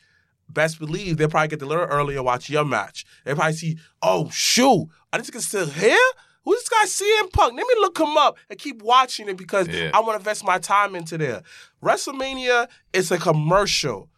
[0.49, 3.05] best believe they'll probably get there a little early watch your match.
[3.25, 5.97] They probably see, oh shoot, are this guy still here?
[6.45, 6.87] Who's this guy
[7.27, 7.53] CM Punk?
[7.55, 9.91] Let me look him up and keep watching it because Yeah.
[9.93, 11.43] I want to invest my time into there.
[11.83, 14.09] WrestleMania is a commercial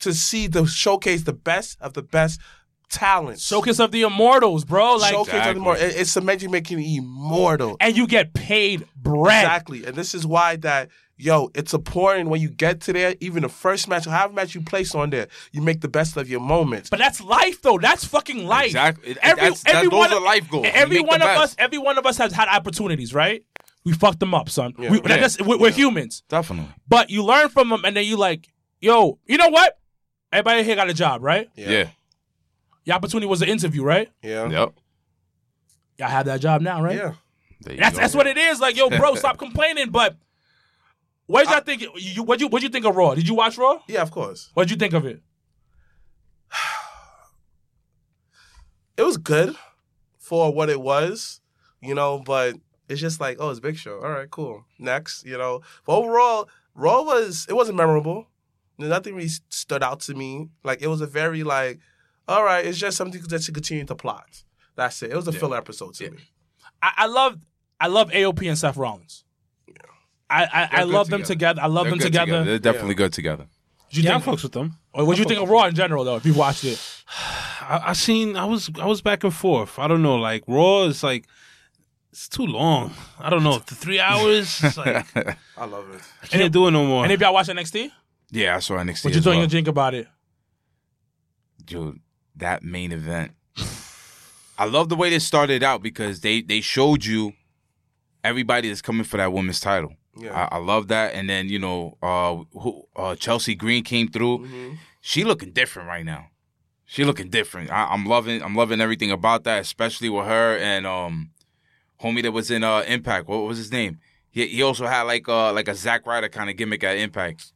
[0.00, 2.40] to see the showcase the best of the best
[2.88, 3.38] talent.
[3.40, 4.96] Showcase of the Immortals, bro.
[4.96, 5.62] Like, showcase of the Exactly.
[5.62, 5.76] more.
[5.76, 7.76] it- It's cementing making immortal.
[7.80, 9.44] and you get paid bread.
[9.44, 9.84] Exactly.
[9.84, 13.48] And this is why that, yo, it's important when you get to there, even the
[13.48, 16.40] first match or however match you place on there, you make the best of your
[16.40, 16.90] moments.
[16.90, 17.78] But that's life, though.
[17.78, 18.66] That's fucking life.
[18.66, 19.12] Exactly.
[19.12, 20.66] It- that's- that- those one- are life goals.
[20.72, 21.42] Every one of best.
[21.42, 23.42] us, every one of us has had opportunities, right?
[23.84, 24.74] We fucked them up, son.
[24.78, 24.90] Yeah.
[24.90, 25.16] We, that- Yeah.
[25.16, 26.72] that's- we're, we're humans, Definitely.
[26.88, 28.48] but you learn from them, and then you like,
[28.80, 29.76] yo, you know what?
[30.32, 31.50] Everybody here got a job, right?
[31.56, 31.88] Yeah.
[32.84, 34.10] Your opportunity was an interview, right?
[34.22, 34.48] Yeah.
[34.48, 34.74] Yep.
[35.98, 36.96] Y'all have that job now, right?
[36.96, 37.14] Yeah.
[37.62, 38.00] That's go.
[38.00, 38.60] that's what it is.
[38.60, 39.90] Like, yo, bro, stop complaining.
[39.90, 40.16] But
[41.26, 41.82] what did y'all think?
[41.96, 43.14] You, what you what you think of Raw?
[43.14, 43.82] Did you watch Raw?
[43.86, 44.50] Yeah, of course.
[44.54, 45.20] What did you think of it?
[48.96, 49.56] It was good
[50.18, 51.40] for what it was,
[51.80, 53.94] you know, but it's just like, oh, it's Big Show.
[53.94, 54.66] All right, cool.
[54.78, 55.62] Next, you know.
[55.86, 58.26] But overall, Raw was, it wasn't memorable.
[58.88, 60.48] Nothing really stood out to me.
[60.64, 61.78] Like, it was a very, like,
[62.28, 64.44] all right, it's just something that should continue to plot.
[64.76, 65.10] That's it.
[65.10, 66.18] It was a filler episode to me.
[66.82, 67.38] I, I love
[67.78, 69.24] I love AOP and Seth Rollins.
[70.28, 71.54] I I, I They're good love them together.
[71.58, 71.62] together.
[71.62, 72.44] I love They're them good together.
[72.44, 73.46] They're definitely good together.
[73.90, 74.78] Did you Yeah, I think, fucks with them.
[74.92, 76.16] or what do you think of Raw in general though?
[76.16, 76.80] If you watched it,
[77.62, 78.36] I, I seen.
[78.36, 78.70] I was.
[78.80, 79.78] I was back and forth.
[79.78, 80.16] I don't know.
[80.16, 81.26] Like Raw is like.
[82.12, 82.92] It's too long.
[83.20, 83.58] I don't know.
[83.58, 84.60] The three hours.
[84.64, 86.00] It's like I I love it.
[86.22, 87.04] I can't do it no more.
[87.04, 87.90] and if y'all watch NXT,
[88.30, 89.04] Yeah, I saw NXT.
[89.04, 89.40] what you as doing well.
[89.40, 90.06] your drink about it?
[91.70, 92.00] dude,
[92.36, 93.32] that main event.
[94.58, 97.32] I love the way they started out because they they showed you
[98.22, 99.94] everybody that's coming for that women's title.
[100.16, 100.48] Yeah.
[100.50, 101.14] I, I love that.
[101.14, 104.38] And then you know, uh, who, uh, Chelsea Green came through.
[104.38, 104.74] Mm-hmm.
[105.00, 106.26] She looking different right now.
[106.84, 107.70] She looking different.
[107.70, 108.42] I, I'm loving.
[108.42, 111.30] I'm loving everything about that, especially with her and um,
[112.02, 113.28] homie that was in uh Impact.
[113.28, 113.98] What was his name?
[114.30, 117.52] He he also had like uh like a Zack Ryder kind of gimmick at Impact.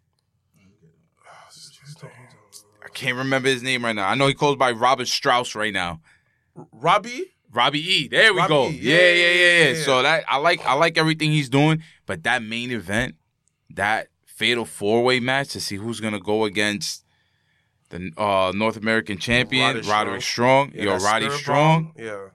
[2.94, 4.08] I can't remember his name right now.
[4.08, 6.00] I know he goes by Robert Strauss right now.
[6.54, 7.34] Robbie.
[7.52, 8.08] Robbie E.
[8.08, 8.68] There we Robbie go.
[8.68, 8.78] E.
[8.80, 9.84] Yeah, Yeah, yeah, yeah, yeah.
[9.84, 13.16] So that I like I like everything he's doing, but that main event,
[13.70, 17.04] that fatal four way match to see who's gonna go against
[17.88, 20.70] the uh, North American champion, Roderick Roderick, Strong.
[20.70, 20.86] Strong.
[20.86, 21.92] Yeah, Yo, Roddy Strong.
[21.96, 22.26] Yeah.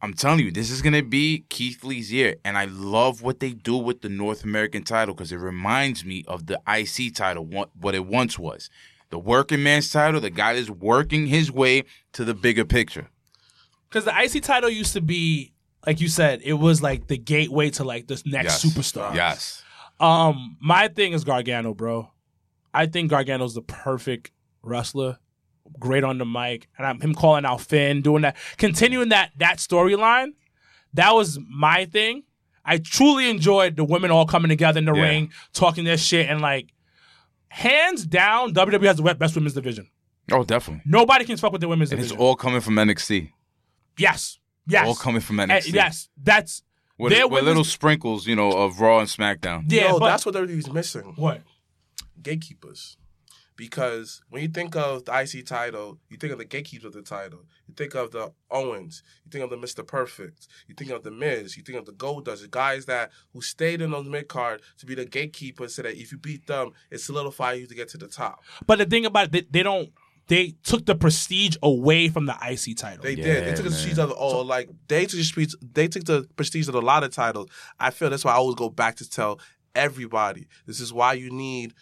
[0.00, 3.52] I'm telling you, this is gonna be Keith Lee's year, and I love what they
[3.52, 7.94] do with the North American title because it reminds me of the IC title, what
[7.94, 8.70] it once was.
[9.10, 13.08] The working man's title, the guy that's working his way to the bigger picture.
[13.88, 15.52] Because the IC title used to be,
[15.86, 18.74] like you said, it was like the gateway to like this next Yes.
[18.74, 19.14] superstar.
[19.14, 19.62] Yes.
[20.00, 22.10] Um, my thing is Gargano, bro.
[22.74, 25.18] I think Gargano's the perfect wrestler.
[25.80, 29.56] Great on the mic, and I'm him calling out Finn, doing that, continuing that that
[29.58, 30.34] storyline.
[30.94, 32.22] That was my thing.
[32.64, 35.02] I truly enjoyed the women all coming together in the Yeah.
[35.02, 36.72] ring, talking their shit, and like,
[37.48, 39.88] hands down, WWE has the best women's division.
[40.32, 40.82] Oh, definitely.
[40.86, 42.10] Nobody can fuck with the women's division.
[42.12, 43.30] And it's all coming from NXT.
[43.98, 45.72] yes, yes, All coming from And NXT.
[45.72, 46.62] yes, that's
[46.98, 49.64] With, their with women's- little sprinkles, you know, of Raw and SmackDown.
[49.68, 49.90] yeah.
[49.92, 51.12] Yo, but, that's what WWE's missing.
[51.16, 51.42] what
[52.20, 52.96] gatekeepers.
[53.56, 57.02] Because when you think of the IC title, you think of the gatekeeper of the
[57.02, 57.40] title.
[57.66, 59.02] You think of the Owens.
[59.24, 59.86] You think of the Mr.
[59.86, 60.46] Perfect.
[60.68, 61.56] You think of the Miz.
[61.56, 64.86] You think of the Goldust, the guys that who stayed in those mid card to
[64.86, 67.98] be the gatekeepers, so that if you beat them, it solidifies you to get to
[67.98, 68.42] the top.
[68.66, 69.90] But the thing about it, they, they don't.
[70.28, 73.04] They took the prestige away from the IC title.
[73.04, 73.44] They Yeah, did.
[73.44, 75.54] They took the prestige of the oh, like they took the prestige.
[75.72, 77.48] They took the prestige of a lot of titles.
[77.78, 79.38] I feel that's why I always go back to tell
[79.76, 81.74] everybody this is why you need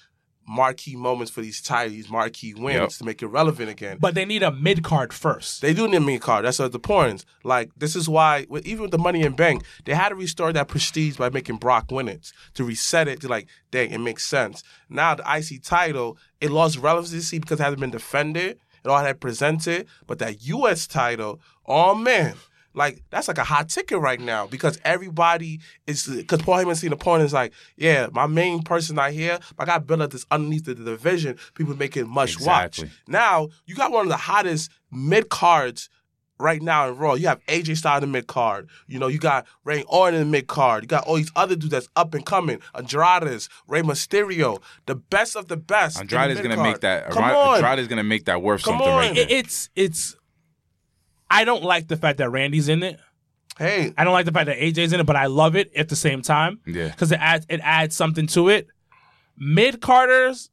[0.46, 2.88] marquee moments for these titles, these marquee wins Yep.
[2.90, 3.96] to make it relevant again.
[4.00, 5.62] but they need a mid card first.
[5.62, 6.44] They do need a mid card.
[6.44, 7.24] That's what the point.
[7.42, 10.52] Like this is why, with, even with the Money in Bank, they had to restore
[10.52, 14.24] that prestige by making Brock win it to reset it to like, dang, it makes
[14.24, 14.62] sense.
[14.88, 18.58] Now the IC title, it lost relevancy because it hasn't been defended.
[18.84, 22.34] It all had presented, but that US title, oh man.
[22.74, 26.90] Like that's like a hot ticket right now because everybody is because Paul Heyman seen
[26.90, 30.10] the point is like, yeah, my main person not here, but I got built up
[30.10, 31.38] this underneath the division.
[31.54, 32.84] People make it much Exactly.
[32.88, 32.92] watch.
[33.06, 35.88] Now you got one of the hottest mid cards
[36.40, 37.14] right now in Raw.
[37.14, 38.68] You have AJ Styles in the mid card.
[38.88, 40.82] You know, you got Ray Orton in the mid card.
[40.82, 42.58] You got all these other dudes that's up and coming.
[42.74, 46.00] Andrade's, Rey Mysterio, the best of the best.
[46.00, 47.10] in the gonna make that.
[47.10, 47.62] Come on.
[47.62, 48.98] Andrade's gonna make that worth Come something on.
[48.98, 49.24] right there.
[49.24, 50.16] It- it's it's.
[51.34, 52.98] I don't like the fact that Randy's in it.
[53.58, 55.88] Hey, I don't like the fact that AJ's in it, but I love it at
[55.88, 56.60] the same time.
[56.66, 56.88] Yeah.
[56.88, 58.66] because it adds it adds something to it.
[59.36, 60.50] Mid carders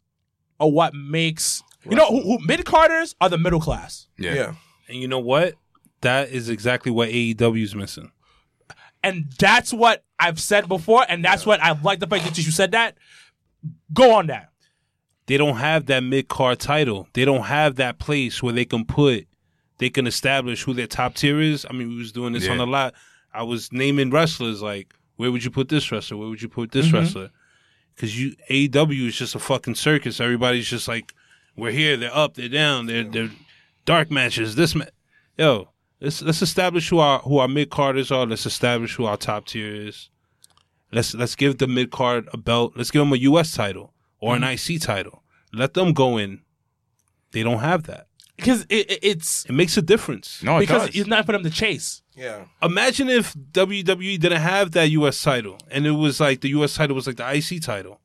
[0.59, 4.33] are what makes you know who, who mid carders are the middle class, yeah.
[4.33, 4.53] yeah.
[4.87, 5.55] And you know what?
[6.01, 8.11] That is exactly what AEW is missing.
[9.03, 12.51] and that's what I've said before, and that's what I like the fact that you
[12.51, 12.97] said that.
[13.93, 14.49] Go on that.
[15.27, 17.07] They don't have that mid card title.
[17.13, 19.27] They don't have that place where they can put,
[19.81, 21.65] they can establish who their top tier is.
[21.67, 22.51] I mean, we was doing this Yeah.
[22.51, 22.93] on a lot.
[23.33, 26.17] I was naming wrestlers like, where would you put this wrestler?
[26.17, 26.97] Where would you put this mm-hmm.
[26.97, 27.31] wrestler?
[27.95, 30.19] Because you AEW is just a fucking circus.
[30.19, 31.15] Everybody's just like,
[31.55, 33.31] we're here, they're up, they're down, they're they're
[33.85, 34.53] dark matches.
[34.53, 34.85] This ma-
[35.35, 38.27] yo, let's let's establish who our who our mid carders are.
[38.27, 40.11] Let's establish who our top tier is.
[40.91, 42.73] Let's let's give the mid card a belt.
[42.75, 43.55] Let's give them a U.S.
[43.55, 44.75] title or an mm-hmm.
[44.75, 45.23] IC title.
[45.51, 46.41] Let them go in.
[47.31, 48.05] They don't have that.
[48.41, 50.41] Because it, it- it's It makes a difference.
[50.43, 50.95] No, it because does.
[50.95, 52.01] it's not for them to chase.
[52.15, 52.45] Yeah.
[52.61, 55.21] Imagine if WWE didn't have that U.S.
[55.21, 56.75] title and it was like the U.S.
[56.75, 58.01] title was like the IC title.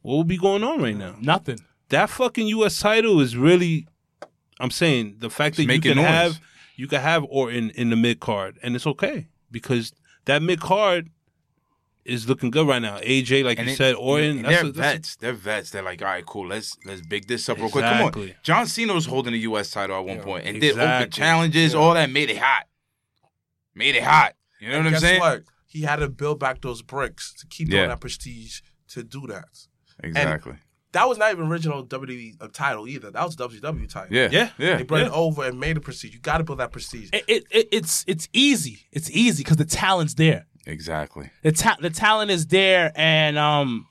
[0.00, 1.14] What would be going on right now?
[1.20, 1.58] Nothing.
[1.90, 2.80] That fucking U.S.
[2.80, 3.86] title is really.
[4.58, 6.06] I'm saying the fact that you can noise.
[6.06, 6.40] have
[6.76, 9.92] you can have Orton in the mid card and it's okay because
[10.24, 11.10] that mid card
[12.04, 12.98] is looking good right now.
[12.98, 14.38] AJ, like And you it- said, Orton.
[14.38, 15.16] and that's they're a- that's a- vets.
[15.16, 15.70] They're vets.
[15.70, 16.48] They're like, all right, cool.
[16.48, 17.84] Let's let's big this up real quick.
[17.84, 18.34] Come on.
[18.42, 19.70] John Cena was holding the U.S.
[19.70, 21.10] title at one point and did open exactly.
[21.10, 21.74] challenges.
[21.74, 22.64] All that made it hot.
[23.74, 24.34] Made it hot.
[24.60, 25.20] You know what I'm saying?
[25.20, 25.42] what?
[25.66, 27.84] He had to build back those bricks to keep Yeah.
[27.84, 29.44] on that prestige to do that.
[30.04, 30.54] Exactly.
[30.92, 33.10] That was not even original WWE uh, title either.
[33.10, 34.14] That was WWE title.
[34.14, 34.28] yeah.
[34.30, 34.50] Yeah.
[34.58, 34.76] Yeah.
[34.76, 35.06] They brought Yeah.
[35.06, 36.12] it over and made a prestige.
[36.12, 37.08] You got to build that prestige.
[37.14, 38.80] It, it, it it's it's easy.
[38.92, 40.46] It's easy because the talent's there.
[40.66, 41.30] Exactly.
[41.42, 43.86] The ta- the talent is there, and um,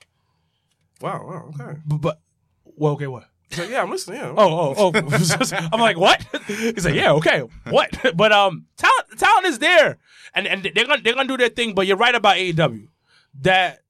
[1.00, 1.78] Wow, wow, okay.
[1.84, 2.20] but, but
[2.64, 3.24] well, okay, what?
[3.50, 4.18] He's like, yeah, I'm listening.
[4.18, 4.34] Yeah.
[4.36, 5.68] Oh, oh, oh.
[5.72, 6.24] I'm like, what?
[6.46, 7.90] He's like, yeah, okay, what?
[8.16, 9.98] But um, talent, talent is there,
[10.34, 11.74] and and they're gonna they're gonna do their thing.
[11.74, 12.86] But you're right about AEW,
[13.40, 13.80] that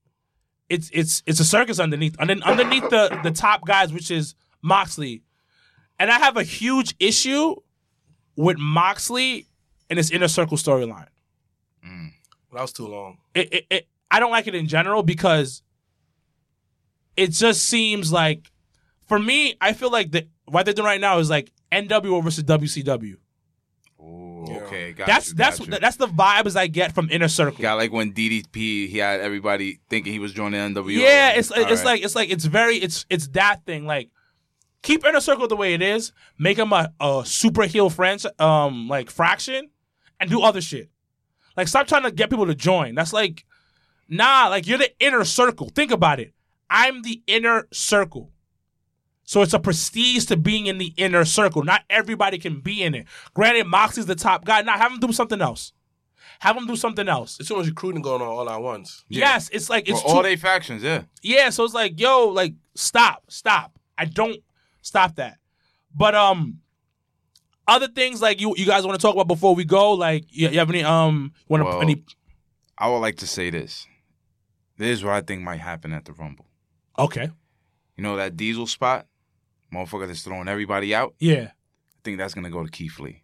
[0.68, 4.34] it's it's it's a circus underneath, and then underneath the the top guys, which is
[4.62, 5.22] Moxley,
[6.00, 7.54] and I have a huge issue
[8.34, 9.46] with Moxley
[9.88, 11.06] and his inner circle storyline.
[12.52, 13.18] That was too long.
[13.34, 15.62] It, it, it I don't like it in general because
[17.16, 18.50] it just seems like
[19.06, 22.44] for me, I feel like the what they're doing right now is like NWO versus
[22.44, 23.16] WCW.
[24.00, 25.78] Ooh, okay, got that's you, that's got you.
[25.78, 27.62] that's the vibes I get from Inner Circle.
[27.62, 30.90] Got like when DDP, he had everybody thinking he was joining NWO.
[30.90, 31.84] Yeah, it's All it's right.
[31.84, 33.86] like it's like it's very it's it's that thing.
[33.86, 34.10] Like
[34.82, 38.88] keep Inner Circle the way it is, make them a, a super heel French um
[38.88, 39.70] like faction,
[40.18, 40.90] and do other shit.
[41.56, 42.94] Like stop trying to get people to join.
[42.94, 43.44] That's like
[44.08, 44.48] nah.
[44.48, 45.68] Like you're the inner circle.
[45.68, 46.32] Think about it.
[46.70, 48.30] I'm the inner circle.
[49.24, 51.62] So it's a prestige to being in the inner circle.
[51.62, 53.06] Not everybody can be in it.
[53.34, 54.62] Granted, Moxie's the top guy.
[54.62, 55.72] Now have him do something else.
[56.40, 57.38] Have him do something else.
[57.38, 59.04] It's too much recruiting going on all at once.
[59.08, 61.02] Yes, it's like For it's all too, they factions, yeah.
[61.22, 63.78] yeah, so it's like, yo, like, stop, stop.
[63.96, 64.40] I don't
[64.80, 65.38] stop that.
[65.94, 66.58] But um,
[67.68, 70.48] other things like you you guys want to talk about before we go, like you,
[70.48, 72.05] you have any um want Well, any
[72.78, 73.86] I would like to say this.
[74.76, 76.47] This is what I think might happen at the Rumble.
[76.98, 77.30] okay
[77.97, 79.06] You know that Diesel spot,
[79.72, 81.14] motherfucker that's throwing everybody out.
[81.18, 83.22] yeah I think that's gonna go to Keith Lee,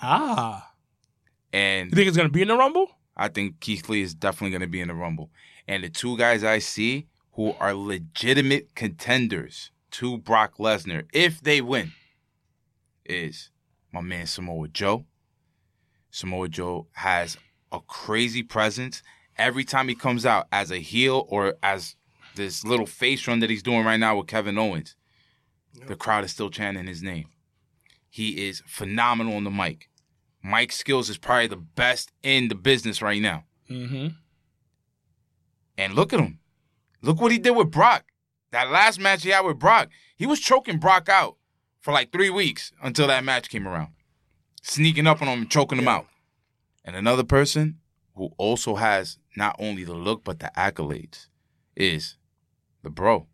[0.00, 0.72] ah
[1.52, 2.90] and you think it's gonna be in the rumble?
[3.16, 5.30] I think Keith Lee is definitely gonna be in the Rumble.
[5.66, 11.60] And the two guys I see who are legitimate contenders to Brock Lesnar, if they
[11.62, 11.92] win,
[13.08, 13.50] is
[13.92, 15.06] my man Samoa Joe.
[16.10, 17.36] Samoa Joe has
[17.72, 19.02] a crazy presence
[19.36, 21.96] every time he comes out as a heel or as
[22.36, 24.94] this little face run that he's doing right now with Kevin Owens.
[25.86, 27.26] The crowd is still chanting his name.
[28.08, 29.90] He is phenomenal on the mic.
[30.42, 33.44] Mike skills is probably the best in the business right now.
[33.70, 34.08] Mm-hmm.
[35.76, 36.38] And look at him.
[37.02, 38.06] Look what he did with Brock.
[38.52, 41.36] That last match he had with Brock, he was choking Brock out
[41.86, 43.90] for like three weeks until that match came around.
[44.60, 46.08] Sneaking up on him and choking him out.
[46.84, 47.78] And another person
[48.16, 51.28] who also has not only the look but the accolades
[51.76, 52.16] is
[52.82, 53.28] the bro,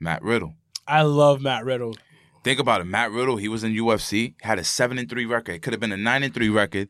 [0.00, 0.54] Matt Riddle.
[0.86, 1.96] I love Matt Riddle.
[2.44, 2.84] Think about it.
[2.84, 5.56] Matt Riddle, he was in UFC, had a seven and three record.
[5.56, 6.88] It could have been a nine and three record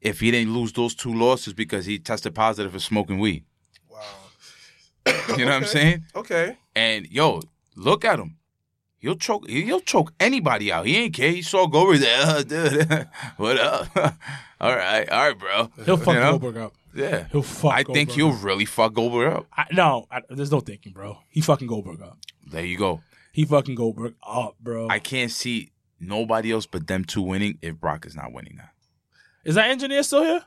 [0.00, 3.44] if he didn't lose those two losses because he tested positive for smoking weed.
[3.88, 4.00] Wow.
[5.06, 6.02] You know what I'm saying?
[6.16, 6.58] Okay.
[6.74, 7.42] And yo,
[7.76, 8.38] look at him.
[9.02, 9.48] He'll choke.
[9.48, 10.86] He'll choke anybody out.
[10.86, 11.32] He ain't care.
[11.32, 12.22] He saw Goldberg there.
[12.24, 13.88] Oh, dude, what up?
[14.60, 15.70] all right, all right, bro.
[15.84, 16.38] He'll fuck You know?
[16.38, 16.74] Goldberg up.
[16.94, 17.72] Yeah, He'll fuck.
[17.72, 18.44] I think he'll up.
[18.44, 19.46] really fuck Goldberg up.
[19.56, 21.18] I, no, I, there's no thinking, bro.
[21.30, 22.18] He fucking Goldberg up.
[22.46, 23.00] There you go.
[23.32, 24.88] He fucking Goldberg up, bro.
[24.88, 28.68] I can't see nobody else but them two winning if Brock is not winning now.
[29.44, 30.44] Is that engineer still here?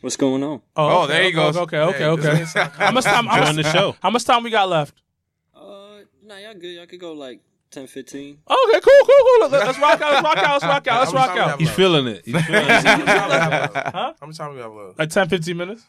[0.00, 0.62] What's going on?
[0.74, 1.56] Oh, oh okay, there he okay, goes.
[1.56, 2.38] Okay, okay, Hey, okay.
[2.38, 3.26] this How much time?
[3.26, 3.96] How Join much, the show.
[4.02, 5.00] how much time we got left?
[6.30, 6.76] Nah, y'all good.
[6.76, 7.40] Y'all could go like
[7.72, 8.38] 10, 15.
[8.48, 9.48] Okay, cool, cool, cool.
[9.48, 10.12] Let- Let's rock out.
[10.12, 10.50] Let's rock out.
[10.52, 11.00] Let's rock out.
[11.00, 11.60] Let's rock out.
[11.60, 12.22] He's feeling it.
[12.24, 12.84] He's feeling it.
[12.86, 13.74] How much time we have left?
[13.94, 14.12] Huh?
[14.20, 14.98] How much time we have left?
[15.00, 15.84] Like 10, 15 minutes.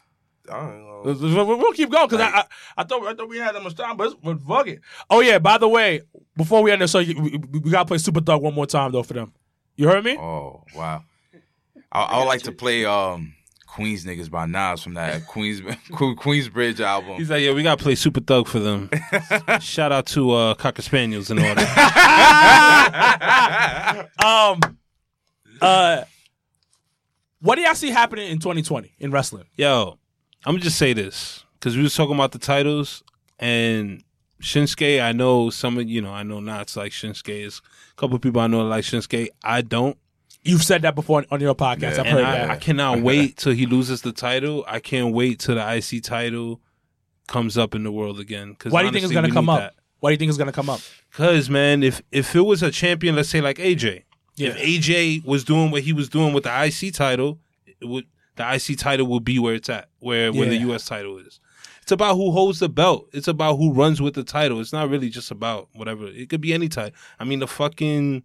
[0.50, 1.02] I don't know.
[1.04, 2.44] Let's- let's- We'll we'll keep going because I, I
[2.78, 4.80] I thought I thought we had that much time, but, it's, but fuck it.
[5.08, 5.38] Oh yeah.
[5.38, 6.00] By the way,
[6.36, 8.90] before we end this, so you, we, we gotta play Super Thug one more time
[8.90, 9.32] though for them.
[9.76, 10.16] You heard me?
[10.16, 11.04] Oh wow.
[11.92, 13.34] I, I would like to play um,
[13.72, 17.16] Queens niggas by Nas from that Queens Que- Queensbridge album.
[17.16, 18.90] He's like, yeah, we gotta play Super Thug for them.
[19.60, 21.68] Shout out to uh, Cocker Spaniels and all that.
[24.24, 24.60] Um.
[25.60, 26.02] Uh.
[27.40, 29.44] What do y'all see happening in 2020 in wrestling?
[29.56, 29.98] Yo,
[30.44, 33.02] I'm gonna just say this because we was talking about the titles
[33.38, 34.04] and
[34.42, 35.02] Shinsuke.
[35.02, 36.12] I know some of you know.
[36.12, 37.44] I know Knots like Shinsuke.
[37.46, 39.28] Is a couple of people I know like Shinsuke.
[39.42, 39.96] I don't,
[40.44, 41.98] You've said that before on your podcast.
[41.98, 42.50] I've heard I, that.
[42.50, 44.64] I cannot wait till he loses the title.
[44.66, 46.60] I can't wait till the IC title
[47.28, 48.54] comes up in the world again.
[48.56, 49.74] Cause Why do you think it's gonna come up?
[50.00, 50.80] Why do you think it's gonna come up?
[51.10, 54.02] Because man, if if it was a champion, let's say like AJ,
[54.36, 54.50] Yeah.
[54.50, 57.38] if AJ was doing what he was doing with the IC title,
[57.80, 58.06] it would
[58.36, 61.38] the IC title would be where it's at, where where the US title is.
[61.82, 63.08] It's about who holds the belt.
[63.12, 64.60] It's about who runs with the title.
[64.60, 66.06] It's not really just about whatever.
[66.06, 66.96] It could be any title.
[67.20, 68.24] I mean, the fucking.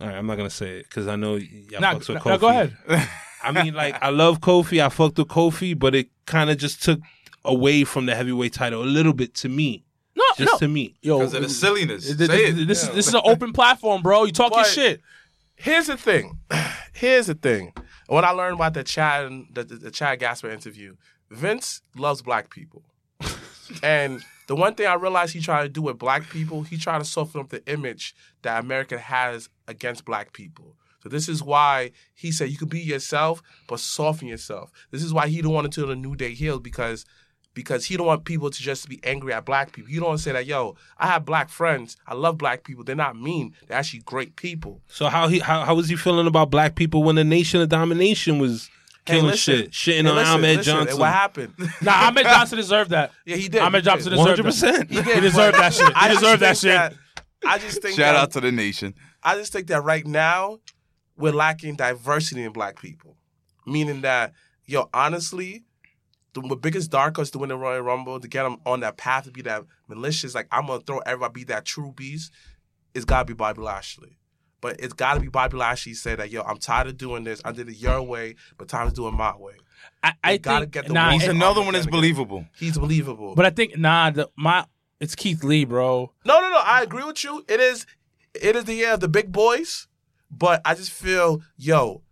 [0.00, 2.36] All right, I'm not gonna say it because I know y'all Nah, fucks with nah,
[2.36, 2.40] Kofi.
[2.40, 2.76] go ahead.
[3.42, 4.84] I mean, like I love Kofi.
[4.84, 7.00] I fucked with Kofi, but it kind of just took
[7.44, 9.84] away from the heavyweight title a little bit to me.
[10.16, 10.58] No, Just no.
[10.58, 10.96] to me.
[11.00, 12.12] Yo, Because of the uh, silliness.
[12.12, 12.66] this, Say this, it.
[12.68, 14.24] this is this is an open platform, bro.
[14.24, 15.00] You talking But- shit.
[15.56, 16.38] Here's the thing.
[16.92, 17.72] Here's the thing.
[18.06, 20.94] What I learned about the Shad the, the, the Shad Gaspard interview.
[21.30, 22.82] Vince loves black people.
[23.82, 26.98] And the one thing I realized he tried to do with black people, he tried
[26.98, 30.74] to soften up the image that America has against black people.
[31.02, 34.72] So this is why he said you can be yourself, but soften yourself.
[34.90, 37.04] This is why he don't want to do the New Day heel because
[37.54, 39.90] because he don't want people to just be angry at black people.
[39.90, 41.96] He don't want to say that, yo, I have black friends.
[42.06, 42.84] I love black people.
[42.84, 43.52] They're not mean.
[43.66, 44.80] They're actually great people.
[44.86, 47.68] So how he how, how was he feeling about black people when the Nation of
[47.68, 48.70] Domination was
[49.08, 49.54] Hey, killing listen.
[49.56, 50.98] shit, shitting Hey, on listen, Ahmed listen, Johnson?
[51.00, 51.54] What happened?
[51.82, 53.12] Nah, Ahmed Johnson deserved that.
[53.26, 53.60] Yeah, he did.
[53.62, 54.16] Ahmed He Johnson did.
[54.18, 54.88] deserved 100%.
[54.88, 54.90] that.
[55.14, 55.86] He deserved that shit.
[55.88, 56.98] He I just deserved that think shit.
[57.46, 58.94] I just think Shout that, out to the nation.
[59.22, 60.58] I just think that right now
[61.16, 63.16] we're lacking diversity in black people.
[63.66, 64.32] Meaning that,
[64.66, 65.64] yo, honestly,
[66.34, 68.96] the, the biggest dark horse to win the Royal Rumble, to get them on that
[68.96, 72.32] path to be that malicious, like I'm gonna throw everybody be that true beast,
[72.94, 74.17] it's gotta be Bobby Lashley.
[74.60, 77.40] But it's gotta be Bobby Lashley say that, yo, I'm tired of doing this.
[77.44, 79.54] I did it your way, but time to do it my way.
[80.02, 82.44] I, I gotta think get the nah, He's another one that's believable.
[82.58, 83.34] He's believable.
[83.34, 84.64] but I think nah, the, my
[85.00, 86.12] it's Keith Lee, bro.
[86.24, 86.60] No, no, no.
[86.62, 87.44] I agree with you.
[87.48, 87.86] It is,
[88.34, 89.86] it is the year of the big boys.
[90.30, 92.02] But I just feel, yo,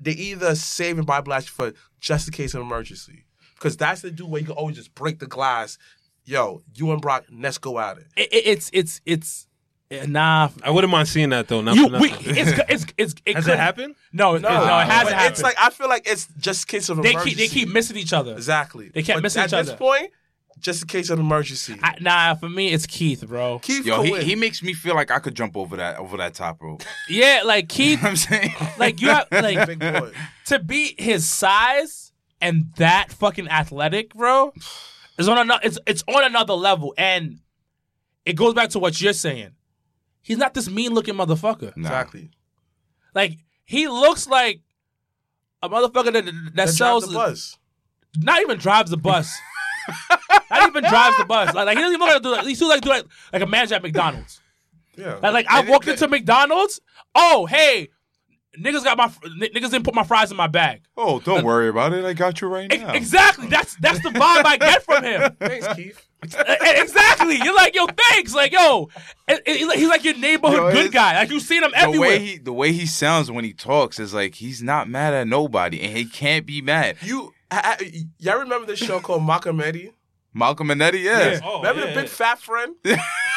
[0.00, 3.24] they either saving Bobby Lashley for just in case of emergency,
[3.54, 5.78] because that's the dude where you can always just break the glass.
[6.24, 8.06] Yo, you and Brock, let's go at it.
[8.16, 9.47] It, it, it's it's it's
[9.90, 10.50] Eh, nah.
[10.62, 11.60] I wouldn't mind seeing that though.
[11.62, 13.94] Not You we, it's it's it's it Has could- it happened?
[14.12, 15.32] No, no, no, it hasn't happened.
[15.32, 17.30] It's like I feel like it's just in case of they emergency.
[17.30, 18.32] keep they keep missing each other.
[18.32, 18.90] exactly.
[18.92, 19.60] They kept But missing each other.
[19.60, 20.10] at this point,
[20.60, 21.76] just in case of emergency.
[21.82, 23.60] I, nah, for me it's Keith, bro.
[23.60, 26.34] Keith Yo, he, he makes me feel like I could jump over that over that
[26.34, 26.82] top rope.
[27.08, 28.54] Yeah, like You Keith, know what I'm saying?
[28.78, 30.10] like you have like big boy.
[30.46, 32.12] to be his size
[32.42, 34.52] and that fucking athletic, bro,
[35.18, 35.60] is on another.
[35.64, 37.38] It's it's on another level, and
[38.26, 39.52] it goes back to what you're saying.
[40.28, 41.74] He's not this mean looking motherfucker.
[41.74, 41.88] Nah.
[41.88, 42.30] Exactly.
[43.14, 44.60] Like he looks like
[45.62, 47.58] a motherfucker that that That sells drives the bus.
[48.18, 49.34] not even drives the bus.
[50.50, 51.54] not even drives the bus.
[51.54, 52.44] Like, like he doesn't even look like do that.
[52.46, 54.42] He still like do like, like a manager at McDonald's.
[54.98, 55.14] Yeah.
[55.14, 56.78] Like, like I walked into McDonald's.
[57.14, 57.88] Oh, hey,
[58.60, 60.82] niggas got my niggas didn't put my fries in my bag.
[60.94, 62.04] Oh, don't worry about it.
[62.04, 63.46] I got you right E- Exactly.
[63.46, 65.36] That's that's the vibe I get from him.
[65.40, 66.04] Thanks, Keith.
[66.22, 67.36] Exactly.
[67.42, 68.34] You're like, yo, thanks.
[68.34, 68.88] Like, yo,
[69.28, 71.14] it- it- he's like your neighborhood Yo, good guy.
[71.20, 72.08] Like you seen him The everywhere.
[72.10, 75.26] way he the way he sounds when he talks is like he's not mad at
[75.28, 76.96] nobody and he can't be mad.
[77.02, 79.92] You, I, I, y'all remember this show called Malcolm Eddie?
[80.34, 81.40] Malcolm and Eddie, yes.
[81.44, 82.10] Oh, Remember yeah, the big yeah.
[82.10, 82.74] fat friend?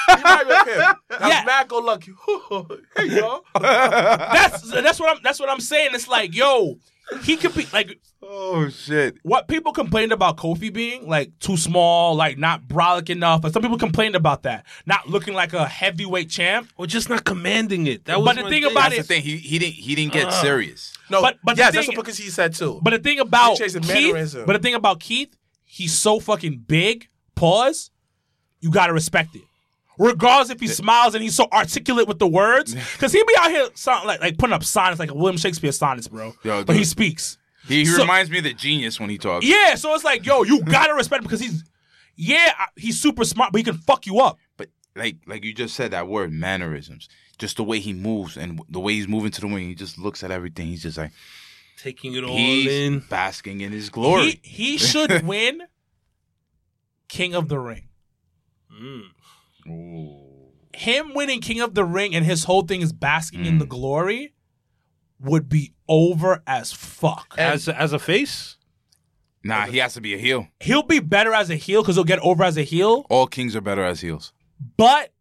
[0.07, 0.79] he might be him.
[0.79, 1.27] That Yeah.
[1.27, 2.11] was mad go lucky.
[2.97, 3.43] hey y'all.
[3.59, 5.91] that's that's what I'm that's what I'm saying.
[5.93, 6.77] It's like, yo,
[7.23, 9.17] he could be like Oh shit.
[9.23, 13.41] what people complained about Kofi being like too small, like not brolic enough.
[13.41, 16.69] But some people complained about that, not looking like a heavyweight champ.
[16.77, 18.05] or just not commanding it.
[18.05, 18.71] That was But the thing thing.
[18.71, 19.21] about That's it- the thing.
[19.23, 20.41] He he didn't he didn't get uh-huh.
[20.41, 20.93] serious.
[21.09, 22.79] No, But- but the yes, that's thing- what because he said too.
[22.83, 24.45] But the thing about He chased the Keith, mannerism.
[24.45, 27.09] but the thing about Keith, he's so fucking big.
[27.35, 27.89] Pause.
[28.61, 29.41] You gotta respect it.
[29.99, 33.51] Regardless if he smiles and he's so articulate with the words, because he be out
[33.51, 36.33] here sound like like putting up sonnets like a William Shakespeare sonnets, bro.
[36.43, 37.37] Yo, but he speaks.
[37.67, 39.45] He, he So- reminds me of the genius when he talks.
[39.45, 41.63] Yeah, so it's like, yo, you gotta respect him because he's,
[42.15, 44.39] yeah, he's super smart, but he can fuck you up.
[44.57, 47.07] But like like you just said that word mannerisms,
[47.37, 49.99] just the way he moves and the way he's moving to the wing, he just
[49.99, 50.67] looks at everything.
[50.67, 51.11] He's just like
[51.77, 52.99] taking it all he's in.
[53.09, 54.39] basking in his glory.
[54.43, 55.61] He he should win
[57.09, 57.89] King of the Ring.
[58.71, 59.01] Hmm.
[59.65, 63.69] Him winning King of the Ring and his whole thing is basking in the mm.
[63.69, 64.33] glory
[65.19, 67.35] would be over as fuck.
[67.37, 68.57] As as a face,
[69.43, 70.47] nah, he has to be a heel.
[70.59, 73.55] He'll be better as a heel because he'll get over as a heel, All kings
[73.55, 74.33] are better as heels.
[74.77, 75.13] but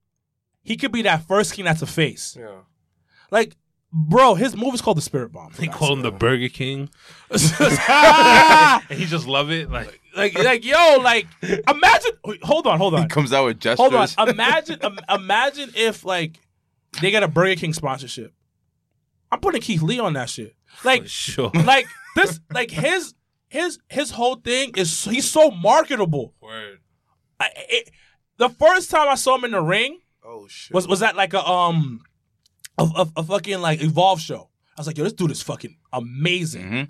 [0.62, 2.37] he could be that first king that's a face.
[2.39, 2.61] yeah.
[3.31, 3.57] Like,
[3.93, 5.53] bro, his move is called the Spirit Bomb.
[5.53, 6.91] for they call him the Burger King,
[7.31, 9.71] and he just love it.
[9.71, 12.12] Like like, like, yo, like, imagine.
[12.43, 14.28] Hold on, hold on He comes out with gestures Hold on.
[14.28, 16.39] Imagine, um, imagine if like
[17.01, 18.32] they got a Burger King sponsorship.
[19.32, 20.55] I'm putting Keith Lee on that shit.
[20.85, 21.51] Like, sure.
[21.55, 23.15] like this, like his
[23.49, 26.35] his his whole thing is he's so marketable.
[26.41, 26.78] Word.
[27.39, 27.91] I, it,
[28.37, 30.74] the first time I saw him in the ring Oh shit.
[30.74, 32.01] was was that like a um
[32.78, 34.51] a, a, a fucking like Evolve show.
[34.77, 36.65] I was like, yo, this dude is fucking amazing.
[36.65, 36.89] Mhm.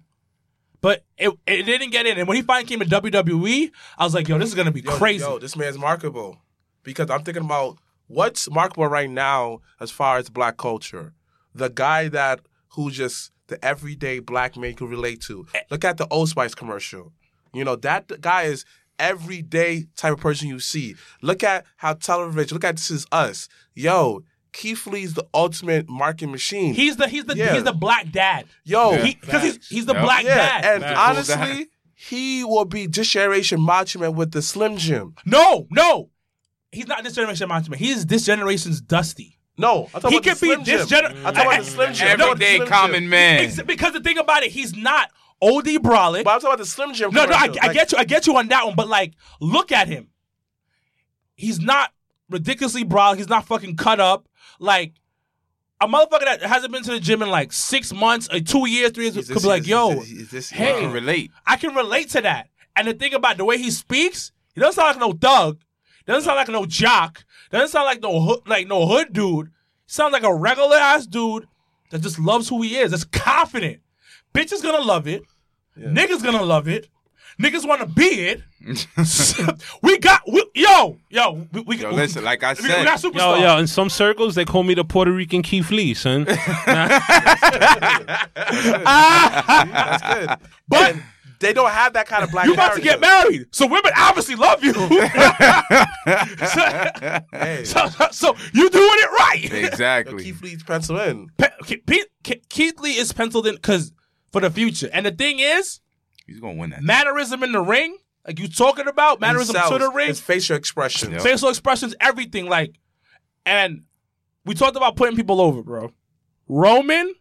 [0.81, 2.19] But it, it didn't get in.
[2.19, 4.81] And when he finally came to WWE, I was like, yo, this is gonna be
[4.81, 5.25] Yo, crazy.
[5.25, 6.39] Yo, this man's marketable.
[6.83, 11.13] Because I'm thinking about what's marketable right now as far as black culture.
[11.55, 12.41] The guy that
[12.71, 15.47] who just the everyday black man can relate to.
[15.71, 17.13] Look at the Old Spice commercial.
[17.53, 18.65] You know, that guy is
[18.99, 20.95] everyday type of person you see.
[21.21, 23.49] Look at how television, look at This Is Us.
[23.75, 26.75] Yo, Keith Lee's the ultimate marketing machine.
[26.75, 27.55] He's the he's the Yeah.
[27.55, 28.47] he's the black dad.
[28.65, 30.03] Yo, He because he's he's the Yep.
[30.05, 30.65] black yeah, dad.
[30.75, 31.31] and Facts.
[31.31, 35.15] honestly, he will be this generation Macho Man with the Slim Jim.
[35.25, 36.11] No, no.
[36.73, 37.79] He's not this generation Macho Man.
[37.79, 39.39] He is this generation's Dusty.
[39.59, 41.05] No, I'm talking He about the could be Slim this Jim.
[41.05, 42.09] gener- I'm talking about the Slim Jim.
[42.09, 43.09] I'm talking about the Everyday Slim common Jim.
[43.11, 43.45] man.
[43.45, 45.11] Ex- because the thing about it, he's not
[45.43, 46.25] OD Brolic.
[46.25, 47.11] But I'm talking about the Slim Jim.
[47.13, 47.71] No, no, I, commercial.
[47.71, 47.99] I get you.
[47.99, 48.75] I get you on that one.
[48.75, 50.09] But like, look at him.
[51.35, 51.93] He's not
[52.29, 53.17] ridiculously brolic.
[53.17, 54.27] He's not fucking cut up.
[54.61, 54.93] Like
[55.81, 58.91] a motherfucker that hasn't been to the gym in like six months, or two years,
[58.93, 61.31] three years, Is could this- be like, "Yo, is- is this- hey, I can relate.
[61.47, 64.75] I can relate to that." And the thing about the way he speaks, he doesn't
[64.77, 65.59] sound like no thug.
[66.07, 67.25] Doesn't sound like no jock.
[67.51, 69.47] Doesn't sound like no hood, like no hood dude.
[69.47, 69.53] He
[69.93, 71.47] sounds like a regular ass dude
[71.91, 72.91] that just loves who he is.
[72.91, 73.81] That's confident.
[74.35, 75.23] Bitch is gonna love it.
[75.79, 76.89] Niggas gonna love it.
[77.41, 78.43] Niggas want to be it.
[79.83, 81.47] we got we, yo yo.
[81.53, 84.35] We, we, Yo, listen, like I we, we said, got Yo, yo, in some circles
[84.35, 86.25] they call me the Puerto Rican Keith Lee, son.
[89.45, 90.29] That's good.
[90.69, 90.97] But
[91.41, 92.45] They don't have that kind of black.
[92.47, 93.31] you about to get character.
[93.31, 94.75] married, so women obviously love you.
[97.33, 97.65] Hey.
[97.65, 99.51] so, so, so you doing it right.
[99.65, 100.25] exactly.
[100.25, 101.31] Keith Lee's penciled in.
[101.39, 103.93] Pe- Ke- Pete- Ke- Keith Lee is penciled in because
[104.33, 104.91] for the future.
[104.93, 105.81] And the thing is,
[106.31, 106.83] He's gonna win that.
[106.83, 107.97] mannerism in the ring,
[108.27, 111.23] like you talking about, mannerism to the ring, His facial expressions, Yep.
[111.23, 112.47] facial expressions, everything.
[112.47, 112.77] Like,
[113.45, 113.83] and
[114.45, 115.93] we talked about putting people over, bro.
[116.49, 117.15] Roman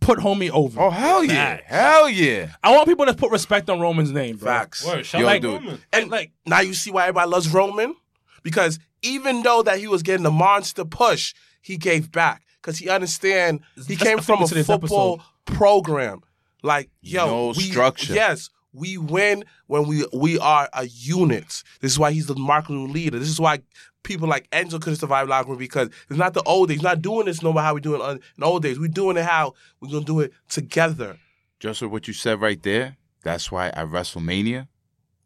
[0.00, 0.80] put homie over.
[0.80, 1.64] Oh hell yeah, Facts.
[1.68, 2.50] hell yeah.
[2.62, 4.46] I want people to put respect on Roman's name, bro.
[4.46, 4.84] Facts.
[4.86, 5.44] Word, shout Yo, dude.
[5.64, 5.82] Roman.
[5.92, 7.94] And like, Now you see why everybody loves Roman
[8.42, 12.88] because even though that he was getting the monster push, he gave back because he
[12.88, 16.20] understand he Let's came from a into this football program.
[16.62, 18.14] Like yo, No we, structure.
[18.14, 21.62] Yes, we win when we we are a unit.
[21.80, 23.18] This is why he's the marketing leader.
[23.18, 23.60] This is why
[24.02, 26.82] people like Enzo couldn't survive locker room because it's not the old days.
[26.82, 28.78] Not doing this no matter how we doing it in the old days.
[28.78, 31.18] We're doing it how we're gonna do it together.
[31.60, 34.68] Just with what you said right there, that's why at WrestleMania,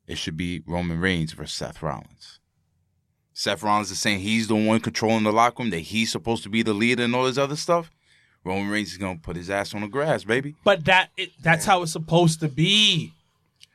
[0.06, 2.40] it should be Roman Reigns versus Seth Rollins.
[3.34, 6.48] Seth Rollins is saying he's the one controlling the locker room, that he's supposed to
[6.48, 7.90] be the leader and all this other stuff.
[8.44, 10.54] Roman Reigns is gonna put his ass on the grass, baby.
[10.64, 13.12] but that it, that's how it's supposed to be.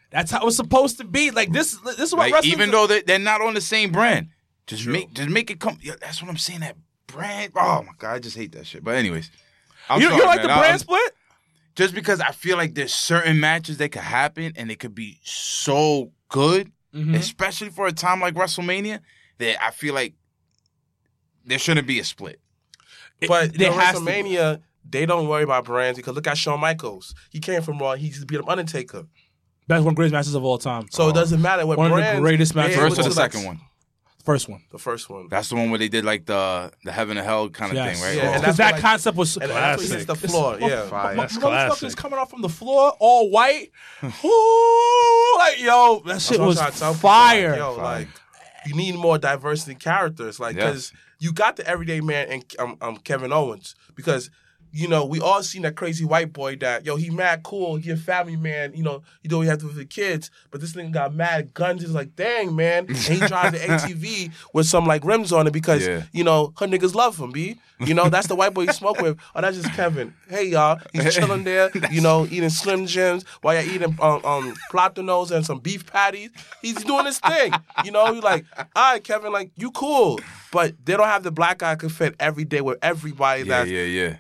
[0.09, 1.31] That's how it's supposed to be.
[1.31, 4.29] Like this, this is what Like, even though they- they're not on the same brand,
[4.65, 5.77] just make just make it come.
[5.81, 6.61] Yeah, that's what I'm saying.
[6.61, 6.75] That
[7.07, 7.51] brand.
[7.55, 8.83] Oh my god, I just hate that shit.
[8.83, 9.29] But anyways,
[9.89, 10.47] I'm you, sorry, you like man.
[10.47, 11.13] the brand I'm- split?
[11.75, 15.19] just because I feel like there's certain matches that could happen and it could be
[15.23, 17.13] so good, Mm-hmm.
[17.15, 19.01] especially for a time like WrestleMania,
[19.37, 20.15] that I feel like
[21.45, 22.39] there shouldn't be a split.
[23.27, 24.01] But there in has to.
[24.01, 27.15] WrestleMania, they don't worry about brands because look at Shawn Michaels.
[27.31, 27.93] He came from Raw.
[27.95, 29.05] He used to beat up Undertaker.
[29.67, 30.87] That's one of the greatest matches of all time.
[30.91, 32.77] So it doesn't matter what One of the greatest matches.
[32.77, 33.59] able First or to, the like, second one?
[34.23, 34.61] First one.
[34.71, 35.27] The first one.
[35.29, 37.97] That's the one where they did like the the heaven and hell kind of Yes.
[37.99, 38.15] thing, right?
[38.17, 38.25] Yeah, Oh.
[38.33, 40.57] Because that's that like- concept was And that's what hits the floor.
[40.59, 40.85] Yeah.
[40.87, 41.15] Fire.
[41.15, 41.39] My- That's motherfuckers
[41.79, 41.95] classic.
[41.97, 43.71] coming off from the floor all white.
[44.03, 47.49] Ooh, like yo, that shit That's what I'm was trying to tell people, fire.
[47.51, 48.07] Like, yo, like
[48.65, 50.71] you need more diversity characters, like Yeah.
[51.19, 54.29] You got the everyday man and um, um Kevin Owens because.
[54.77, 57.89] You know, we all seen that crazy white boy that yo, he mad cool, he
[57.89, 60.29] a family man, you know, you do what you have to do with the kids,
[60.51, 64.31] but this nigga got mad guns, he's like, dang man, and he drives the ATV
[64.53, 66.03] with some like rims on it because Yeah.
[66.13, 67.59] you know her niggas love him, b.
[67.79, 69.17] You know, that's the white boy you smoke with.
[69.35, 70.13] Oh, that's just Kevin.
[70.29, 74.53] Hey y'all, he's chilling there, you know, eating Slim Jims while you're eating um, um
[74.71, 76.29] platanos and some beef patties.
[76.61, 77.51] He's doing his thing.
[77.83, 80.19] You know, you're like, all right, Kevin, like you cool,
[80.51, 83.67] but they don't have the black guy can fit every day with everybody yeah, that
[83.69, 84.17] yeah, yeah.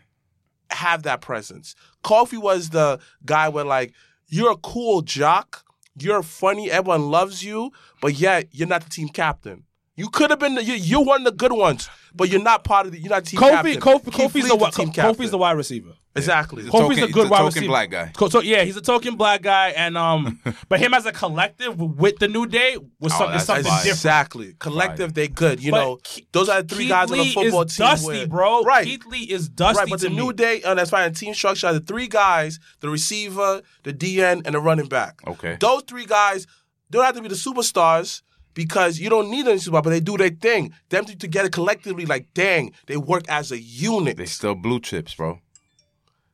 [0.77, 1.75] Have that presence.
[2.03, 3.93] Kofi was the guy where like
[4.27, 5.63] you're a cool jock,
[5.99, 7.71] you're funny, everyone loves you,
[8.01, 9.63] but yet you're not the team captain.
[9.97, 10.55] You could have been.
[10.55, 12.99] The, you, you're one of the good ones, but you're not part of the.
[13.01, 13.81] You're not team Kofi, captain.
[13.81, 15.93] Kofi, Keith Kofi's the, wi- team Kofi's the wide receiver.
[16.15, 16.61] exactly.
[16.63, 17.67] He's a Kofi's token- a good a wide token receiver.
[17.67, 18.11] black guy.
[18.29, 22.19] So yeah, he's a token black guy, and um, but him as a collective with
[22.19, 23.77] the new day was Oh, something something fire.
[23.77, 23.95] different.
[23.95, 24.53] Exactly.
[24.59, 25.63] Collective, they good.
[25.63, 25.99] You But know,
[26.31, 27.87] those are the three Keith guys on Lee the football is team.
[27.87, 28.61] Dusty, where- bro.
[28.61, 28.85] Right.
[28.85, 29.79] Keith Lee is dusty.
[29.79, 31.11] Right, but the new day, and that's fine.
[31.15, 35.21] Team structure are the three guys: the receiver, the DN, and the running back.
[35.25, 35.57] Okay.
[35.59, 36.45] those three guys
[36.91, 38.21] don't have to be the superstars
[38.57, 40.73] because you don't need any superstar, but they do their thing.
[40.89, 44.17] Them two together collectively, like dang, they work as a unit.
[44.17, 45.39] They still blue chips, bro.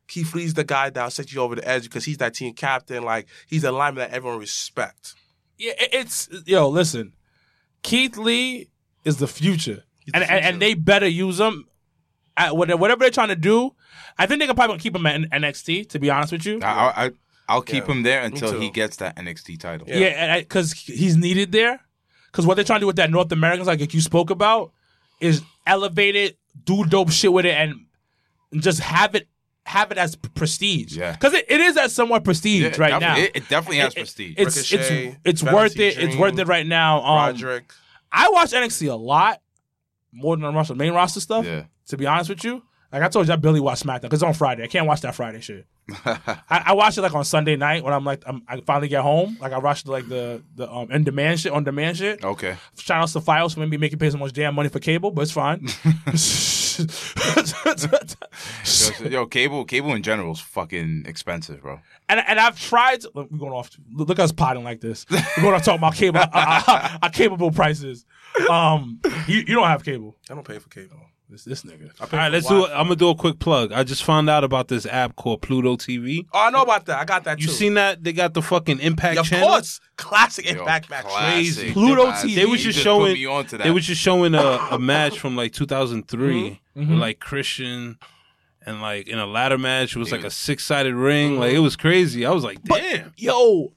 [0.07, 3.03] Keith Lee's the guy that'll set you over the edge because he's that team captain.
[3.03, 5.15] Like he's the lineman that everyone respects.
[5.57, 6.69] Yeah, it's yo.
[6.69, 7.11] Listen,
[7.81, 8.69] Keith Lee
[9.03, 9.83] is the future,
[10.13, 10.47] and, the and future.
[10.53, 11.67] and they better use him.
[12.37, 13.75] At whatever whatever they're trying to do,
[14.17, 15.89] I think they're probably keep him at NXT.
[15.89, 17.11] To be honest with you, I, I, I,
[17.49, 17.93] I'll keep Yeah.
[17.93, 19.87] him there until he gets that NXT title.
[19.89, 21.81] yeah, because he's needed there.
[22.33, 24.71] Because what they're trying to do with that North Americans, like you spoke about,
[25.21, 27.85] is elevate it, do dope shit with it, and
[28.61, 29.27] just have it
[29.65, 30.97] have it as prestige.
[30.97, 31.13] Yeah.
[31.13, 33.15] because it, it is at somewhat prestige Yeah, right now.
[33.17, 34.33] It, it definitely has It- prestige.
[34.37, 35.97] It's it's Ricochet, it's Velveteen worth it.
[36.03, 37.01] It's worth it right now.
[37.03, 37.71] Um, Roderick.
[38.11, 39.39] I watch NXT a lot
[40.11, 41.45] more than I watch the main roster stuff.
[41.45, 41.63] yeah.
[41.87, 42.63] To be honest with you,
[42.93, 44.63] like I told you, I barely watch SmackDown because it's on Friday.
[44.63, 45.65] I can't watch that Friday shit.
[46.05, 49.01] I, I watch it like on Sunday night when I'm like I'm, I finally get
[49.01, 49.35] home.
[49.41, 52.23] Like I watch like the the um in demand shit on demand shit.
[52.23, 52.55] Okay.
[52.77, 55.23] Shout outs to Fios for maybe making pay so much damn money for cable, but
[55.23, 55.67] it's fine.
[59.01, 61.79] Yo, yo, cable, cable in general is fucking expensive, bro.
[62.09, 63.01] and and I've tried.
[63.01, 63.71] To, look, we're going off.
[63.91, 65.05] Look at us potting like this.
[65.09, 66.19] We're going to talk about cable.
[66.19, 66.29] our,
[66.67, 68.05] our, our cable bill prices.
[68.49, 70.15] Um, you, you don't have cable.
[70.29, 70.97] I don't pay for cable.
[71.33, 71.89] This this nigga.
[71.99, 72.53] All right, let's do.
[72.57, 72.57] it.
[72.59, 72.79] Wi-Fi.
[72.79, 73.71] I'm gonna do a quick plug.
[73.71, 76.27] I just found out about this app called Pluto TV.
[76.31, 76.99] Oh, I know about that.
[76.99, 77.53] I got that You too.
[77.53, 78.03] seen that?
[78.03, 79.47] They got the fucking Impact Yeah, of channel.
[79.49, 79.79] course.
[79.97, 81.05] Classic Yo, Impact match.
[81.05, 81.33] classic.
[81.33, 81.71] Crazy.
[81.73, 82.29] Pluto Classic.
[82.29, 82.35] TV.
[82.35, 83.13] They was You just put showing.
[83.15, 83.63] me onto that.
[83.63, 84.41] They was just showing a,
[84.71, 86.89] a match from like 2003 Mm-hmm.
[86.91, 87.97] with like Christian
[88.65, 89.95] and like in a ladder match.
[89.95, 91.39] It was like a six sided ring.
[91.39, 92.25] Like it was crazy.
[92.27, 93.11] I was like, damn.
[93.17, 93.73] Yo,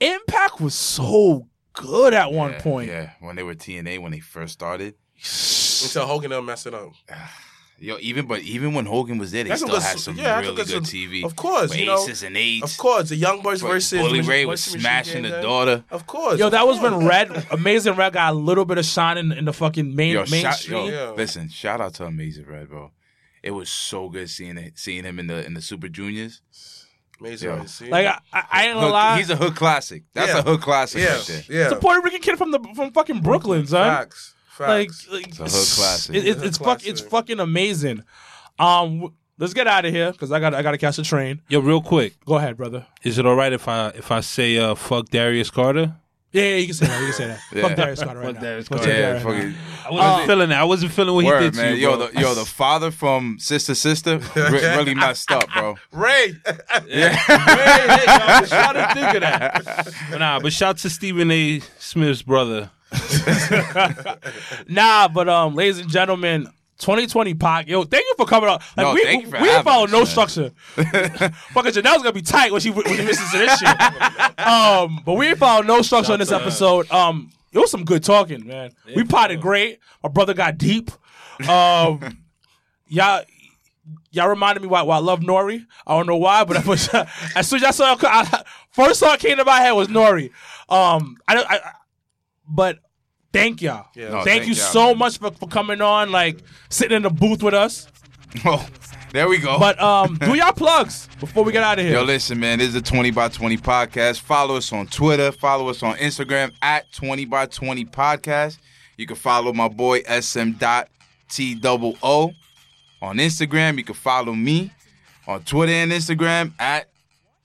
[0.00, 2.88] Impact was so good at one Yeah, point.
[2.88, 4.94] Yeah, when they were TNA when they first started.
[5.84, 6.92] Until Hogan done mess it up.
[7.78, 10.16] Yo, even but even when Hogan was there, they That's some still good- had some
[10.16, 11.24] yeah, that's really good- good some- TV.
[11.24, 12.70] of course, With you know, aces and eights.
[12.70, 15.42] Of course, the Young Boys versus Bully Machine- Ray was Machine smashing Gang the Gang.
[15.42, 15.84] daughter.
[15.90, 16.38] Of course.
[16.38, 19.32] Yo, of that was when Red, Amazing Red got a little bit of shine in,
[19.32, 20.86] in the fucking main Yo, shout, mainstream.
[20.86, 21.10] yo, Yeah.
[21.16, 22.92] listen, shout out to Amazing Red, bro.
[23.42, 26.40] It was so good seeing it, seeing him in the in the Super Juniors.
[27.18, 27.48] Amazing.
[27.50, 27.64] Yo.
[27.66, 27.88] See?
[27.90, 30.04] Like I, I, I ain't gonna Hood- lie, he's a hood classic.
[30.14, 30.38] That's Yeah.
[30.38, 31.42] a hood classic yeah, right there.
[31.48, 31.64] yeah.
[31.64, 33.88] it's a Puerto Rican kid from the from fucking Brooklyn, son.
[33.88, 34.34] Facts.
[34.58, 35.08] Like, Facts.
[35.10, 36.14] like It's a hood classic.
[36.16, 38.04] It, it, Hood it's fuck, it's fucking amazing.
[38.58, 41.40] Um, let's get out of here because I got I got to catch the train.
[41.48, 42.86] Yo, real quick, Go ahead, brother.
[43.02, 45.94] is it all right if I if I say uh, fuck Darius Carter?
[46.32, 46.98] Yeah, yeah, you can say that.
[47.00, 47.40] You can say that.
[47.54, 47.62] Yeah.
[47.68, 48.40] Fuck Darius Carter right Fuck now.
[48.40, 48.88] Darius Fuck Scott.
[48.88, 49.54] yeah, Darius right now.
[49.84, 50.60] I wasn't Uh, feeling that.
[50.60, 51.74] I wasn't feeling what he word, did to man.
[51.76, 52.06] you, yo, bro.
[52.08, 55.76] the yo, the father from Sister Sister re- really messed up, bro.
[55.92, 56.34] Ray.
[56.46, 56.54] hey,
[56.88, 59.94] hey, I was trying to think of that.
[60.10, 61.60] But nah, but shout to Stephen A.
[61.78, 62.70] Smith's brother.
[64.68, 66.46] Nah, but um, ladies and gentlemen,
[66.78, 68.62] 2020 Pac, yo, thank you for coming up.
[68.76, 70.06] Like No, we thank you for we ain't having follow no man.
[70.06, 70.50] structure.
[70.74, 73.76] Fucking Janelle's gonna be tight when she when she listens to this shit.
[74.38, 76.90] Um, but we ain't follow no structure on this episode.
[76.90, 78.72] Um, it was some good talking, man.
[78.96, 79.78] we potted great.
[80.02, 80.90] My brother got deep.
[81.48, 82.18] Um,
[82.88, 83.22] y'all.
[84.14, 85.64] Y'all reminded me why, why I love Nori.
[85.86, 86.88] I don't know why, but was,
[87.34, 90.30] as soon as I saw, I, first thought came to my head was Nori.
[90.68, 91.72] Um, I, I
[92.52, 92.78] but
[93.32, 93.86] thank y'all.
[93.94, 94.08] Yeah.
[94.08, 94.98] No, thank, thank you y'all, so man.
[94.98, 96.38] much for, for coming on, like
[96.68, 97.88] sitting in the booth with us.
[98.44, 98.66] Oh,
[99.12, 99.58] there we go.
[99.58, 101.94] But um, do y'all plugs before we get out of here.
[101.94, 102.58] Yo, listen, man.
[102.58, 104.20] This is the 20 by 20 podcast.
[104.20, 105.32] Follow us on Twitter.
[105.32, 108.58] Follow us on Instagram at 20 by 20 podcast.
[108.96, 110.88] You can follow my boy SM dot
[111.28, 112.32] T double O
[113.00, 113.78] on Instagram.
[113.78, 114.70] You can follow me
[115.26, 116.88] on Twitter and Instagram at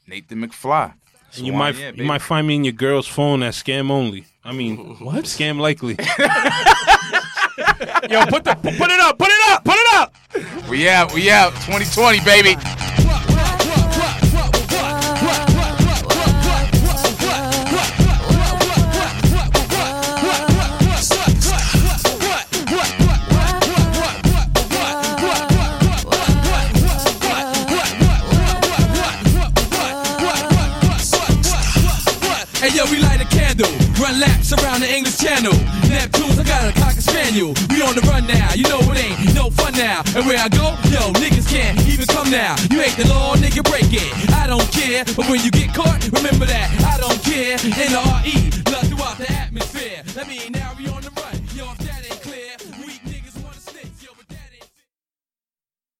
[0.08, 0.94] Nathan McFly.
[1.36, 4.26] And you might yeah, you might find me in your girl's phone at scam only.
[4.48, 5.26] I mean, What?
[5.26, 5.96] Scam likely.
[8.10, 10.16] Yo, put the put it up, put it up, put it up.
[10.70, 11.14] We out.
[11.14, 11.52] We out.
[11.66, 12.56] 2020, baby.
[34.08, 35.54] Run laps around the English Channel.
[35.92, 37.54] Neptunes, I got a cocker spaniel.
[37.70, 40.02] We on the run now, you know it ain't no fun now.
[40.16, 42.56] And where I go, yo, niggas can't even come now.
[42.72, 44.08] You ain't the law, nigga, break it.
[44.32, 47.58] I don't care, but when you get caught, remember that I don't care.
[47.64, 50.04] N R E, love throughout the atmosphere.
[50.16, 50.98] Let me now we on.